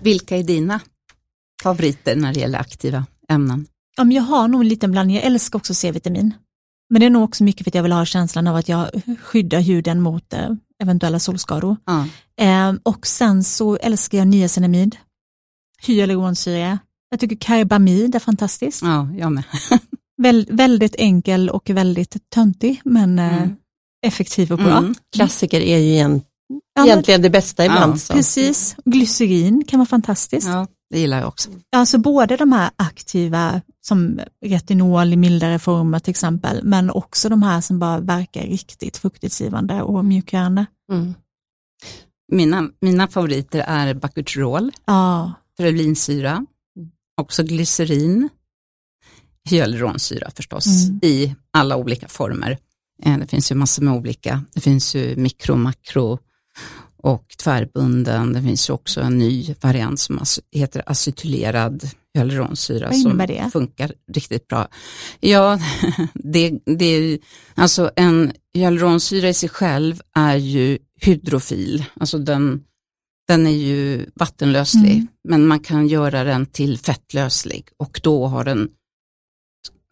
Vilka 0.00 0.36
är 0.36 0.42
dina 0.42 0.80
favoriter 1.62 2.16
när 2.16 2.34
det 2.34 2.40
gäller 2.40 2.58
aktiva 2.58 3.06
ämnen? 3.28 3.66
Ja, 3.96 4.04
men 4.04 4.16
jag 4.16 4.22
har 4.22 4.48
nog 4.48 4.60
en 4.60 4.68
liten 4.68 4.90
blandning, 4.92 5.16
jag 5.16 5.24
älskar 5.24 5.56
också 5.58 5.74
C-vitamin. 5.74 6.34
Men 6.90 7.00
det 7.00 7.06
är 7.06 7.10
nog 7.10 7.24
också 7.24 7.44
mycket 7.44 7.64
för 7.64 7.70
att 7.70 7.74
jag 7.74 7.82
vill 7.82 7.92
ha 7.92 8.04
känslan 8.04 8.46
av 8.46 8.56
att 8.56 8.68
jag 8.68 8.90
skyddar 9.22 9.60
huden 9.60 10.00
mot 10.00 10.32
eh, 10.32 10.48
eventuella 10.82 11.18
solskador. 11.18 11.76
Ja. 11.84 12.06
Eh, 12.44 12.74
och 12.82 13.06
sen 13.06 13.44
så 13.44 13.76
älskar 13.76 14.18
jag 14.18 14.26
niacinamid, 14.26 14.96
hyaluronsyra. 15.82 16.78
Jag 17.10 17.20
tycker 17.20 17.36
karbamid 17.36 18.14
är 18.14 18.18
fantastiskt. 18.18 18.82
ja, 18.82 19.08
jag 19.18 19.32
med. 19.32 19.44
Väl, 20.22 20.46
väldigt 20.50 20.94
enkel 20.98 21.50
och 21.50 21.70
väldigt 21.70 22.16
töntig 22.30 22.80
men 22.84 23.18
eh, 23.18 23.36
Mm. 23.42 23.56
effektiv 24.06 24.52
och 24.52 24.58
bra. 24.58 24.76
Mm. 24.78 24.94
Klassiker 25.16 25.60
är 25.60 25.78
ju 25.78 25.90
igen, 25.90 26.22
Ja, 26.74 26.84
egentligen 26.86 27.22
det 27.22 27.30
bästa 27.30 27.64
ibland. 27.64 28.00
Ja, 28.08 28.14
precis, 28.14 28.76
glycerin 28.84 29.64
kan 29.64 29.78
vara 29.80 29.86
fantastiskt. 29.88 30.46
Ja, 30.48 30.66
det 30.90 30.98
gillar 31.00 31.18
jag 31.18 31.28
också. 31.28 31.50
Alltså 31.76 31.98
både 31.98 32.36
de 32.36 32.52
här 32.52 32.70
aktiva 32.76 33.60
som 33.80 34.20
retinol 34.44 35.12
i 35.12 35.16
mildare 35.16 35.58
former 35.58 35.98
till 35.98 36.10
exempel, 36.10 36.60
men 36.64 36.90
också 36.90 37.28
de 37.28 37.42
här 37.42 37.60
som 37.60 37.78
bara 37.78 37.98
verkar 38.00 38.42
riktigt 38.42 38.96
fuktighetsgivande 38.96 39.82
och 39.82 40.04
mjukgörande. 40.04 40.66
Mm. 40.92 41.14
Mina, 42.32 42.68
mina 42.80 43.08
favoriter 43.08 43.64
är 43.66 43.94
bakutrol, 43.94 44.72
Ja, 44.84 45.32
ferulinsyra, 45.56 46.46
också 47.20 47.42
glycerin, 47.42 48.28
hyaluronsyra 49.50 50.30
förstås, 50.36 50.66
Mm. 50.88 51.00
i 51.02 51.34
alla 51.50 51.76
olika 51.76 52.08
former. 52.08 52.58
Eh, 53.02 53.18
Det 53.18 53.26
finns 53.26 53.50
ju 53.52 53.54
massor 53.54 53.82
med 53.82 53.94
olika, 53.94 54.42
det 54.54 54.60
finns 54.60 54.94
ju 54.94 55.16
mikro, 55.16 55.56
makro 55.56 56.18
och 56.96 57.34
tvärbunden. 57.38 58.32
Det 58.32 58.42
finns 58.42 58.68
ju 58.70 58.72
också 58.74 59.00
en 59.00 59.18
ny 59.18 59.54
variant 59.60 60.00
som 60.00 60.20
heter 60.52 60.82
acetylerad 60.86 61.90
hyaluronsyra 62.14 62.92
som 62.92 63.18
det? 63.18 63.50
funkar 63.52 63.92
riktigt 64.12 64.48
bra. 64.48 64.68
Ja, 65.20 65.60
det, 66.14 66.52
det 66.64 66.84
är 66.84 67.18
alltså 67.54 67.90
en 67.96 68.32
hyaluronsyra 68.54 69.28
i 69.28 69.34
sig 69.34 69.48
själv 69.48 70.00
är 70.14 70.36
ju 70.36 70.78
hydrofil, 71.00 71.84
alltså 72.00 72.18
den, 72.18 72.60
den 73.28 73.46
är 73.46 73.50
ju 73.50 74.06
vattenlöslig, 74.14 74.92
Mm. 74.94 75.06
men 75.28 75.46
man 75.46 75.60
kan 75.60 75.88
göra 75.88 76.24
den 76.24 76.46
till 76.46 76.78
fettlöslig 76.78 77.68
och 77.76 78.00
då 78.02 78.26
har 78.26 78.44
den 78.44 78.68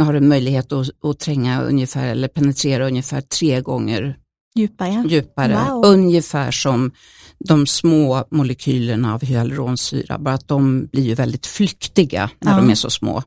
har 0.04 0.12
den 0.12 0.28
möjlighet 0.28 0.72
att, 0.72 1.04
att 1.04 1.18
tränga 1.18 1.62
ungefär 1.62 2.06
eller 2.06 2.28
penetrera 2.28 2.86
ungefär 2.86 3.20
tre 3.20 3.60
gånger 3.60 4.18
djupare. 4.54 5.04
djupare, 5.08 5.64
Wow. 5.70 5.84
ungefär 5.86 6.50
som 6.50 6.90
de 7.38 7.66
små 7.66 8.24
molekylerna 8.30 9.14
av 9.14 9.22
hyaluronsyra, 9.24 10.18
bara 10.18 10.34
att 10.34 10.48
de 10.48 10.86
blir 10.86 11.02
ju 11.02 11.14
väldigt 11.14 11.46
flyktiga 11.46 12.30
när 12.40 12.52
Ja. 12.52 12.56
de 12.56 12.70
är 12.70 12.74
så 12.74 12.90
små. 12.90 13.22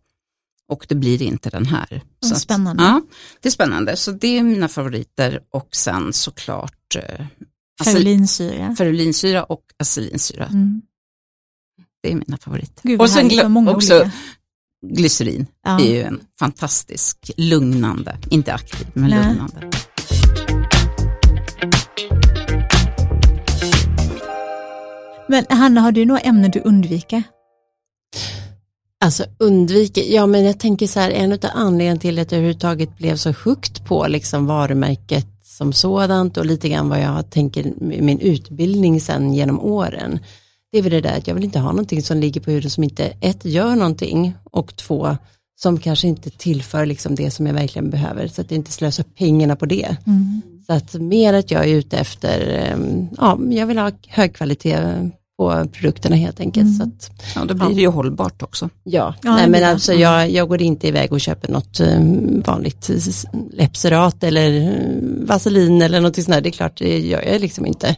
Och 0.71 0.86
det 0.89 0.95
blir 0.95 1.21
inte 1.21 1.49
den 1.49 1.65
här. 1.65 2.01
Så 2.26 2.34
att- 2.34 2.41
spännande. 2.41 2.84
ja, 2.84 3.01
det 3.41 3.49
är 3.49 3.51
spännande. 3.51 3.95
Så 3.97 4.11
det 4.11 4.28
är 4.38 4.43
mina 4.43 4.67
favoriter 4.67 5.39
och 5.53 5.67
sen 5.76 6.13
såklart 6.13 6.95
eh, 6.95 7.26
Ferulinsyra. 7.84 8.76
ferulinsyra 8.78 9.43
och 9.43 9.61
acelinsyra. 9.80 10.45
Mm. 10.45 10.82
Det 12.03 12.11
är 12.11 12.15
mina 12.15 12.38
favoriter. 12.38 12.82
Gud, 12.84 13.01
och 13.01 13.09
sen 13.09 13.26
också 13.67 13.95
olika. 13.95 14.11
Glycerin 14.89 15.47
Ja. 15.65 15.79
är 15.81 15.93
ju 15.93 16.01
en 16.01 16.19
fantastisk 16.39 17.31
lugnande, 17.38 18.17
inte 18.29 18.53
aktiv 18.53 18.88
men 18.93 19.09
Nej. 19.09 19.19
lugnande. 19.27 19.69
Men 25.27 25.45
Hanna, 25.49 25.81
har 25.81 25.91
du 25.91 26.05
några 26.05 26.19
ämnen 26.21 26.51
du 26.51 26.59
undviker? 26.59 27.23
Alltså 29.01 29.25
undvika, 29.39 30.01
ja 30.03 30.25
men 30.25 30.43
jag 30.45 30.59
tänker 30.59 30.88
så 30.88 30.99
här, 30.99 31.11
en 31.11 31.33
av 31.33 31.39
anledningarna 31.53 31.99
till 31.99 32.19
att 32.19 32.31
jag 32.31 32.38
överhuvudtaget 32.38 32.97
blev 32.97 33.15
så 33.15 33.31
högt 33.45 33.86
på 33.86 34.07
liksom 34.07 34.45
varumärket 34.45 35.27
som 35.43 35.73
sådant 35.73 36.38
och 36.38 36.45
lite 36.45 36.69
grann 36.69 36.89
vad 36.89 37.01
jag 37.01 37.31
tänker 37.31 37.73
min 37.81 38.19
utbildning 38.19 39.01
sen 39.01 39.33
genom 39.33 39.59
åren. 39.59 40.19
Det 40.76 40.80
är 40.80 40.84
väl 40.84 40.91
det 40.91 41.01
där 41.01 41.17
att 41.17 41.28
jag 41.28 41.36
vill 41.36 41.43
inte 41.43 41.59
ha 41.59 41.69
någonting 41.69 42.01
som 42.01 42.17
ligger 42.17 42.41
på 42.41 42.51
huden 42.51 42.69
som 42.69 42.84
inte 42.84 43.13
ett 43.21 43.45
gör 43.45 43.76
någonting 43.76 44.34
och 44.43 44.76
två 44.76 45.17
som 45.55 45.80
kanske 45.80 46.07
inte 46.07 46.30
tillför 46.30 46.86
liksom 46.86 47.15
det 47.15 47.32
som 47.32 47.47
jag 47.47 47.53
verkligen 47.53 47.89
behöver 47.89 48.28
så 48.28 48.41
att 48.41 48.51
jag 48.51 48.57
inte 48.57 48.71
slösar 48.71 49.03
pengarna 49.17 49.55
på 49.55 49.65
det. 49.65 49.97
Mm. 50.07 50.41
Så 50.67 50.73
att 50.73 50.93
mer 50.93 51.34
att 51.34 51.51
jag 51.51 51.65
är 51.65 51.76
ute 51.76 51.97
efter, 51.97 52.47
ehm, 52.47 53.07
ja 53.17 53.39
jag 53.49 53.67
vill 53.67 53.78
ha 53.78 53.91
hög 54.07 54.36
kvalitet 54.36 54.78
på 55.38 55.67
produkterna 55.73 56.15
helt 56.15 56.39
enkelt. 56.39 56.65
Mm. 56.65 56.78
Så 56.78 56.84
att, 56.84 57.11
Ja, 57.36 57.45
då 57.45 57.53
blir 57.53 57.76
det 57.76 57.82
ju 57.82 57.88
hållbart 57.88 58.43
också. 58.43 58.69
ja, 58.84 59.15
Ja, 59.23 59.36
nej 59.36 59.49
men 59.49 59.61
det. 59.61 59.67
alltså 59.67 59.93
jag, 59.93 60.30
jag 60.30 60.47
går 60.47 60.61
inte 60.61 60.88
iväg 60.88 61.13
och 61.13 61.21
köper 61.21 61.51
något 61.51 61.80
um, 61.80 62.43
vanligt 62.45 62.89
läppserat 63.51 64.23
eller 64.23 64.78
um, 64.80 65.26
vaselin 65.26 65.82
eller 65.82 66.01
något 66.01 66.15
sånt 66.15 66.28
där. 66.28 66.41
Det 66.41 66.49
är 66.49 66.51
klart, 66.51 66.78
det 66.78 66.99
gör 66.99 67.21
jag 67.21 67.41
liksom 67.41 67.65
inte. 67.65 67.95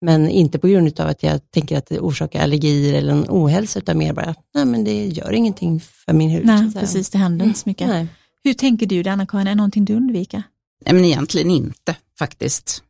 Men 0.00 0.28
inte 0.28 0.58
på 0.58 0.68
grund 0.68 1.00
av 1.00 1.08
att 1.08 1.22
jag 1.22 1.50
tänker 1.50 1.78
att 1.78 1.86
det 1.86 2.00
orsakar 2.00 2.42
allergier 2.42 2.94
eller 2.94 3.12
en 3.12 3.26
ohälsa 3.28 3.78
utan 3.78 3.98
mer 3.98 4.12
bara, 4.12 4.34
nej 4.54 4.64
men 4.64 4.84
det 4.84 5.06
gör 5.06 5.32
ingenting 5.32 5.80
för 5.80 6.12
min 6.12 6.30
hud. 6.30 6.46
Nej, 6.46 6.72
precis, 6.74 7.10
det 7.10 7.18
händer 7.18 7.46
inte 7.46 7.58
så 7.58 7.68
mycket. 7.68 7.88
Nej. 7.88 8.06
Hur 8.44 8.54
tänker 8.54 8.86
du 8.86 9.02
där, 9.02 9.10
Anna-Karin? 9.10 9.46
Är 9.46 9.50
det 9.50 9.56
någonting 9.56 9.84
du 9.84 9.94
undviker? 9.94 10.42
Nej, 10.86 10.94
men 10.94 11.04
egentligen 11.04 11.50
inte 11.50 11.96
faktiskt. 12.18 12.82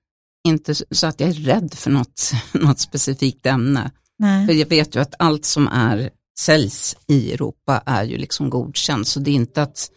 Inte 0.49 0.75
så 0.75 1.07
att 1.07 1.21
jag 1.21 1.29
är 1.29 1.35
rädd 1.35 1.75
för 1.75 1.91
något, 1.91 2.33
något 2.53 2.79
specifikt 2.79 3.47
ämne. 3.47 3.91
För 4.17 4.27
Nej. 4.27 4.59
jag 4.59 4.69
vet 4.69 4.97
ju 4.97 5.01
att 5.01 5.15
allt 5.19 5.45
som 5.45 5.69
är 5.69 6.11
säljs 6.39 6.97
i 7.07 7.33
Europa 7.33 7.83
är 7.87 8.05
ju 8.05 8.19
liksom 8.19 8.51
godkänt, 8.51 9.09
så 9.09 9.21
det 9.21 9.31
är 9.31 9.35
inte 9.35 9.63
att, 9.63 9.91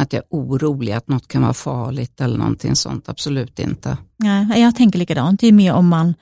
att 0.00 0.12
jag 0.12 0.22
är 0.22 0.26
orolig 0.30 0.92
att 0.92 1.08
något 1.08 1.28
kan 1.28 1.42
vara 1.42 1.54
farligt 1.54 2.20
eller 2.20 2.38
någonting 2.38 2.76
sånt, 2.76 3.08
absolut 3.08 3.58
inte. 3.58 3.96
Nej, 4.16 4.60
jag 4.60 4.76
tänker 4.76 4.98
likadant. 4.98 5.40
Det 5.40 5.46
är 5.46 5.52
mer 5.52 5.72
om 5.72 5.88
man, 5.88 6.14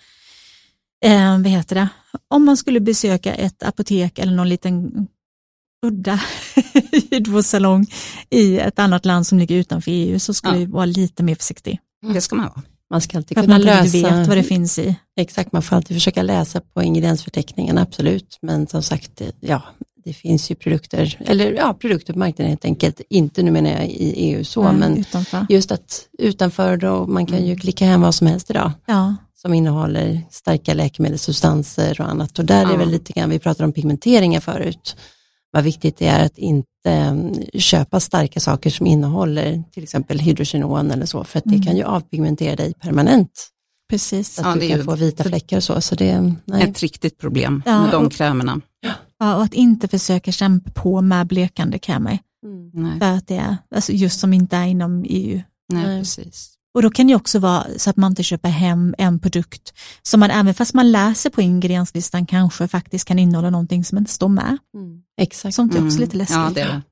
eh, 1.04 1.32
vad 1.32 1.46
heter 1.46 1.74
det, 1.76 1.88
om 2.28 2.44
man 2.44 2.56
skulle 2.56 2.80
besöka 2.80 3.34
ett 3.34 3.62
apotek 3.62 4.18
eller 4.18 4.32
någon 4.32 4.48
liten 4.48 5.06
udda 5.86 6.20
hudvårdssalong 7.10 7.86
i 8.30 8.58
ett 8.58 8.78
annat 8.78 9.04
land 9.04 9.26
som 9.26 9.38
ligger 9.38 9.56
utanför 9.56 9.90
EU 9.90 10.18
så 10.18 10.34
skulle 10.34 10.54
Ja. 10.54 10.60
jag 10.60 10.68
vara 10.68 10.84
lite 10.84 11.22
mer 11.22 11.34
försiktig. 11.34 11.80
Det 12.14 12.20
ska 12.20 12.36
man 12.36 12.44
vara. 12.46 12.62
Man 12.90 13.00
ska 13.00 13.16
alltid 13.16 13.36
För 13.36 13.42
kunna 13.42 13.54
man 13.54 13.60
lösa, 13.62 13.98
vet 14.18 14.28
vad 14.28 14.36
det 14.36 14.42
finns 14.42 14.78
i. 14.78 14.96
exakt 15.16 15.52
man 15.52 15.62
får 15.62 15.76
alltid 15.76 15.96
försöka 15.96 16.22
läsa 16.22 16.60
på 16.60 16.82
ingrediensförteckningen, 16.82 17.78
absolut. 17.78 18.38
Men 18.42 18.66
som 18.66 18.82
sagt, 18.82 19.22
ja, 19.40 19.62
det 20.04 20.12
finns 20.12 20.50
ju 20.50 20.54
produkter, 20.54 21.18
eller 21.26 21.52
ja, 21.52 21.74
produkter 21.74 22.12
på 22.12 22.18
marknaden 22.18 22.48
helt 22.50 22.64
enkelt, 22.64 23.00
inte 23.10 23.42
nu 23.42 23.50
menar 23.50 23.70
jag 23.70 23.86
i 23.88 24.12
EU 24.12 24.44
så, 24.44 24.62
Nej, 24.62 24.72
men 24.76 24.96
utanför. 24.98 25.46
just 25.48 25.72
att 25.72 26.08
utanför 26.18 26.76
då, 26.76 27.06
man 27.06 27.26
kan 27.26 27.46
ju 27.46 27.56
klicka 27.56 27.84
hem 27.86 28.00
vad 28.00 28.14
som 28.14 28.26
helst 28.26 28.50
idag 28.50 28.72
Ja, 28.86 29.14
som 29.46 29.54
innehåller 29.54 30.20
starka 30.30 30.74
läkemedelssubstanser 30.74 32.00
och 32.00 32.08
annat. 32.10 32.38
Och 32.38 32.44
där 32.44 32.66
är 32.66 32.70
Ja. 32.70 32.76
väl 32.76 32.90
lite 32.90 33.12
grann, 33.12 33.30
vi 33.30 33.38
pratade 33.38 33.64
om 33.64 33.72
pigmenteringar 33.72 34.40
förut, 34.40 34.96
vad 35.50 35.64
viktigt 35.64 35.96
det 35.96 36.06
är 36.06 36.24
att 36.26 36.38
inte 36.38 36.66
mm, 36.84 37.34
köpa 37.54 38.00
starka 38.00 38.40
saker 38.40 38.70
som 38.70 38.86
innehåller 38.86 39.62
till 39.72 39.82
exempel 39.82 40.18
hydrogenon 40.20 40.90
eller 40.90 41.06
så, 41.06 41.24
för 41.24 41.38
att 41.38 41.44
det 41.44 41.54
Mm. 41.54 41.66
kan 41.66 41.76
ju 41.76 41.82
avpigmentera 41.84 42.56
dig 42.56 42.74
permanent. 42.74 43.48
precis. 43.90 44.38
Att 44.38 44.46
Ja, 44.46 44.54
du 44.54 44.60
det 44.60 44.66
är 44.66 44.68
kan 44.70 44.78
ju- 44.78 44.84
få 44.84 44.94
vita 44.94 45.24
fläckar 45.24 45.56
och 45.56 45.62
så. 45.62 45.80
så 45.80 45.94
det, 45.94 46.34
nej. 46.44 46.62
Ett 46.62 46.80
riktigt 46.82 47.18
problem 47.18 47.62
Ja, 47.66 47.82
med 47.82 47.90
de 47.92 48.06
och- 48.06 48.12
krämerna. 48.12 48.60
Ja, 49.18 49.36
och 49.36 49.42
att 49.42 49.54
inte 49.54 49.88
försöka 49.88 50.32
kämpa 50.32 50.70
på 50.70 51.00
med 51.00 51.26
blekande 51.26 51.78
krämer. 51.78 52.18
Mm. 52.44 52.70
Nej, 52.74 52.98
För 52.98 53.06
att 53.06 53.26
det 53.28 53.36
är, 53.36 53.56
alltså 53.74 53.92
just 53.92 54.20
som 54.20 54.32
inte 54.32 54.56
är 54.56 54.64
inom 54.66 55.04
EU. 55.08 55.40
nej, 55.72 55.86
Nej. 55.86 56.00
precis. 56.00 56.52
Och 56.76 56.82
då 56.82 56.90
kan 56.90 57.06
det 57.06 57.14
också 57.14 57.38
vara 57.38 57.66
så 57.76 57.90
att 57.90 57.96
man 57.96 58.12
inte 58.12 58.22
köper 58.22 58.48
hem 58.48 58.94
en 58.98 59.18
produkt 59.18 59.72
som 60.02 60.20
man 60.20 60.30
även 60.30 60.54
fast 60.54 60.74
man 60.74 60.92
läser 60.92 61.30
på 61.30 61.42
ingredienslistan 61.42 62.26
kanske 62.26 62.68
faktiskt 62.68 63.04
kan 63.08 63.18
innehålla 63.18 63.50
någonting 63.50 63.84
som 63.84 63.98
inte 63.98 64.10
står 64.10 64.28
med. 64.28 64.58
Mm. 64.74 65.02
Exakt. 65.20 65.54
Sånt 65.54 65.74
är 65.74 65.78
också 65.78 65.96
Mm. 65.96 66.00
lite 66.00 66.16
läskigt. 66.16 66.36
Ja, 66.36 66.50
det 66.54 66.60
är. 66.60 66.82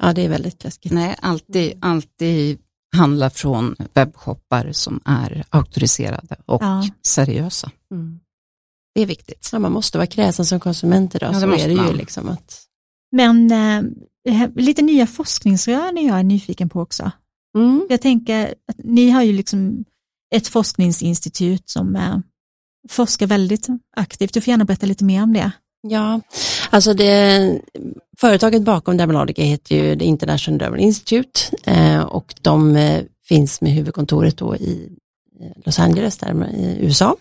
Ja, 0.00 0.12
det 0.12 0.24
är 0.24 0.28
väldigt 0.28 0.64
läskigt. 0.64 0.92
Nej, 0.92 1.16
alltid, 1.22 1.72
alltid 1.80 2.58
handla 2.96 3.30
från 3.30 3.76
webbshoppar 3.94 4.72
som 4.72 5.00
är 5.04 5.44
auktoriserade 5.50 6.36
och 6.46 6.62
Ja. 6.62 6.88
seriösa. 7.06 7.70
Mm. 7.94 8.20
Det 8.94 9.02
är 9.02 9.06
viktigt. 9.06 9.48
Ja, 9.52 9.58
man 9.58 9.72
måste 9.72 9.98
vara 9.98 10.06
kräsen 10.06 10.46
som 10.46 10.60
konsument 10.60 11.14
idag, 11.14 11.28
Ja, 11.28 11.34
det 11.34 11.40
så 11.40 11.46
måste 11.46 11.64
är 11.64 11.68
det 11.68 11.74
ju 11.74 11.82
man. 11.82 11.96
liksom 11.96 12.28
att 12.28 12.62
Men 13.12 13.50
eh, 13.52 14.48
lite 14.56 14.82
nya 14.82 15.06
forskningsrön 15.06 15.98
är 15.98 16.06
jag 16.08 16.26
nyfiken 16.26 16.68
på 16.68 16.80
också. 16.80 17.10
Mm. 17.56 17.86
Jag 17.88 18.00
tänker 18.00 18.54
att 18.68 18.76
ni 18.84 19.10
har 19.10 19.22
ju 19.22 19.32
liksom 19.32 19.84
ett 20.34 20.48
forskningsinstitut 20.48 21.70
som 21.70 21.96
eh, 21.96 22.18
forskar 22.88 23.26
väldigt 23.26 23.66
aktivt. 23.96 24.34
Du 24.34 24.40
får 24.40 24.50
gärna 24.50 24.64
berätta 24.64 24.86
lite 24.86 25.04
mer 25.04 25.22
om 25.22 25.32
det. 25.32 25.52
Ja, 25.82 26.20
alltså 26.70 26.94
det, 26.94 27.60
företaget 28.18 28.62
bakom 28.62 28.96
Dermalogica 28.96 29.42
heter 29.42 29.76
ju 29.76 29.96
The 29.96 30.04
International 30.04 30.58
Dermal 30.58 30.80
Institute 30.80 31.40
eh, 31.64 32.00
och 32.00 32.34
de 32.40 32.76
eh, 32.76 33.02
finns 33.24 33.60
med 33.60 33.72
huvudkontoret 33.72 34.36
då 34.36 34.56
i 34.56 34.96
eh, 35.40 35.62
Los 35.64 35.78
Angeles, 35.78 36.18
där 36.18 36.48
i 36.54 36.78
USA. 36.80 37.16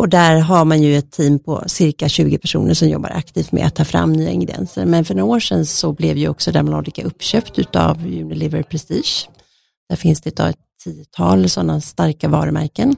Och 0.00 0.08
där 0.08 0.40
har 0.40 0.64
man 0.64 0.82
ju 0.82 0.96
ett 0.96 1.10
team 1.10 1.38
på 1.38 1.64
cirka 1.66 2.08
20 2.08 2.38
personer 2.38 2.74
som 2.74 2.88
jobbar 2.88 3.10
aktivt 3.10 3.52
med 3.52 3.66
att 3.66 3.74
ta 3.74 3.84
fram 3.84 4.12
nya 4.12 4.30
ingredienser. 4.30 4.86
Men 4.86 5.04
för 5.04 5.14
några 5.14 5.32
år 5.34 5.40
sedan 5.40 5.66
så 5.66 5.92
blev 5.92 6.16
ju 6.16 6.28
också 6.28 6.52
Dermalogica 6.52 7.02
uppköpt 7.02 7.58
utav 7.58 8.06
Unilever 8.06 8.62
Prestige. 8.62 9.28
Där 9.88 9.96
finns 9.96 10.20
det 10.20 10.30
idag 10.30 10.48
ett 10.48 10.56
tiotal 10.84 11.48
sådana 11.48 11.80
starka 11.80 12.28
varumärken. 12.28 12.96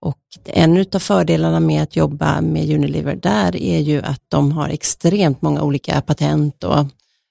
Och 0.00 0.18
en 0.44 0.86
av 0.92 0.98
fördelarna 0.98 1.60
med 1.60 1.82
att 1.82 1.96
jobba 1.96 2.40
med 2.40 2.70
Unilever 2.70 3.16
där 3.16 3.56
är 3.56 3.78
ju 3.78 4.02
att 4.02 4.22
de 4.28 4.52
har 4.52 4.68
extremt 4.68 5.42
många 5.42 5.62
olika 5.62 6.00
patent 6.00 6.64
och 6.64 6.86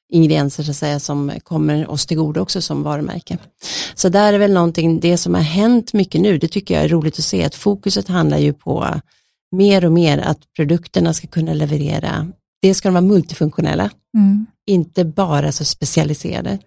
ingredienser 0.10 0.64
så 0.64 0.72
att 0.72 0.78
säga 0.78 1.00
som 1.00 1.32
kommer 1.44 1.92
oss 1.92 2.06
till 2.06 2.18
godo 2.18 2.42
också 2.42 2.62
som 2.62 2.84
varumärke. 2.84 3.38
Så 3.96 4.10
där 4.10 4.34
är 4.34 4.38
väl 4.38 4.54
någonting, 4.54 5.00
det 5.00 5.18
som 5.18 5.34
har 5.34 5.42
hänt 5.42 5.94
mycket 5.94 6.22
nu, 6.22 6.38
det 6.38 6.48
tycker 6.48 6.74
jag 6.76 6.84
är 6.84 6.90
roligt 6.90 7.20
att 7.20 7.26
se, 7.26 7.44
att 7.44 7.56
fokuset 7.56 8.08
handlar 8.08 8.38
ju 8.38 8.54
på 8.54 9.02
mer 9.52 9.86
och 9.86 9.92
mer 9.92 10.18
att 10.18 10.40
produkterna 10.56 11.14
ska 11.14 11.28
kunna 11.28 11.54
leverera, 11.54 12.28
det 12.62 12.74
ska 12.74 12.88
de 12.88 12.94
vara 12.94 13.02
multifunktionella, 13.02 13.90
Mm. 14.18 14.46
inte 14.68 15.06
bara 15.06 15.52
så 15.52 15.66
specialiserade. 15.66 16.60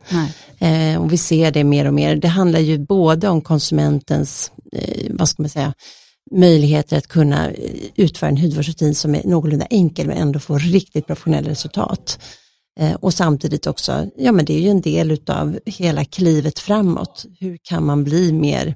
Eh, 0.59 1.01
och 1.03 1.13
vi 1.13 1.17
ser 1.17 1.51
det 1.51 1.65
mer 1.65 1.87
och 1.87 1.95
mer. 1.95 2.17
Det 2.17 2.29
handlar 2.29 2.61
ju 2.61 2.79
både 2.79 3.29
om 3.29 3.41
konsumentens, 3.41 4.53
eh, 4.73 5.07
vad 5.11 5.29
ska 5.29 5.43
man 5.43 5.51
säga, 5.51 5.75
möjligheter 6.35 6.97
att 6.97 7.07
kunna 7.07 7.51
eh, 7.51 7.71
utföra 7.97 8.31
en 8.31 8.37
hudvårdsrutin 8.37 8.95
som 8.95 9.15
är 9.15 9.23
någorlunda 9.25 9.67
enkel 9.71 10.07
men 10.07 10.17
ändå 10.17 10.39
få 10.39 10.59
riktigt 10.59 11.07
professionella 11.07 11.51
resultat. 11.51 12.19
Eh, 12.81 12.95
och 12.95 13.15
samtidigt 13.15 13.67
också, 13.67 14.07
ja 14.17 14.33
men 14.33 14.45
det 14.45 14.55
är 14.55 14.61
ju 14.61 14.69
en 14.69 14.81
del 14.81 15.11
utav 15.11 15.59
hela 15.67 16.05
klivet 16.05 16.59
framåt. 16.59 17.27
Hur 17.41 17.59
kan 17.63 17.87
man 17.87 18.05
bli 18.05 18.33
mer 18.33 18.75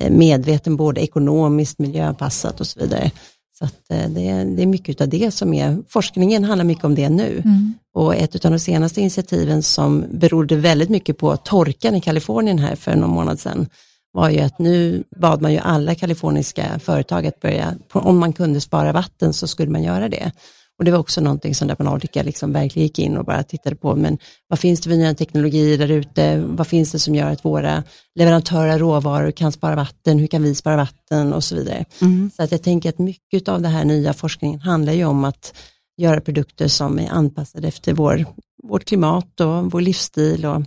eh, 0.00 0.10
medveten 0.10 0.76
både 0.76 1.00
ekonomiskt, 1.00 1.78
miljöanpassat 1.78 2.60
och 2.60 2.66
så 2.66 2.80
vidare. 2.80 3.10
Så 3.58 3.64
att 3.64 3.90
eh, 3.90 4.10
det, 4.10 4.28
är, 4.28 4.44
det 4.44 4.62
är 4.62 4.66
mycket 4.66 5.00
av 5.00 5.08
det 5.08 5.30
som 5.30 5.54
är, 5.54 5.78
forskningen 5.88 6.44
handlar 6.44 6.64
mycket 6.64 6.84
om 6.84 6.94
det 6.94 7.08
nu. 7.08 7.42
Mm. 7.44 7.74
Och 7.94 8.14
ett 8.14 8.44
av 8.44 8.50
de 8.50 8.58
senaste 8.58 9.00
initiativen 9.00 9.62
som 9.62 10.04
berodde 10.10 10.56
väldigt 10.56 10.90
mycket 10.90 11.18
på 11.18 11.36
torkan 11.36 11.94
i 11.94 12.00
Kalifornien 12.00 12.58
här 12.58 12.76
för 12.76 12.96
någon 12.96 13.10
månad 13.10 13.40
sedan 13.40 13.68
var 14.12 14.30
ju 14.30 14.40
att 14.40 14.58
nu 14.58 15.04
bad 15.16 15.42
man 15.42 15.52
ju 15.52 15.58
alla 15.58 15.94
kaliforniska 15.94 16.78
företag 16.78 17.26
att 17.26 17.40
börja, 17.40 17.74
om 17.92 18.18
man 18.18 18.32
kunde 18.32 18.60
spara 18.60 18.92
vatten 18.92 19.32
så 19.32 19.46
skulle 19.46 19.70
man 19.70 19.82
göra 19.82 20.08
det. 20.08 20.32
Och 20.80 20.84
det 20.84 20.90
var 20.90 20.98
också 20.98 21.20
någonting 21.20 21.54
som 21.54 21.68
Dermalodica 21.68 22.22
liksom 22.22 22.52
verkligen 22.52 22.86
gick 22.86 22.98
in 22.98 23.16
och 23.16 23.24
bara 23.24 23.42
tittade 23.42 23.76
på, 23.76 23.96
men 23.96 24.18
vad 24.48 24.58
finns 24.58 24.80
det 24.80 24.90
för 24.90 24.96
nya 24.96 25.14
teknologier 25.14 25.78
där 25.78 25.90
ute? 25.90 26.44
Vad 26.46 26.66
finns 26.66 26.92
det 26.92 26.98
som 26.98 27.14
gör 27.14 27.30
att 27.30 27.44
våra 27.44 27.82
leverantörer 28.14 28.72
av 28.72 28.78
råvaror 28.78 29.30
kan 29.30 29.52
spara 29.52 29.76
vatten? 29.76 30.18
Hur 30.18 30.26
kan 30.26 30.42
vi 30.42 30.54
spara 30.54 30.76
vatten 30.76 31.32
och 31.32 31.44
så 31.44 31.54
vidare? 31.54 31.84
Mm. 32.00 32.30
Så 32.36 32.42
att 32.42 32.52
jag 32.52 32.62
tänker 32.62 32.88
att 32.88 32.98
mycket 32.98 33.48
av 33.48 33.62
den 33.62 33.72
här 33.72 33.84
nya 33.84 34.12
forskningen 34.12 34.60
handlar 34.60 34.92
ju 34.92 35.04
om 35.04 35.24
att 35.24 35.54
göra 35.96 36.20
produkter 36.20 36.68
som 36.68 36.98
är 36.98 37.10
anpassade 37.10 37.68
efter 37.68 37.92
vår, 37.92 38.24
vårt 38.62 38.84
klimat 38.84 39.40
och 39.40 39.72
vår 39.72 39.80
livsstil 39.80 40.46
och 40.46 40.62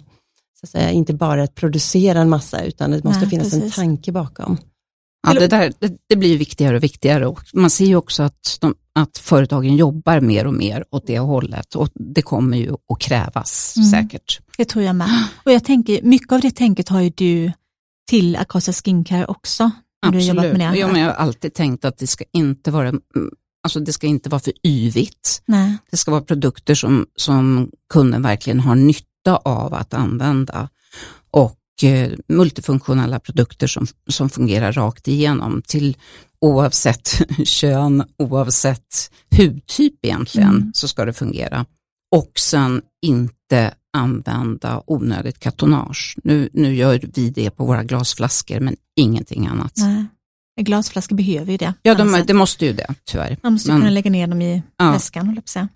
så 0.60 0.66
att 0.66 0.70
säga, 0.70 0.92
inte 0.92 1.14
bara 1.14 1.44
att 1.44 1.56
producera 1.56 2.20
en 2.20 2.30
massa 2.30 2.64
utan 2.64 2.92
det 2.92 3.04
måste 3.04 3.20
Nej, 3.20 3.30
finnas 3.30 3.54
en 3.54 3.60
precis. 3.60 3.76
tanke 3.76 4.12
bakom. 4.12 4.58
Ja, 5.28 5.34
det, 5.34 5.48
där, 5.48 5.74
det, 5.80 5.98
det 6.10 6.16
blir 6.16 6.38
viktigare 6.38 6.76
och 6.76 6.84
viktigare 6.84 7.28
och 7.28 7.40
man 7.54 7.70
ser 7.70 7.86
ju 7.86 7.96
också 7.96 8.24
att, 8.24 8.58
de, 8.62 8.76
att 8.96 9.18
företagen 9.18 9.76
jobbar 9.76 10.20
mer 10.20 10.48
och 10.48 10.54
mer 10.54 10.86
åt 10.92 11.08
det 11.08 11.20
hållet 11.20 11.76
och 11.76 11.90
det 11.94 12.22
kommer 12.22 12.58
ju 12.58 12.74
att 12.74 13.00
krävas 13.00 13.74
Mm. 13.78 13.90
säkert. 13.90 14.40
Det 14.58 14.66
tror 14.66 14.84
jag 14.86 14.96
med. 14.96 15.28
Och 15.46 15.52
jag 15.52 15.64
tänker, 15.64 16.02
mycket 16.02 16.32
av 16.32 16.42
det 16.42 16.52
tänket 16.52 16.90
har 16.90 17.02
ju 17.02 17.10
du 17.10 17.52
till 18.10 18.36
Acosta 18.36 18.74
Skincare 18.74 19.26
också. 19.26 19.72
När 20.06 20.12
du 20.12 20.18
har 20.18 20.26
jobbat 20.26 20.46
med 20.46 20.74
det. 20.74 20.78
Ja, 20.80 20.88
men 20.88 21.02
jag 21.02 21.08
har 21.08 21.14
alltid 21.14 21.54
tänkt 21.54 21.86
att 21.86 21.98
det 21.98 22.08
ska 22.08 22.24
inte 22.34 22.72
vara 22.72 22.88
mm, 22.88 23.02
alltså 23.64 23.80
det 23.80 23.94
ska 23.94 24.08
inte 24.08 24.30
vara 24.30 24.40
för 24.40 24.54
yvigt. 24.64 25.42
Nej. 25.46 25.78
Det 25.92 25.98
ska 25.98 26.12
vara 26.12 26.22
produkter 26.22 26.76
som, 26.76 27.06
som 27.16 27.72
kunden 27.94 28.22
verkligen 28.22 28.60
har 28.60 28.76
nytta 28.76 29.36
av 29.36 29.74
att 29.74 29.94
använda 29.94 30.70
och 31.32 31.60
multifunktionella 32.28 33.20
produkter 33.20 33.68
som, 33.68 33.88
som 34.08 34.30
fungerar 34.30 34.72
rakt 34.74 35.08
igenom 35.08 35.62
till 35.68 35.98
oavsett 36.42 37.22
kön, 37.48 38.04
oavsett 38.18 39.12
hudtyp 39.38 39.94
egentligen, 40.06 40.50
Mm. 40.50 40.72
så 40.74 40.88
ska 40.88 41.06
det 41.06 41.14
fungera. 41.14 41.66
Och 42.16 42.32
sen 42.40 42.82
inte 43.06 43.74
använda 43.98 44.84
onödigt 44.88 45.40
kartonage. 45.40 46.16
Nu, 46.24 46.50
nu 46.54 46.76
gör 46.76 47.00
vi 47.16 47.30
det 47.30 47.50
på 47.50 47.66
våra 47.66 47.84
glasflaskor, 47.84 48.60
men 48.60 48.76
ingenting 48.96 49.48
annat. 49.48 49.74
Nej. 49.78 50.06
Glasflaskor 50.62 51.16
behöver 51.16 51.52
ju 51.52 51.58
det. 51.58 51.74
Ja, 51.82 51.96
de, 51.96 52.24
det 52.28 52.34
måste 52.34 52.66
ju 52.66 52.74
det, 52.74 52.96
tyvärr. 53.04 53.38
man 53.44 53.54
måste 53.54 53.72
men- 53.72 53.80
kunna 53.82 53.90
lägga 53.92 54.12
ner 54.12 54.28
dem 54.28 54.42
i 54.42 54.64
Ja. 54.78 54.92
väskan, 54.92 55.26
håller 55.26 55.38
jag 55.38 55.44
på 55.44 55.46
att 55.46 55.50
säga. 55.50 55.68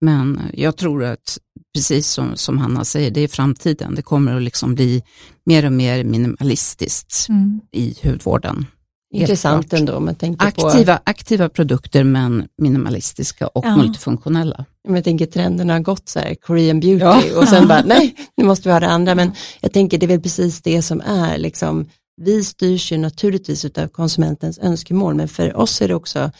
Men 0.00 0.40
jag 0.54 0.76
tror 0.76 1.04
att, 1.04 1.38
precis 1.74 2.08
som, 2.10 2.36
som 2.36 2.58
Hanna 2.58 2.84
säger, 2.84 3.10
det 3.10 3.20
är 3.20 3.28
framtiden. 3.28 3.94
Det 3.94 4.02
kommer 4.02 4.36
att 4.36 4.42
liksom 4.42 4.74
bli 4.74 5.02
mer 5.46 5.66
och 5.66 5.72
mer 5.72 6.04
minimalistiskt 6.04 7.26
Mm. 7.28 7.60
i 7.72 7.94
hudvården. 8.02 8.66
Intressant 9.14 9.68
klart. 9.68 9.80
ändå 9.80 9.94
om 9.94 10.04
man 10.04 10.14
tänker 10.14 10.50
på, 10.50 10.66
Aktiva, 10.66 11.00
aktiva 11.04 11.48
produkter 11.48 12.04
men 12.04 12.48
minimalistiska 12.62 13.46
och 13.46 13.64
Ja. 13.66 13.76
multifunktionella. 13.76 14.64
om 14.88 14.94
jag 14.94 15.04
tänker 15.04 15.26
trenderna 15.26 15.72
har 15.72 15.80
gått 15.80 16.08
så 16.08 16.18
här, 16.18 16.34
Korean 16.34 16.80
beauty 16.80 17.04
Ja. 17.04 17.22
och 17.40 17.48
sen 17.48 17.62
Ja. 17.62 17.68
bara, 17.68 17.82
nej, 17.86 18.14
nu 18.36 18.44
måste 18.44 18.68
vi 18.68 18.72
ha 18.72 18.80
det 18.80 18.88
andra, 18.88 19.14
men 19.14 19.32
jag 19.60 19.72
tänker 19.72 19.98
det 19.98 20.06
är 20.06 20.08
väl 20.08 20.20
precis 20.20 20.62
det 20.62 20.82
som 20.82 21.00
är 21.00 21.38
liksom, 21.38 21.86
vi 22.22 22.44
styrs 22.44 22.92
ju 22.92 22.98
naturligtvis 22.98 23.64
av 23.64 23.88
konsumentens 23.88 24.58
önskemål, 24.58 25.14
men 25.14 25.28
för 25.28 25.56
oss 25.56 25.82
är 25.82 25.88
det 25.88 25.94
också, 25.94 26.30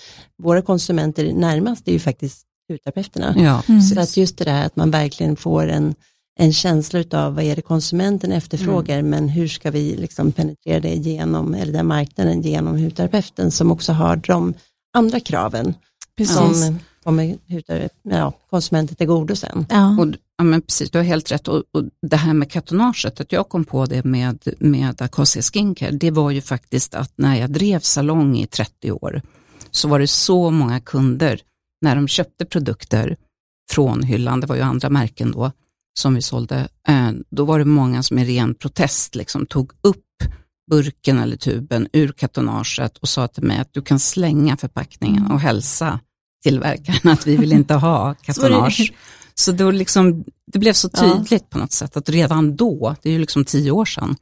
våra 0.43 0.63
konsumenter 0.63 1.33
närmast 1.33 1.85
det 1.85 1.91
är 1.91 1.93
ju 1.93 1.99
faktiskt 1.99 2.43
hudterapeuterna. 2.69 3.35
Ja, 3.37 3.63
Mm. 3.69 3.83
Så 3.83 4.01
att 4.01 4.17
just 4.17 4.39
det 4.39 4.45
där 4.45 4.67
att 4.67 4.77
man 4.77 4.91
verkligen 4.91 5.37
får 5.37 5.69
en, 5.69 5.95
en 6.39 6.53
känsla 6.53 7.05
av 7.13 7.35
vad 7.35 7.45
är 7.45 7.57
det 7.57 7.63
konsumenten 7.63 8.33
efterfrågar, 8.33 9.03
men 9.03 9.29
hur 9.29 9.49
ska 9.49 9.71
vi 9.71 9.97
liksom 9.97 10.33
penetrera 10.33 10.81
det 10.81 10.95
genom, 10.95 11.55
eller 11.55 11.73
den 11.73 11.87
marknaden 11.87 12.43
genom 12.43 12.79
hudterapeuten 12.79 13.51
som 13.51 13.71
också 13.71 13.93
har 13.93 14.17
de 14.17 14.55
andra 14.97 15.21
kraven 15.21 15.75
Precis. 16.17 16.37
som 16.37 16.79
kommer 17.05 17.39
ja, 18.03 18.33
konsumenten 18.51 18.97
till 18.97 19.07
godo 19.07 19.37
sen. 19.37 19.67
Ja. 19.71 19.99
Och, 20.01 20.07
ja 20.39 20.45
men 20.45 20.63
precis, 20.63 20.91
du 20.91 20.99
har 20.99 21.05
helt 21.05 21.33
rätt. 21.33 21.49
Och, 21.49 21.63
och 21.73 21.85
det 22.03 22.17
här 22.17 22.35
med 22.35 22.51
kartonaget, 22.51 23.21
att 23.21 23.33
jag 23.33 23.49
kom 23.49 23.65
på 23.65 23.87
det 23.87 24.05
med, 24.05 24.39
med 24.59 25.03
Acacia 25.03 25.43
Skincare, 25.43 25.91
det 25.91 26.11
var 26.11 26.31
ju 26.31 26.41
faktiskt 26.41 26.95
att 26.95 27.13
när 27.17 27.37
jag 27.37 27.51
drev 27.51 27.81
salong 27.81 28.37
i 28.37 28.47
30 28.47 28.93
år, 28.93 29.23
så 29.71 29.89
var 29.89 29.99
det 29.99 30.07
så 30.07 30.51
många 30.51 30.81
kunder, 30.81 31.41
när 31.87 31.97
de 31.97 32.09
köpte 32.09 32.45
produkter 32.45 33.17
från 33.71 34.03
hyllan, 34.03 34.41
det 34.41 34.47
var 34.47 34.57
ju 34.57 34.63
andra 34.63 34.91
märken 34.91 35.33
då, 35.33 35.53
som 35.99 36.15
vi 36.15 36.23
sålde, 36.23 36.69
eh, 36.89 37.11
då 37.31 37.45
var 37.45 37.59
det 37.59 37.65
många 37.65 38.03
som 38.03 38.19
i 38.19 38.25
ren 38.25 38.55
protest 38.55 39.15
liksom 39.15 39.47
tog 39.47 39.73
upp 39.81 40.05
burken 40.71 41.19
eller 41.19 41.37
tuben 41.37 41.89
ur 41.93 42.13
kartonaget 42.13 42.97
och 42.97 43.09
sa 43.09 43.29
till 43.29 43.43
mig 43.43 43.59
att 43.59 43.73
du 43.73 43.83
kan 43.83 43.99
slänga 44.01 44.57
förpackningen 44.57 45.27
och 45.31 45.41
hälsa 45.41 46.01
tillverkaren 46.45 47.13
att 47.13 47.27
vi 47.27 47.37
vill 47.37 47.53
inte 47.53 47.75
ha 47.75 48.15
kartonage. 48.23 48.93
Så 49.35 49.53
då 49.53 49.71
liksom, 49.71 50.25
det 50.53 50.59
blev 50.59 50.73
så 50.73 50.91
Ja. 50.93 51.01
tydligt 51.01 51.51
på 51.51 51.59
något 51.59 51.73
sätt 51.73 51.97
att 51.97 52.09
redan 52.09 52.57
då, 52.57 52.97
det 53.03 53.09
är 53.09 53.13
ju 53.13 53.19
liksom 53.19 53.45
tio 53.45 53.71
år 53.71 53.85
sedan, 53.85 54.17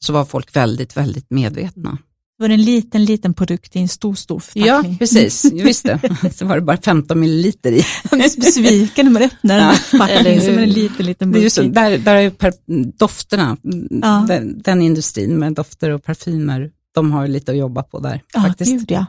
så 0.00 0.12
var 0.12 0.24
folk 0.24 0.56
väldigt, 0.56 0.96
väldigt 0.96 1.30
medvetna. 1.30 1.98
Det 2.40 2.44
var 2.44 2.50
en 2.54 2.62
liten, 2.62 3.04
liten 3.04 3.34
produkt 3.34 3.76
i 3.76 3.78
en 3.78 3.88
stor, 3.88 4.14
stor 4.14 4.42
Ja, 4.52 4.64
förpackning. 4.64 4.98
precis. 4.98 5.52
Just 5.52 5.82
det. 5.84 6.00
Så 6.36 6.46
var 6.46 6.56
det 6.56 6.62
bara 6.62 6.76
15 6.76 7.20
milliliter 7.20 7.72
i. 7.72 7.84
Man 8.10 8.20
är 8.20 8.28
så 8.28 8.40
besviken 8.40 9.06
när 9.06 9.12
man 9.12 9.22
öppnar 9.22 9.54
den 9.56 9.64
här 9.64 9.70
eller 9.72 9.80
förpackningen 9.80 10.40
som 10.42 10.54
är 10.58 10.62
en 10.62 10.70
liten, 10.70 11.06
liten 11.06 11.32
Det 11.32 11.38
är 11.38 11.62
burk 11.62 11.74
där, 11.74 11.98
där 11.98 12.14
är 12.16 12.30
per, 12.30 12.52
dofterna, 12.98 13.56
Ja. 14.02 14.24
den, 14.28 14.62
den 14.62 14.82
industrin 14.82 15.38
med 15.38 15.52
dofter 15.54 15.90
och 15.90 16.02
parfymer, 16.04 16.70
de 16.94 17.12
har 17.12 17.22
ju 17.26 17.32
lite 17.32 17.52
att 17.52 17.58
jobba 17.58 17.82
på 17.82 17.98
där 18.00 18.22
Ja, 18.32 18.40
faktiskt. 18.42 18.72
gud 18.72 18.90
ja. 18.90 19.06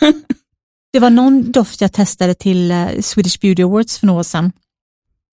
Det 0.92 0.98
var 0.98 1.10
någon 1.10 1.52
doft 1.52 1.80
jag 1.80 1.92
testade 1.92 2.34
till 2.34 2.70
eh, 2.70 2.86
Swedish 3.00 3.40
Beauty 3.40 3.62
Awards 3.62 3.98
för 3.98 4.06
några 4.06 4.20
år 4.20 4.24
sedan. 4.24 4.52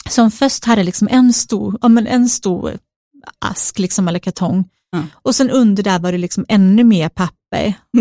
Som 0.09 0.31
först 0.31 0.65
hade 0.65 0.83
liksom 0.83 1.07
en 1.11 1.33
stor, 1.33 1.77
ja, 1.81 1.87
men 1.87 2.07
en 2.07 2.29
stor 2.29 2.77
ask 3.39 3.79
liksom, 3.79 4.07
eller 4.07 4.19
kartong. 4.19 4.65
Ja. 4.91 5.03
Och 5.13 5.35
sen 5.35 5.49
under 5.49 5.83
där 5.83 5.99
var 5.99 6.11
det 6.11 6.17
liksom 6.17 6.45
ännu 6.49 6.83
mer 6.83 7.09
papper. 7.09 7.36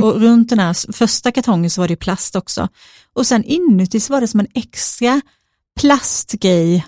Och 0.03 0.21
runt 0.21 0.49
den 0.49 0.59
här 0.59 0.93
första 0.93 1.33
kartongen 1.33 1.71
så 1.71 1.81
var 1.81 1.89
det 1.89 1.97
plast 1.97 2.37
också. 2.37 2.69
Och 3.15 3.27
sen 3.27 3.45
inuti 3.45 4.01
så 4.01 4.13
var 4.13 4.21
det 4.21 4.29
som 4.29 4.41
en 4.41 4.47
extra 4.55 5.21
plastgrej, 5.81 6.87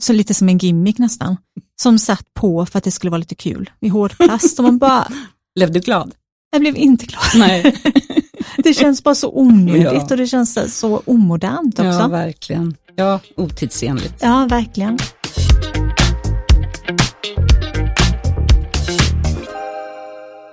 så 0.00 0.12
lite 0.12 0.34
som 0.34 0.48
en 0.48 0.58
gimmick 0.58 0.98
nästan, 0.98 1.36
som 1.82 1.98
satt 1.98 2.34
på 2.34 2.66
för 2.66 2.78
att 2.78 2.84
det 2.84 2.90
skulle 2.90 3.10
vara 3.10 3.18
lite 3.18 3.34
kul 3.34 3.70
i 3.80 3.88
hård 3.88 4.16
plast. 4.18 4.58
Och 4.58 4.64
man 4.64 4.78
bara, 4.78 5.08
Blev 5.54 5.72
du 5.72 5.80
glad? 5.80 6.14
jag 6.52 6.60
blev 6.60 6.76
inte 6.76 7.06
glad. 7.06 7.22
Nej. 7.36 7.76
Det 8.64 8.74
känns 8.74 9.02
bara 9.04 9.14
så 9.14 9.30
onödigt 9.38 9.82
Ja. 9.92 10.06
och 10.10 10.16
det 10.16 10.26
känns 10.26 10.78
så- 10.78 11.02
omodernt 11.06 11.74
också. 11.78 11.82
Ja, 11.84 12.00
Ja, 12.00 12.08
verkligen. 12.08 12.76
Ja, 12.96 13.20
otidsenligt. 13.36 14.22
verkligen. 14.50 14.98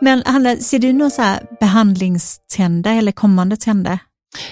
Men 0.07 0.23
Hanna, 0.25 0.55
ser 0.55 0.79
du 0.79 0.93
några 0.93 1.09
så 1.09 1.21
här 1.21 1.45
behandlingstrender 1.59 2.97
eller 2.97 3.11
kommande 3.11 3.57
trender? 3.57 3.99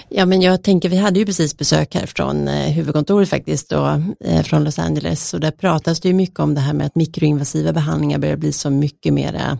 Ja, 0.08 0.26
men 0.26 0.40
jag 0.40 0.62
tänker, 0.62 0.88
vi 0.88 0.96
hade 0.96 1.18
ju 1.18 1.26
precis 1.26 1.56
besök 1.56 1.94
här 1.94 2.06
från 2.06 2.48
eh, 2.48 2.72
huvudkontoret 2.72 3.28
faktiskt, 3.28 3.68
då, 3.68 4.02
eh, 4.24 4.42
från 4.42 4.64
Los 4.64 4.78
Angeles, 4.78 5.34
och 5.34 5.40
där 5.40 5.50
pratas 5.50 6.00
det 6.00 6.08
ju 6.08 6.14
mycket 6.14 6.40
om 6.40 6.54
det 6.54 6.60
här 6.60 6.72
med 6.72 6.86
att 6.86 6.94
mikroinvasiva 6.94 7.72
behandlingar 7.72 8.18
börjar 8.18 8.36
bli 8.36 8.52
så 8.52 8.70
mycket 8.70 9.12
mera 9.12 9.58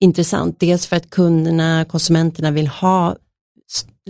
intressant. 0.00 0.60
Dels 0.60 0.86
för 0.86 0.96
att 0.96 1.10
kunderna, 1.10 1.84
konsumenterna 1.84 2.50
vill 2.50 2.68
ha 2.68 3.16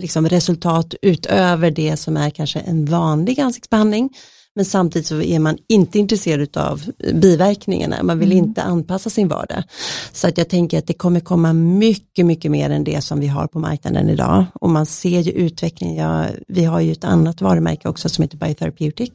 liksom, 0.01 0.29
resultat 0.29 0.93
utöver 1.01 1.71
det 1.71 1.97
som 1.97 2.17
är 2.17 2.29
kanske 2.29 2.59
en 2.59 2.85
vanlig 2.85 3.39
ansiktsbehandling, 3.39 4.09
men 4.55 4.65
samtidigt 4.65 5.07
så 5.07 5.21
är 5.21 5.39
man 5.39 5.57
inte 5.69 5.99
intresserad 5.99 6.57
av 6.57 6.81
biverkningarna, 7.13 8.03
man 8.03 8.19
vill 8.19 8.31
inte 8.31 8.61
anpassa 8.61 9.09
sin 9.09 9.27
vardag. 9.27 9.63
Så 10.11 10.27
att 10.27 10.37
jag 10.37 10.49
tänker 10.49 10.79
att 10.79 10.87
det 10.87 10.93
kommer 10.93 11.19
komma 11.19 11.53
mycket, 11.53 12.25
mycket 12.25 12.51
mer 12.51 12.69
än 12.69 12.83
det 12.83 13.01
som 13.01 13.19
vi 13.19 13.27
har 13.27 13.47
på 13.47 13.59
marknaden 13.59 14.09
idag. 14.09 14.45
Och 14.53 14.69
man 14.69 14.85
ser 14.85 15.19
ju 15.19 15.31
utvecklingen, 15.31 15.95
ja, 15.95 16.25
vi 16.47 16.65
har 16.65 16.79
ju 16.79 16.91
ett 16.91 17.03
annat 17.03 17.41
varumärke 17.41 17.89
också 17.89 18.09
som 18.09 18.21
heter 18.21 18.37
Biotherapeutic. 18.37 19.11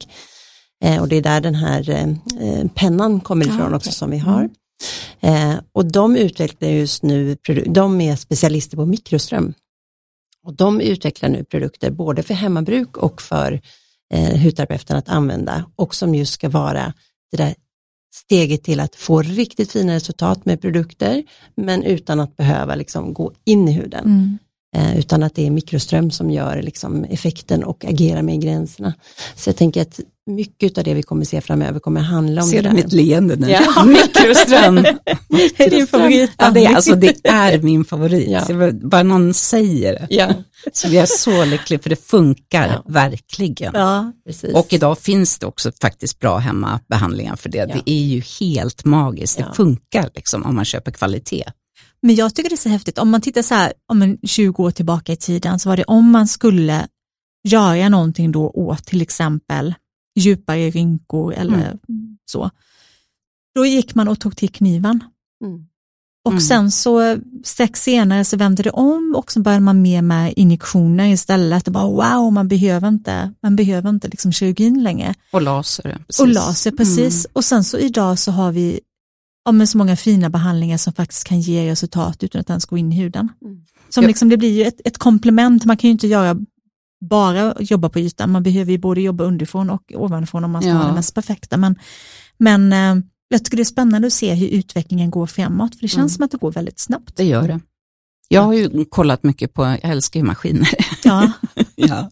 Eh, 0.83 1.01
och 1.01 1.07
det 1.07 1.15
är 1.15 1.21
där 1.21 1.41
den 1.41 1.55
här 1.55 1.89
eh, 1.89 2.09
eh, 2.49 2.67
pennan 2.75 3.19
kommer 3.19 3.45
ifrån 3.45 3.73
Ah, 3.73 3.75
också 3.75 3.89
okej. 3.89 3.93
som 3.93 4.11
vi 4.11 4.17
har. 4.17 4.49
Eh, 5.19 5.53
och 5.73 5.85
de 5.85 6.15
utvecklar 6.15 6.69
just 6.69 7.03
nu, 7.03 7.37
de 7.65 8.01
är 8.01 8.15
specialister 8.15 8.77
på 8.77 8.85
mikroström. 8.85 9.53
Och 10.45 10.53
de 10.53 10.81
utvecklar 10.81 11.29
nu 11.29 11.43
produkter 11.43 11.91
både 11.91 12.23
för 12.23 12.33
hemmabruk 12.33 12.97
och 12.97 13.21
för 13.21 13.61
eh, 14.11 14.37
hudterapeuten 14.37 14.97
att 14.97 15.09
använda 15.09 15.65
och 15.75 15.95
som 15.95 16.15
just 16.15 16.33
ska 16.33 16.49
vara 16.49 16.93
det 17.31 17.37
där 17.37 17.55
steget 18.13 18.63
till 18.63 18.79
att 18.79 18.95
få 18.95 19.21
riktigt 19.21 19.71
fina 19.71 19.93
resultat 19.93 20.45
med 20.45 20.61
produkter 20.61 21.23
men 21.55 21.83
utan 21.83 22.19
att 22.19 22.37
behöva 22.37 22.75
liksom 22.75 23.13
gå 23.13 23.33
in 23.45 23.67
i 23.67 23.71
huden. 23.71 24.05
Mm. 24.05 24.37
Eh, 24.75 24.99
utan 24.99 25.23
att 25.23 25.35
det 25.35 25.47
är 25.47 25.51
mikroström 25.51 26.11
som 26.11 26.31
gör 26.31 26.61
liksom 26.61 27.03
effekten 27.03 27.63
och 27.63 27.85
agerar 27.85 28.21
med 28.21 28.41
gränserna. 28.41 28.93
Så 29.35 29.49
jag 29.49 29.57
tänker 29.57 29.81
att 29.81 29.99
mycket 30.27 30.77
av 30.77 30.83
det 30.83 30.93
vi 30.93 31.03
kommer 31.03 31.25
se 31.25 31.41
framöver 31.41 31.79
kommer 31.79 32.01
handla 32.01 32.41
om 32.43 32.47
Ser 32.49 32.55
det 32.63 32.69
du 32.69 32.75
där. 32.75 32.83
mitt 32.83 32.93
leende 32.93 33.35
nu? 33.35 33.49
Ja. 33.49 33.83
Mikroström. 33.85 34.75
Det 35.27 35.59
är 35.65 35.69
din 35.69 35.87
favorit. 35.87 36.31
Ja, 36.37 36.51
det 36.51 36.65
är, 36.65 36.75
alltså, 36.75 36.95
det 36.95 37.15
är 37.27 37.59
min 37.59 37.85
favorit. 37.85 38.29
Ja. 38.49 38.71
Bara 38.71 39.03
någon 39.03 39.33
säger 39.33 39.93
det. 39.93 40.07
Ja, 40.09 40.29
Så 40.73 40.87
jag 40.87 40.95
är 41.01 41.05
så 41.05 41.45
lycklig 41.45 41.83
för 41.83 41.89
det 41.89 41.95
funkar 42.05 42.67
Ja. 42.67 42.83
verkligen. 42.93 43.71
Ja, 43.75 44.11
precis. 44.25 44.53
Och 44.53 44.73
idag 44.73 44.97
finns 44.99 45.39
det 45.39 45.45
också 45.45 45.71
faktiskt 45.81 46.19
bra 46.19 46.37
hemmabehandlingar 46.37 47.35
för 47.35 47.49
det. 47.49 47.57
Ja. 47.57 47.65
Det 47.65 47.91
är 47.91 48.03
ju 48.03 48.21
helt 48.39 48.85
magiskt. 48.85 49.37
Det 49.37 49.47
funkar 49.55 50.09
liksom 50.15 50.43
om 50.45 50.55
man 50.55 50.65
köper 50.65 50.91
kvalitet. 50.91 51.43
men 52.01 52.15
jag 52.15 52.35
tycker 52.35 52.49
det 52.49 52.55
är 52.55 52.57
så 52.57 52.69
häftigt. 52.69 52.97
Om 52.97 53.09
man 53.09 53.21
tittar 53.21 53.41
så 53.41 53.53
här, 53.55 53.73
om 53.91 54.01
en 54.01 54.17
20 54.27 54.63
år 54.63 54.71
tillbaka 54.71 55.13
i 55.13 55.15
tiden 55.15 55.59
så 55.59 55.69
var 55.69 55.77
det 55.77 55.83
om 55.83 56.11
man 56.11 56.27
skulle 56.27 56.87
göra 57.47 57.89
någonting 57.89 58.31
då 58.31 58.49
åt 58.49 58.85
till 58.85 59.01
exempel 59.01 59.73
djupare 60.15 60.69
rynkor 60.69 61.33
eller 61.33 61.77
så. 62.25 62.49
Då 63.55 63.65
gick 63.65 63.95
man 63.95 64.07
och 64.07 64.19
tog 64.19 64.37
till 64.37 64.49
kniven. 64.49 65.03
Mm. 65.43 65.67
Och 66.25 66.31
Mm. 66.31 66.41
sen 66.41 66.71
så 66.71 67.17
strax 67.43 67.81
senare 67.83 68.25
så 68.25 68.37
vände 68.37 68.63
det 68.63 68.69
om 68.71 69.13
och 69.17 69.31
så 69.31 69.39
började 69.41 69.63
man 69.63 69.81
mer 69.81 70.01
med 70.01 70.33
injektioner 70.35 71.07
istället. 71.07 71.67
Och 71.67 71.73
bara 71.73 71.87
wow, 72.19 72.33
man 72.33 72.47
behöver 72.47 72.87
inte, 72.87 73.33
man 73.41 73.55
behöver 73.55 73.89
inte 73.89 74.07
liksom 74.07 74.31
kirurgin 74.33 74.83
längre. 74.83 75.13
Och 75.31 75.41
laser. 75.41 75.83
precis. 76.07 76.19
Och 76.19 76.27
laser, 76.27 76.71
precis. 76.71 77.25
Mm. 77.25 77.31
Och 77.33 77.45
sen 77.45 77.63
så 77.63 77.77
idag 77.77 78.19
så 78.19 78.31
har 78.31 78.51
vi 78.51 78.79
ja, 79.45 79.51
men 79.51 79.67
så 79.67 79.77
många 79.77 79.95
fina 79.95 80.29
behandlingar 80.29 80.77
som 80.77 80.93
faktiskt 80.93 81.23
kan 81.23 81.41
ge 81.41 81.71
resultat 81.71 82.23
utan 82.23 82.41
att 82.41 82.49
ens 82.49 82.65
gå 82.65 82.77
in 82.77 82.93
i 82.93 82.95
huden. 82.95 83.29
Mm. 83.45 83.65
Som 83.89 84.03
Ja. 84.03 84.07
liksom, 84.07 84.29
det 84.29 84.37
blir 84.37 84.51
ju 84.57 84.63
ett, 84.63 84.81
ett 84.85 84.97
komplement, 84.97 85.65
man 85.65 85.77
kan 85.77 85.87
ju 85.87 85.91
inte 85.91 86.07
göra 86.07 86.37
bara 87.09 87.55
jobba 87.59 87.89
på 87.89 87.99
ytan, 87.99 88.31
man 88.31 88.43
behöver 88.43 88.71
ju 88.71 88.77
både 88.77 89.01
jobba 89.01 89.23
underifrån 89.23 89.69
och 89.69 89.91
ovanifrån 89.95 90.43
om 90.43 90.51
man 90.51 90.61
ska 90.61 90.69
Ja. 90.71 90.75
ha 90.77 90.87
det 90.87 90.93
mest 90.93 91.15
perfekta. 91.15 91.57
Men, 91.57 91.75
men 92.37 92.73
eh, 92.73 93.03
jag 93.27 93.43
tycker 93.45 93.57
det 93.57 93.63
är 93.63 93.65
spännande 93.65 94.07
att 94.07 94.13
se 94.13 94.33
hur 94.33 94.47
utvecklingen 94.47 95.09
går 95.11 95.27
framåt, 95.27 95.75
för 95.75 95.81
det 95.81 95.87
känns 95.87 95.97
Mm. 95.99 96.09
som 96.09 96.25
att 96.25 96.31
det 96.31 96.37
går 96.37 96.51
väldigt 96.51 96.79
snabbt. 96.79 97.15
Det 97.15 97.23
gör 97.23 97.47
det. 97.47 97.59
Jag 98.27 98.41
har 98.41 98.53
ju 98.53 98.85
kollat 98.85 99.23
mycket 99.23 99.53
på, 99.53 99.65
jag 99.65 99.79
älskar 99.83 100.19
ju 100.19 100.25
maskiner. 100.25 100.69
Ja, 101.03 101.31
ja. 101.75 102.09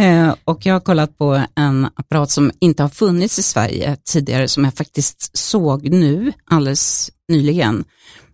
eh, 0.00 0.34
och 0.44 0.66
jag 0.66 0.74
har 0.74 0.80
kollat 0.80 1.18
på 1.18 1.42
en 1.56 1.84
apparat 1.94 2.30
som 2.30 2.50
inte 2.60 2.82
har 2.82 2.90
funnits 2.90 3.38
i 3.38 3.42
Sverige 3.42 3.96
tidigare, 4.04 4.48
som 4.48 4.64
jag 4.64 4.74
faktiskt 4.74 5.36
såg 5.38 5.88
nu, 5.90 6.32
alldeles 6.44 7.10
nyligen, 7.28 7.84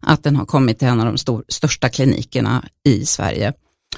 att 0.00 0.22
den 0.22 0.36
har 0.36 0.44
kommit 0.46 0.78
till 0.78 0.88
en 0.88 1.00
av 1.00 1.06
de 1.06 1.18
stor, 1.18 1.44
största 1.48 1.88
klinikerna 1.88 2.64
i 2.84 3.06
Sverige. 3.06 3.52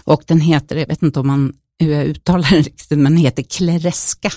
Och 0.05 0.23
den 0.27 0.41
heter, 0.41 0.77
jag 0.77 0.87
vet 0.87 1.03
inte 1.03 1.21
om 1.21 1.27
man, 1.27 1.53
hur 1.79 1.93
jag 1.93 2.07
uttalar 2.07 2.51
den 2.51 2.63
riktigt, 2.63 2.99
men 2.99 3.13
den 3.13 3.17
heter 3.17 3.43
Klereska. 3.43 4.31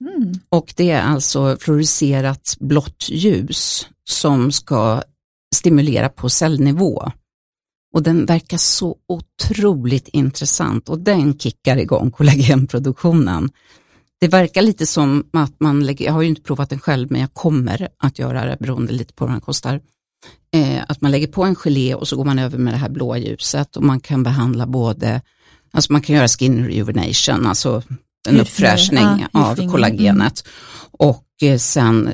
mm. 0.00 0.32
Och 0.48 0.74
det 0.76 0.90
är 0.90 1.02
alltså 1.02 1.56
fluorescerat 1.60 2.56
blått 2.60 3.08
ljus 3.08 3.88
som 4.08 4.52
ska 4.52 5.02
stimulera 5.54 6.08
på 6.08 6.28
cellnivå. 6.28 7.12
Och 7.94 8.02
den 8.02 8.26
verkar 8.26 8.58
så 8.58 8.96
otroligt 9.08 10.08
intressant 10.08 10.88
och 10.88 10.98
den 10.98 11.38
kickar 11.38 11.76
igång 11.76 12.10
kollagenproduktionen. 12.10 13.50
Det 14.20 14.28
verkar 14.28 14.62
lite 14.62 14.86
som 14.86 15.24
att 15.32 15.60
man 15.60 15.86
lägger, 15.86 16.04
jag 16.04 16.12
har 16.12 16.22
ju 16.22 16.28
inte 16.28 16.42
provat 16.42 16.70
den 16.70 16.80
själv 16.80 17.10
men 17.10 17.20
jag 17.20 17.34
kommer 17.34 17.88
att 17.98 18.18
göra 18.18 18.44
det 18.44 18.56
beroende 18.60 18.92
lite 18.92 19.14
på 19.14 19.24
vad 19.24 19.34
den 19.34 19.40
kostar. 19.40 19.80
Eh, 20.54 20.82
att 20.88 21.00
man 21.00 21.10
lägger 21.10 21.26
på 21.26 21.44
en 21.44 21.56
gelé 21.56 21.94
och 21.94 22.08
så 22.08 22.16
går 22.16 22.24
man 22.24 22.38
över 22.38 22.58
med 22.58 22.74
det 22.74 22.78
här 22.78 22.88
blåa 22.88 23.18
ljuset 23.18 23.76
och 23.76 23.82
man 23.82 24.00
kan 24.00 24.22
behandla 24.22 24.66
både, 24.66 25.20
alltså 25.72 25.92
man 25.92 26.02
kan 26.02 26.16
göra 26.16 26.28
skin 26.28 26.66
rejuvenation, 26.66 27.46
alltså 27.46 27.82
en 28.28 28.40
uppfräschning 28.40 29.26
ja, 29.32 29.50
av 29.50 29.70
kollagenet. 29.70 30.44
Och 30.90 31.26
eh, 31.42 31.58
sen 31.58 32.12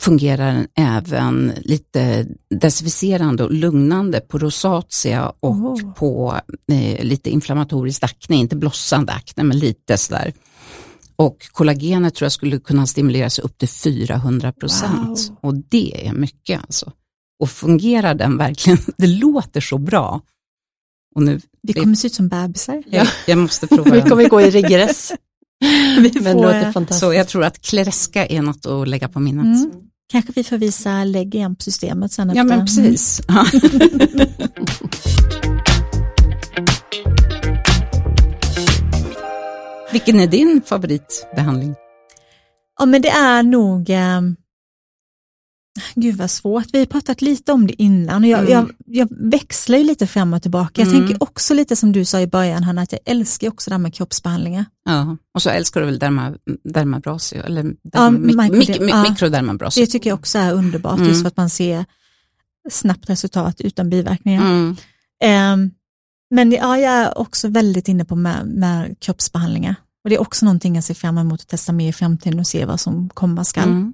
fungerar 0.00 0.52
den 0.54 0.66
även 0.76 1.52
lite 1.60 2.26
desinficerande 2.60 3.44
och 3.44 3.52
lugnande 3.52 4.20
på 4.20 4.38
rosatia 4.38 5.32
och 5.40 5.52
Oh. 5.56 5.92
på 5.92 6.40
eh, 6.72 7.04
lite 7.04 7.30
inflammatorisk 7.30 8.02
akne, 8.02 8.36
inte 8.36 8.56
blossande 8.56 9.12
akne 9.12 9.42
men 9.42 9.58
lite 9.58 9.96
sådär. 9.98 10.32
Och 11.16 11.36
kollagenet 11.52 12.14
tror 12.14 12.24
jag 12.24 12.32
skulle 12.32 12.58
kunna 12.58 12.86
stimuleras 12.86 13.38
upp 13.38 13.58
till 13.58 13.68
400 13.68 14.52
procent 14.52 15.28
Wow. 15.28 15.36
och 15.40 15.54
det 15.54 16.06
är 16.06 16.12
mycket 16.12 16.60
alltså. 16.60 16.92
Och 17.42 17.50
fungerar 17.50 18.14
den 18.14 18.36
verkligen, 18.38 18.78
det 18.96 19.06
låter 19.06 19.60
så 19.60 19.78
bra. 19.78 20.20
Och 21.14 21.22
nu, 21.22 21.40
vi 21.62 21.72
kommer 21.72 21.94
se 21.94 22.06
ut 22.06 22.14
som 22.14 22.28
bebisar. 22.28 22.82
jag, 22.86 23.06
jag 23.26 23.38
måste 23.38 23.66
prova 23.66 23.90
Vi 23.94 24.02
kommer 24.02 24.28
gå 24.28 24.40
i 24.40 24.50
regress. 24.50 25.12
Vi 25.60 26.00
Men 26.00 26.12
får, 26.12 26.20
det 26.22 26.32
låter 26.34 26.66
eh, 26.66 26.72
fantastiskt. 26.72 27.00
Så 27.00 27.12
jag 27.12 27.28
tror 27.28 27.44
att 27.44 27.60
Klereska 27.60 28.26
är 28.26 28.42
något 28.42 28.66
att 28.66 28.88
lägga 28.88 29.08
på 29.08 29.20
minnet. 29.20 29.44
Mm. 29.44 29.70
Kanske 30.12 30.32
vi 30.34 30.44
får 30.44 30.56
visa 30.58 31.04
lägg 31.04 31.34
igen 31.34 31.56
på 31.56 31.62
systemet 31.62 32.12
sen 32.12 32.28
Ja 32.28 32.32
efter. 32.32 32.44
men 32.44 32.52
Mm. 32.54 32.66
precis. 32.66 33.20
Ja. 33.28 33.46
Vilken 39.92 40.20
är 40.20 40.26
din 40.26 40.62
favoritbehandling? 40.66 41.74
Ja 42.78 42.86
men 42.86 43.02
det 43.02 43.08
är 43.10 43.42
nog, 43.42 43.90
eh, 43.90 44.20
gud 45.94 46.16
vad 46.16 46.30
svårt, 46.30 46.66
vi 46.72 46.78
har 46.78 46.86
pratat 46.86 47.22
lite 47.22 47.52
om 47.52 47.66
det 47.66 47.82
innan 47.82 48.22
och 48.24 48.28
jag, 48.30 48.40
Mm. 48.40 48.52
jag, 48.52 48.70
jag 48.86 49.08
växlar 49.10 49.78
ju 49.78 49.84
lite 49.84 50.06
fram 50.06 50.34
och 50.34 50.42
tillbaka. 50.42 50.82
Jag 50.82 50.88
Mm. 50.88 51.00
tänker 51.00 51.22
också 51.22 51.54
lite 51.54 51.76
som 51.76 51.92
du 51.92 52.04
sa 52.04 52.20
i 52.20 52.26
början 52.26 52.62
Hanna, 52.64 52.82
att 52.82 52.92
jag 52.92 53.00
älskar 53.04 53.48
också 53.48 53.70
det 53.70 53.74
här 53.74 53.78
med 53.78 53.94
kroppsbehandlingar. 53.94 54.64
Ja. 54.84 55.16
Och 55.34 55.42
så 55.42 55.50
älskar 55.50 55.80
du 55.80 55.86
väl 55.86 55.98
derma, 55.98 56.34
dermabrasio, 56.64 57.42
eller 57.44 57.64
Ja, 57.64 58.00
derma, 58.00 58.10
mik, 58.18 58.36
micro- 58.36 58.56
mik, 58.56 58.80
mik, 58.80 58.90
ja. 58.90 59.02
mikrodermabrasio. 59.02 59.80
Det 59.80 59.86
tycker 59.86 60.10
jag 60.10 60.18
också 60.18 60.38
är 60.38 60.52
underbart, 60.54 60.96
Mm. 60.98 61.08
just 61.08 61.20
för 61.22 61.28
att 61.28 61.36
man 61.36 61.50
ser 61.50 61.84
snabbt 62.70 63.10
resultat 63.10 63.60
utan 63.60 63.90
biverkningar. 63.90 64.42
Mm. 64.42 64.76
Ehm, 65.24 65.70
men 66.30 66.52
ja, 66.52 66.78
jag 66.78 66.92
är 66.92 67.18
också 67.18 67.48
väldigt 67.48 67.88
inne 67.88 68.04
på 68.04 68.16
med, 68.16 68.46
med 68.46 69.00
kroppsbehandlingar. 69.00 69.74
Och 70.04 70.10
det 70.10 70.16
är 70.16 70.20
också 70.20 70.44
någonting 70.44 70.74
jag 70.74 70.84
ser 70.84 70.94
fram 70.94 71.18
emot 71.18 71.40
att 71.40 71.48
testa 71.48 71.72
mer 71.72 71.88
i 71.88 71.92
framtiden 71.92 72.38
och 72.40 72.46
se 72.46 72.64
vad 72.64 72.80
som 72.80 73.08
komma 73.08 73.44
skall. 73.44 73.92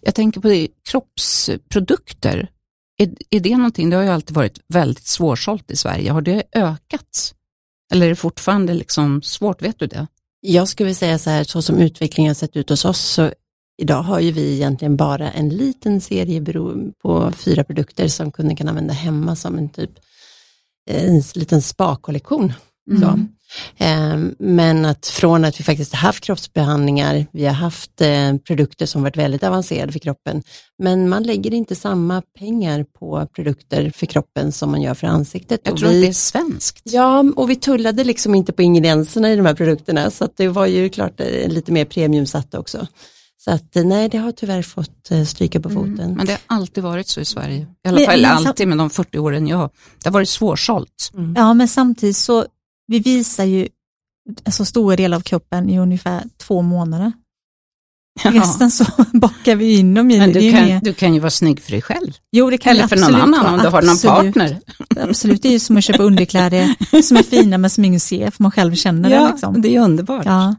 Jag 0.00 0.14
tänker 0.14 0.40
på 0.40 0.48
det, 0.48 0.68
kroppsprodukter. 0.90 2.50
Är, 2.98 3.14
är 3.30 3.40
det 3.40 3.56
någonting, 3.56 3.90
det 3.90 3.96
har 3.96 4.02
ju 4.02 4.10
alltid 4.10 4.36
varit 4.36 4.60
väldigt 4.68 5.06
svårsålt 5.06 5.70
i 5.70 5.76
Sverige. 5.76 6.10
Har 6.10 6.22
det 6.22 6.42
ökat? 6.52 7.34
Eller 7.92 8.06
är 8.06 8.10
det 8.10 8.16
fortfarande 8.16 8.74
liksom 8.74 9.22
svårt, 9.22 9.62
vet 9.62 9.78
du 9.78 9.86
det? 9.86 10.06
Jag 10.40 10.68
skulle 10.68 10.94
säga 10.94 11.18
så 11.18 11.30
här, 11.30 11.44
så 11.44 11.62
som 11.62 11.78
utvecklingen 11.78 12.30
har 12.30 12.34
sett 12.34 12.56
ut 12.56 12.68
hos 12.70 12.84
oss, 12.84 13.00
så 13.00 13.32
idag 13.82 14.02
har 14.02 14.20
ju 14.20 14.32
vi 14.32 14.54
egentligen 14.54 14.96
bara 14.96 15.30
en 15.30 15.48
liten 15.48 16.00
serie 16.00 16.44
på 17.02 17.32
fyra 17.32 17.64
produkter 17.64 18.08
som 18.08 18.32
kunden 18.32 18.56
kan 18.56 18.68
använda 18.68 18.94
hemma 18.94 19.36
som 19.36 19.58
en 19.58 19.68
typ 19.68 19.90
eh, 20.90 21.04
en 21.04 21.22
liten 21.34 21.62
spa-kollektion. 21.62 22.52
Så. 23.00 23.06
Mm. 23.06 23.28
Eh, 23.76 24.32
Men 24.38 24.84
att 24.84 25.06
från 25.06 25.44
att 25.44 25.60
vi 25.60 25.64
faktiskt 25.64 25.92
har 25.92 25.98
haft 25.98 26.24
kroppsbehandlingar, 26.24 27.26
vi 27.32 27.46
har 27.46 27.52
haft 27.54 28.00
eh, 28.00 28.36
produkter 28.46 28.86
som 28.86 29.02
varit 29.02 29.16
väldigt 29.16 29.42
avancerade 29.44 29.92
för 29.92 29.98
kroppen, 29.98 30.42
men 30.78 31.08
man 31.08 31.22
lägger 31.22 31.54
inte 31.54 31.74
samma 31.74 32.22
pengar 32.38 32.84
på 32.98 33.26
produkter 33.34 33.92
för 33.96 34.06
kroppen 34.06 34.52
som 34.52 34.70
man 34.70 34.82
gör 34.82 34.94
för 34.94 35.06
ansiktet. 35.06 35.60
Jag 35.64 35.72
Och 35.72 35.78
tror 35.78 35.88
vi, 35.88 35.96
att 35.98 36.02
det 36.02 36.08
är 36.08 36.12
svenskt. 36.12 36.80
Ja, 36.84 37.24
och 37.36 37.50
vi 37.50 37.56
tullade 37.56 38.04
liksom 38.04 38.34
inte 38.34 38.52
på 38.52 38.62
ingredienserna 38.62 39.32
i 39.32 39.36
de 39.36 39.46
här 39.46 39.54
produkterna, 39.54 40.10
så 40.10 40.24
att 40.24 40.36
det 40.36 40.48
var 40.48 40.66
ju 40.66 40.88
klart 40.88 41.20
eh, 41.20 41.48
lite 41.48 41.72
mer 41.72 41.84
premiumsatt 41.84 42.54
också. 42.54 42.86
Så 43.44 43.50
att 43.50 43.76
eh, 43.76 43.84
nej, 43.84 44.08
det 44.08 44.18
har 44.18 44.32
tyvärr 44.32 44.62
fått 44.62 45.10
eh, 45.10 45.24
stryka 45.24 45.60
på 45.60 45.70
foten. 45.70 46.14
Men 46.16 46.26
det 46.26 46.32
har 46.32 46.40
alltid 46.56 46.84
varit 46.84 47.08
så 47.08 47.20
i 47.20 47.24
Sverige. 47.24 47.66
I 47.84 47.88
alla 47.88 47.96
Men- 47.98 48.06
fall 48.06 48.20
men 48.22 48.30
alltid 48.46 48.68
med 48.68 48.78
de 48.78 48.90
40 48.90 49.18
åren 49.18 49.46
jag 49.46 49.70
Det 50.02 50.08
har 50.08 50.12
varit 50.12 50.28
svårsålt. 50.28 51.10
Mm. 51.14 51.34
Ja, 51.36 51.54
men 51.54 51.68
samtidigt 51.68 52.16
så, 52.16 52.44
vi 52.90 52.98
visar 52.98 53.44
ju 53.44 53.68
så 54.50 54.64
stora 54.64 54.96
delar 54.96 55.16
av 55.16 55.20
kroppen 55.20 55.70
i 55.70 55.78
ungefär 55.78 56.22
två 56.36 56.62
månader. 56.62 57.12
Resten 58.22 58.70
så 58.70 58.84
bakar 59.12 59.56
vi 59.56 59.78
in 59.78 59.94
dem 59.94 60.10
i. 60.10 60.18
Men 60.18 60.32
du 60.32 60.52
kan, 60.52 60.64
mer- 60.64 60.80
du 60.82 60.94
kan 60.94 61.14
ju 61.14 61.20
vara 61.20 61.30
snygg 61.30 61.60
för 61.60 61.70
dig 61.70 61.82
själv. 61.82 62.12
jo, 62.32 62.50
det 62.50 62.58
kan 62.58 62.70
Eller 62.72 62.86
för 62.86 62.96
någon 62.96 63.14
annan 63.14 63.40
vara. 63.44 63.52
om 63.52 63.58
du 63.58 63.68
har 63.68 63.82
någon 63.82 63.90
Absolut. 63.90 64.34
partner. 64.34 64.60
Absolut, 65.08 65.42
det 65.42 65.48
är 65.48 65.52
ju 65.52 65.58
som 65.58 65.76
att 65.76 65.84
köpa 65.84 66.02
underkläder 66.02 66.74
som 67.02 67.16
är 67.16 67.22
fina 67.22 67.58
men 67.58 67.70
som 67.70 67.84
ingen 67.84 68.00
ser 68.00 68.30
för 68.30 68.42
man 68.42 68.52
själv 68.52 68.74
känner 68.74 69.10
det. 69.10 69.28
Liksom. 69.30 69.62
det 69.62 69.76
är 69.76 69.80
underbart. 69.80 70.26
Ja. 70.26 70.56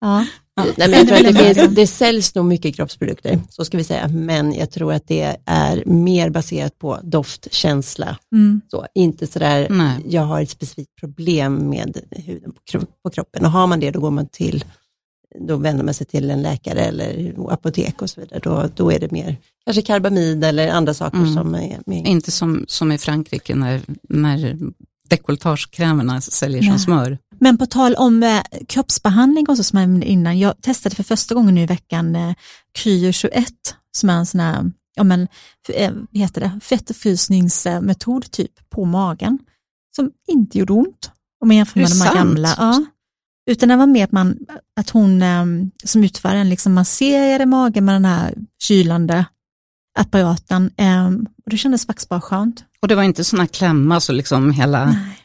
ja. 0.00 0.26
Nej, 0.56 0.74
men 0.76 0.92
jag 0.92 1.06
tror 1.08 1.16
att 1.28 1.34
det, 1.34 1.54
finns, 1.54 1.74
det 1.74 1.86
säljs 1.86 2.34
nog 2.34 2.44
mycket 2.44 2.76
kroppsprodukter, 2.76 3.40
så 3.48 3.64
ska 3.64 3.76
vi 3.76 3.84
säga, 3.84 4.08
men 4.08 4.54
jag 4.54 4.70
tror 4.70 4.92
att 4.92 5.08
det 5.08 5.36
är 5.44 5.82
mer 5.86 6.30
baserat 6.30 6.78
på 6.78 6.98
doft, 7.02 7.52
känsla, 7.54 8.18
Mm. 8.32 8.60
så, 8.70 8.86
inte 8.94 9.26
sådär, 9.26 9.66
Nej. 9.70 9.98
jag 10.08 10.22
har 10.22 10.40
ett 10.42 10.50
specifikt 10.50 10.90
problem 11.00 11.54
med 11.70 12.00
huden 12.10 12.52
på, 12.52 12.60
kro- 12.70 12.86
på 13.04 13.10
kroppen 13.10 13.44
och 13.44 13.50
har 13.50 13.66
man 13.66 13.80
det 13.80 13.90
då 13.90 14.00
går 14.00 14.10
man 14.10 14.26
till, 14.28 14.64
då 15.48 15.56
vänder 15.56 15.84
man 15.84 15.94
sig 15.94 16.06
till 16.06 16.30
en 16.30 16.42
läkare 16.42 16.80
eller 16.80 17.34
apotek 17.52 18.02
och 18.02 18.10
så 18.10 18.20
vidare, 18.20 18.40
då, 18.42 18.68
då 18.76 18.92
är 18.92 18.98
det 18.98 19.10
mer 19.12 19.36
kanske 19.64 19.82
karbamid 19.82 20.44
eller 20.44 20.68
andra 20.68 20.94
saker 20.94 21.18
Mm. 21.18 21.34
som 21.34 21.54
är 21.54 21.78
med. 21.86 22.06
Inte 22.06 22.30
som, 22.30 22.64
som 22.68 22.92
i 22.92 22.98
Frankrike 22.98 23.54
när, 23.54 23.80
när 24.08 24.56
dekolletagekrämerna 25.08 26.20
säljer 26.20 26.62
som 26.62 26.70
Nej. 26.70 26.78
smör. 26.78 27.18
Men 27.40 27.58
på 27.58 27.66
tal 27.66 27.94
om 27.94 28.22
eh, 28.22 28.42
kroppsbehandling 28.68 29.46
också 29.48 29.62
som 29.62 29.78
jag 29.78 29.88
nämnde 29.88 30.06
innan, 30.06 30.38
jag 30.38 30.62
testade 30.62 30.96
för 30.96 31.02
första 31.02 31.34
gången 31.34 31.54
nu 31.54 31.62
i 31.62 31.66
veckan 31.66 32.16
eh, 32.16 32.34
Kryo 32.78 33.12
21 33.12 33.46
som 33.96 34.10
är 34.10 34.14
en 34.14 34.26
sån 34.26 34.40
här, 34.40 34.72
ja 34.94 35.04
men, 35.04 35.28
eh, 35.68 35.92
vad 35.92 36.20
heter 36.20 36.40
det, 36.40 36.60
fettfrysningsmetod 36.62 38.30
typ 38.30 38.70
på 38.70 38.84
magen 38.84 39.38
som 39.96 40.10
inte 40.28 40.58
gjorde 40.58 40.72
ont 40.72 41.10
om 41.40 41.48
man 41.48 41.56
jämför 41.56 41.80
med 41.80 41.90
de 41.90 42.00
här 42.00 42.14
gamla. 42.14 42.54
Ja. 42.58 42.84
Utan 43.50 43.68
det 43.68 43.76
var 43.76 43.86
mer 43.86 44.04
att, 44.04 44.12
man, 44.12 44.38
att 44.80 44.90
hon 44.90 45.22
eh, 45.22 45.44
som 45.84 46.04
utföraren 46.04 46.48
liksom 46.48 46.74
masserade 46.74 47.46
magen 47.46 47.84
med 47.84 47.94
den 47.94 48.04
här 48.04 48.34
kylande 48.62 49.24
apparaten 49.98 50.70
eh, 50.76 51.06
och 51.44 51.50
det 51.50 51.56
kändes 51.56 51.86
faktiskt 51.86 52.08
bara 52.08 52.20
skönt. 52.20 52.64
Och 52.82 52.88
det 52.88 52.94
var 52.94 53.02
inte 53.02 53.24
sådana 53.24 53.46
klämma 53.46 54.00
så 54.00 54.12
liksom 54.12 54.50
hela 54.50 54.84
Nej. 54.84 55.18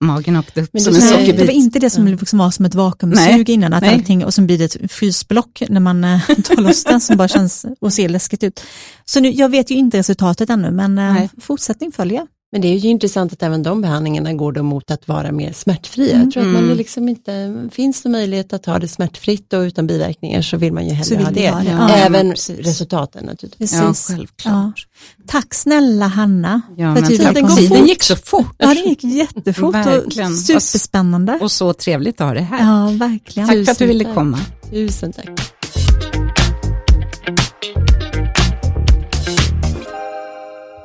Magen 0.00 0.36
åkte 0.36 0.62
upp 0.62 0.70
Men 0.72 0.82
som 0.82 0.94
en 0.94 1.00
sockerbit. 1.00 1.36
det 1.38 1.44
var 1.44 1.52
inte 1.52 1.78
det 1.78 1.90
som 1.90 2.06
liksom 2.08 2.38
var 2.38 2.50
som 2.50 2.64
ett 2.64 2.74
vakuumsug 2.74 3.48
innan, 3.48 3.72
att 3.72 3.82
nej. 3.82 3.94
allting, 3.94 4.24
och 4.24 4.34
så 4.34 4.42
blir 4.42 4.58
det 4.58 4.64
ett 4.64 4.92
frysblock 4.92 5.62
när 5.68 5.80
man 5.80 6.04
eh, 6.04 6.20
tar 6.44 6.62
loss 6.62 6.84
den 6.84 7.00
som 7.00 7.16
bara 7.16 7.28
känns 7.28 7.66
och 7.80 7.92
ser 7.92 8.08
läskigt 8.08 8.42
ut. 8.42 8.60
Så 9.04 9.20
nu, 9.20 9.28
jag 9.30 9.48
vet 9.48 9.70
ju 9.70 9.74
inte 9.74 9.98
resultatet 9.98 10.50
ännu, 10.50 10.70
men 10.70 10.98
eh, 10.98 11.12
Nej. 11.14 11.30
fortsättning 11.40 11.92
följer. 11.92 12.26
Men 12.52 12.60
det 12.60 12.68
är 12.68 12.76
ju 12.78 12.88
intressant 12.88 13.32
att 13.32 13.42
även 13.42 13.62
de 13.62 13.80
behandlingarna 13.80 14.32
går 14.32 14.52
då 14.52 14.62
mot 14.62 14.90
att 14.90 15.08
vara 15.08 15.32
mer 15.32 15.52
smärtfria. 15.52 16.10
Mm. 16.14 16.24
Jag 16.24 16.32
tror 16.32 16.42
att 16.42 16.48
man 16.48 16.56
Mm. 16.62 16.70
är 16.70 16.74
liksom 16.74 17.08
inte, 17.08 17.54
finns 17.72 18.02
det 18.02 18.08
möjlighet 18.08 18.52
att 18.52 18.66
ha 18.66 18.78
det 18.78 18.88
smärtfritt 18.88 19.52
och 19.52 19.60
utan 19.60 19.86
biverkningar 19.86 20.42
så 20.42 20.56
vill 20.56 20.72
man 20.72 20.88
ju 20.88 20.94
hellre 20.94 21.16
ha 21.24 21.30
det. 21.30 21.50
ha 21.50 21.60
det, 21.60 21.70
ja. 21.70 21.88
Även 21.90 22.26
Ja, 22.26 22.54
resultaten 22.58 23.24
naturligtvis. 23.24 23.72
Ja, 23.74 23.94
självklart. 23.94 24.86
Tack 25.26 25.54
snälla 25.54 26.06
Hanna. 26.06 26.60
Ja, 26.76 26.94
men 26.94 27.04
du 27.04 27.18
tack. 27.18 27.34
komma 27.36 27.56
tiden 27.56 27.86
gick 27.86 28.02
så 28.02 28.16
fort. 28.16 28.54
Ja, 28.58 28.66
det 28.74 28.80
gick 28.80 29.04
jättefort 29.04 29.74
Verkligen. 29.74 30.32
och 30.32 30.38
superspännande. 30.38 31.38
Och 31.40 31.52
så 31.52 31.72
trevligt 31.72 32.20
att 32.20 32.26
ha 32.26 32.34
det 32.34 32.40
här. 32.40 32.58
Ja, 32.66 32.90
verkligen. 32.98 33.48
tack 33.48 33.54
för 33.56 33.60
att 33.62 33.66
du 33.66 33.72
Tusen 33.74 33.88
ville 33.88 34.04
tack. 34.04 34.14
komma. 34.14 34.38
Tusen 34.70 35.12
tack. 35.12 35.28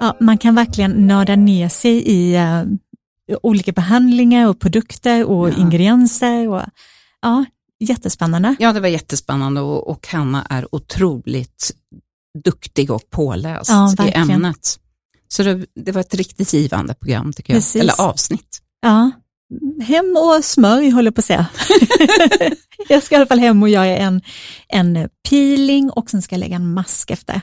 Ja, 0.04 0.18
man 0.20 0.38
kan 0.38 0.56
verkligen 0.56 1.08
nörda 1.08 1.36
ner 1.36 1.70
sig 1.70 1.92
i 1.92 2.36
eh, 2.36 2.64
olika 3.44 3.72
behandlingar 3.72 4.48
och 4.48 4.60
produkter 4.60 5.26
och 5.26 5.50
Ja. 5.50 5.58
ingredienser. 5.58 6.50
Och, 6.50 6.62
ja, 7.22 7.46
jättespännande. 7.80 8.56
Ja, 8.60 8.74
det 8.74 8.80
var 8.80 8.88
jättespännande 8.88 9.62
och, 9.62 9.88
och 9.88 10.08
Hanna 10.08 10.46
är 10.50 10.76
otroligt 10.76 11.72
duktig 12.44 12.92
och 12.92 13.10
påläst 13.10 13.70
Ja, 13.70 14.08
i 14.08 14.12
ämnet. 14.12 14.80
Så 15.28 15.44
det, 15.44 15.66
det 15.76 15.92
var 15.92 16.02
ett 16.02 16.14
riktigt 16.14 16.54
givande 16.54 16.94
program 16.94 17.34
tycker 17.34 17.54
jag, 17.54 17.58
Precis. 17.62 17.82
eller 17.82 18.02
avsnitt. 18.02 18.62
Ja, 18.82 19.12
hem 19.82 20.18
och 20.18 20.46
smörj 20.46 20.90
håller 20.90 21.08
jag 21.08 21.16
på 21.16 21.20
att 21.20 21.26
säga. 21.26 21.46
jag 22.90 23.04
ska 23.04 23.16
i 23.16 23.18
alla 23.18 23.26
fall 23.26 23.40
hem 23.40 23.64
och 23.64 23.70
göra 23.70 23.98
en, 23.98 24.22
en 24.68 25.10
peeling 25.30 25.90
och 25.90 26.10
sen 26.10 26.22
ska 26.22 26.36
jag 26.36 26.40
lägga 26.40 26.56
en 26.56 26.74
mask 26.74 27.12
efter. 27.12 27.42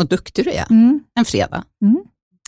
Och 0.00 0.08
duktig 0.08 0.44
du 0.44 0.50
är, 0.50 0.66
Mm. 0.70 1.00
en 1.18 1.24
fredag. 1.24 1.64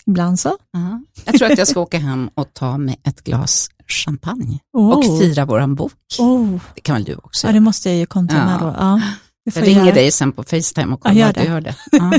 Ibland 0.06 0.40
så. 0.40 0.56
Ja. 0.72 1.00
Jag 1.24 1.34
tror 1.38 1.52
att 1.52 1.58
jag 1.58 1.68
ska 1.68 1.80
åka 1.86 1.98
hem 1.98 2.30
och 2.34 2.54
ta 2.54 2.78
med 2.78 2.96
ett 3.04 3.24
glas 3.24 3.68
champagne 3.88 4.58
Oh. 4.72 4.90
och 4.90 5.04
fira 5.20 5.44
våran 5.44 5.74
bok. 5.74 5.92
Oh. 6.18 6.56
Det 6.74 6.80
kan 6.80 6.94
väl 6.94 7.04
du 7.04 7.14
också 7.14 7.46
Ja, 7.46 7.52
det 7.52 7.60
måste 7.60 7.88
jag 7.88 7.98
ju 7.98 8.06
kontra 8.06 8.38
Ja. 8.38 8.44
med 8.44 8.60
då. 8.60 8.74
Ja, 8.78 9.00
Jag 9.54 9.66
ringer 9.66 9.84
göra. 9.84 9.94
dig 9.94 10.10
sen 10.10 10.32
på 10.32 10.42
Facetime 10.42 10.94
och 10.94 11.00
Ja, 11.04 11.10
kollar 11.10 11.14
gör 11.20 11.28
att 11.28 11.34
du 11.34 11.40
det. 11.40 11.46
gör 11.48 11.60
det. 11.60 11.74
Ja. 11.92 12.12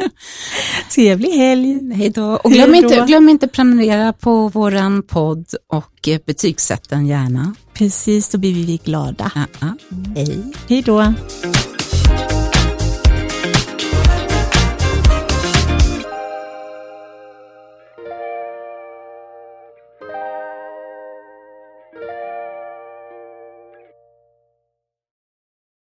Trevlig 0.94 1.30
helg. 1.30 1.94
Hej 1.94 2.10
då. 2.10 2.24
Och 2.24 2.50
glöm 2.50 2.74
inte, 2.74 3.04
glöm 3.06 3.28
inte 3.28 3.48
prenumerera 3.48 4.12
på 4.12 4.48
våran 4.48 5.02
podd 5.02 5.46
och 5.72 6.08
eh, 6.08 6.20
betygsätt 6.26 6.88
den 6.88 7.06
gärna. 7.06 7.54
Precis, 7.74 8.28
då 8.28 8.38
blir 8.38 8.54
vi 8.66 8.80
glada. 8.84 9.32
Ja, 9.34 9.44
ja. 9.60 9.74
Hej. 10.16 10.52
Hej 10.68 10.82
då. 10.82 11.14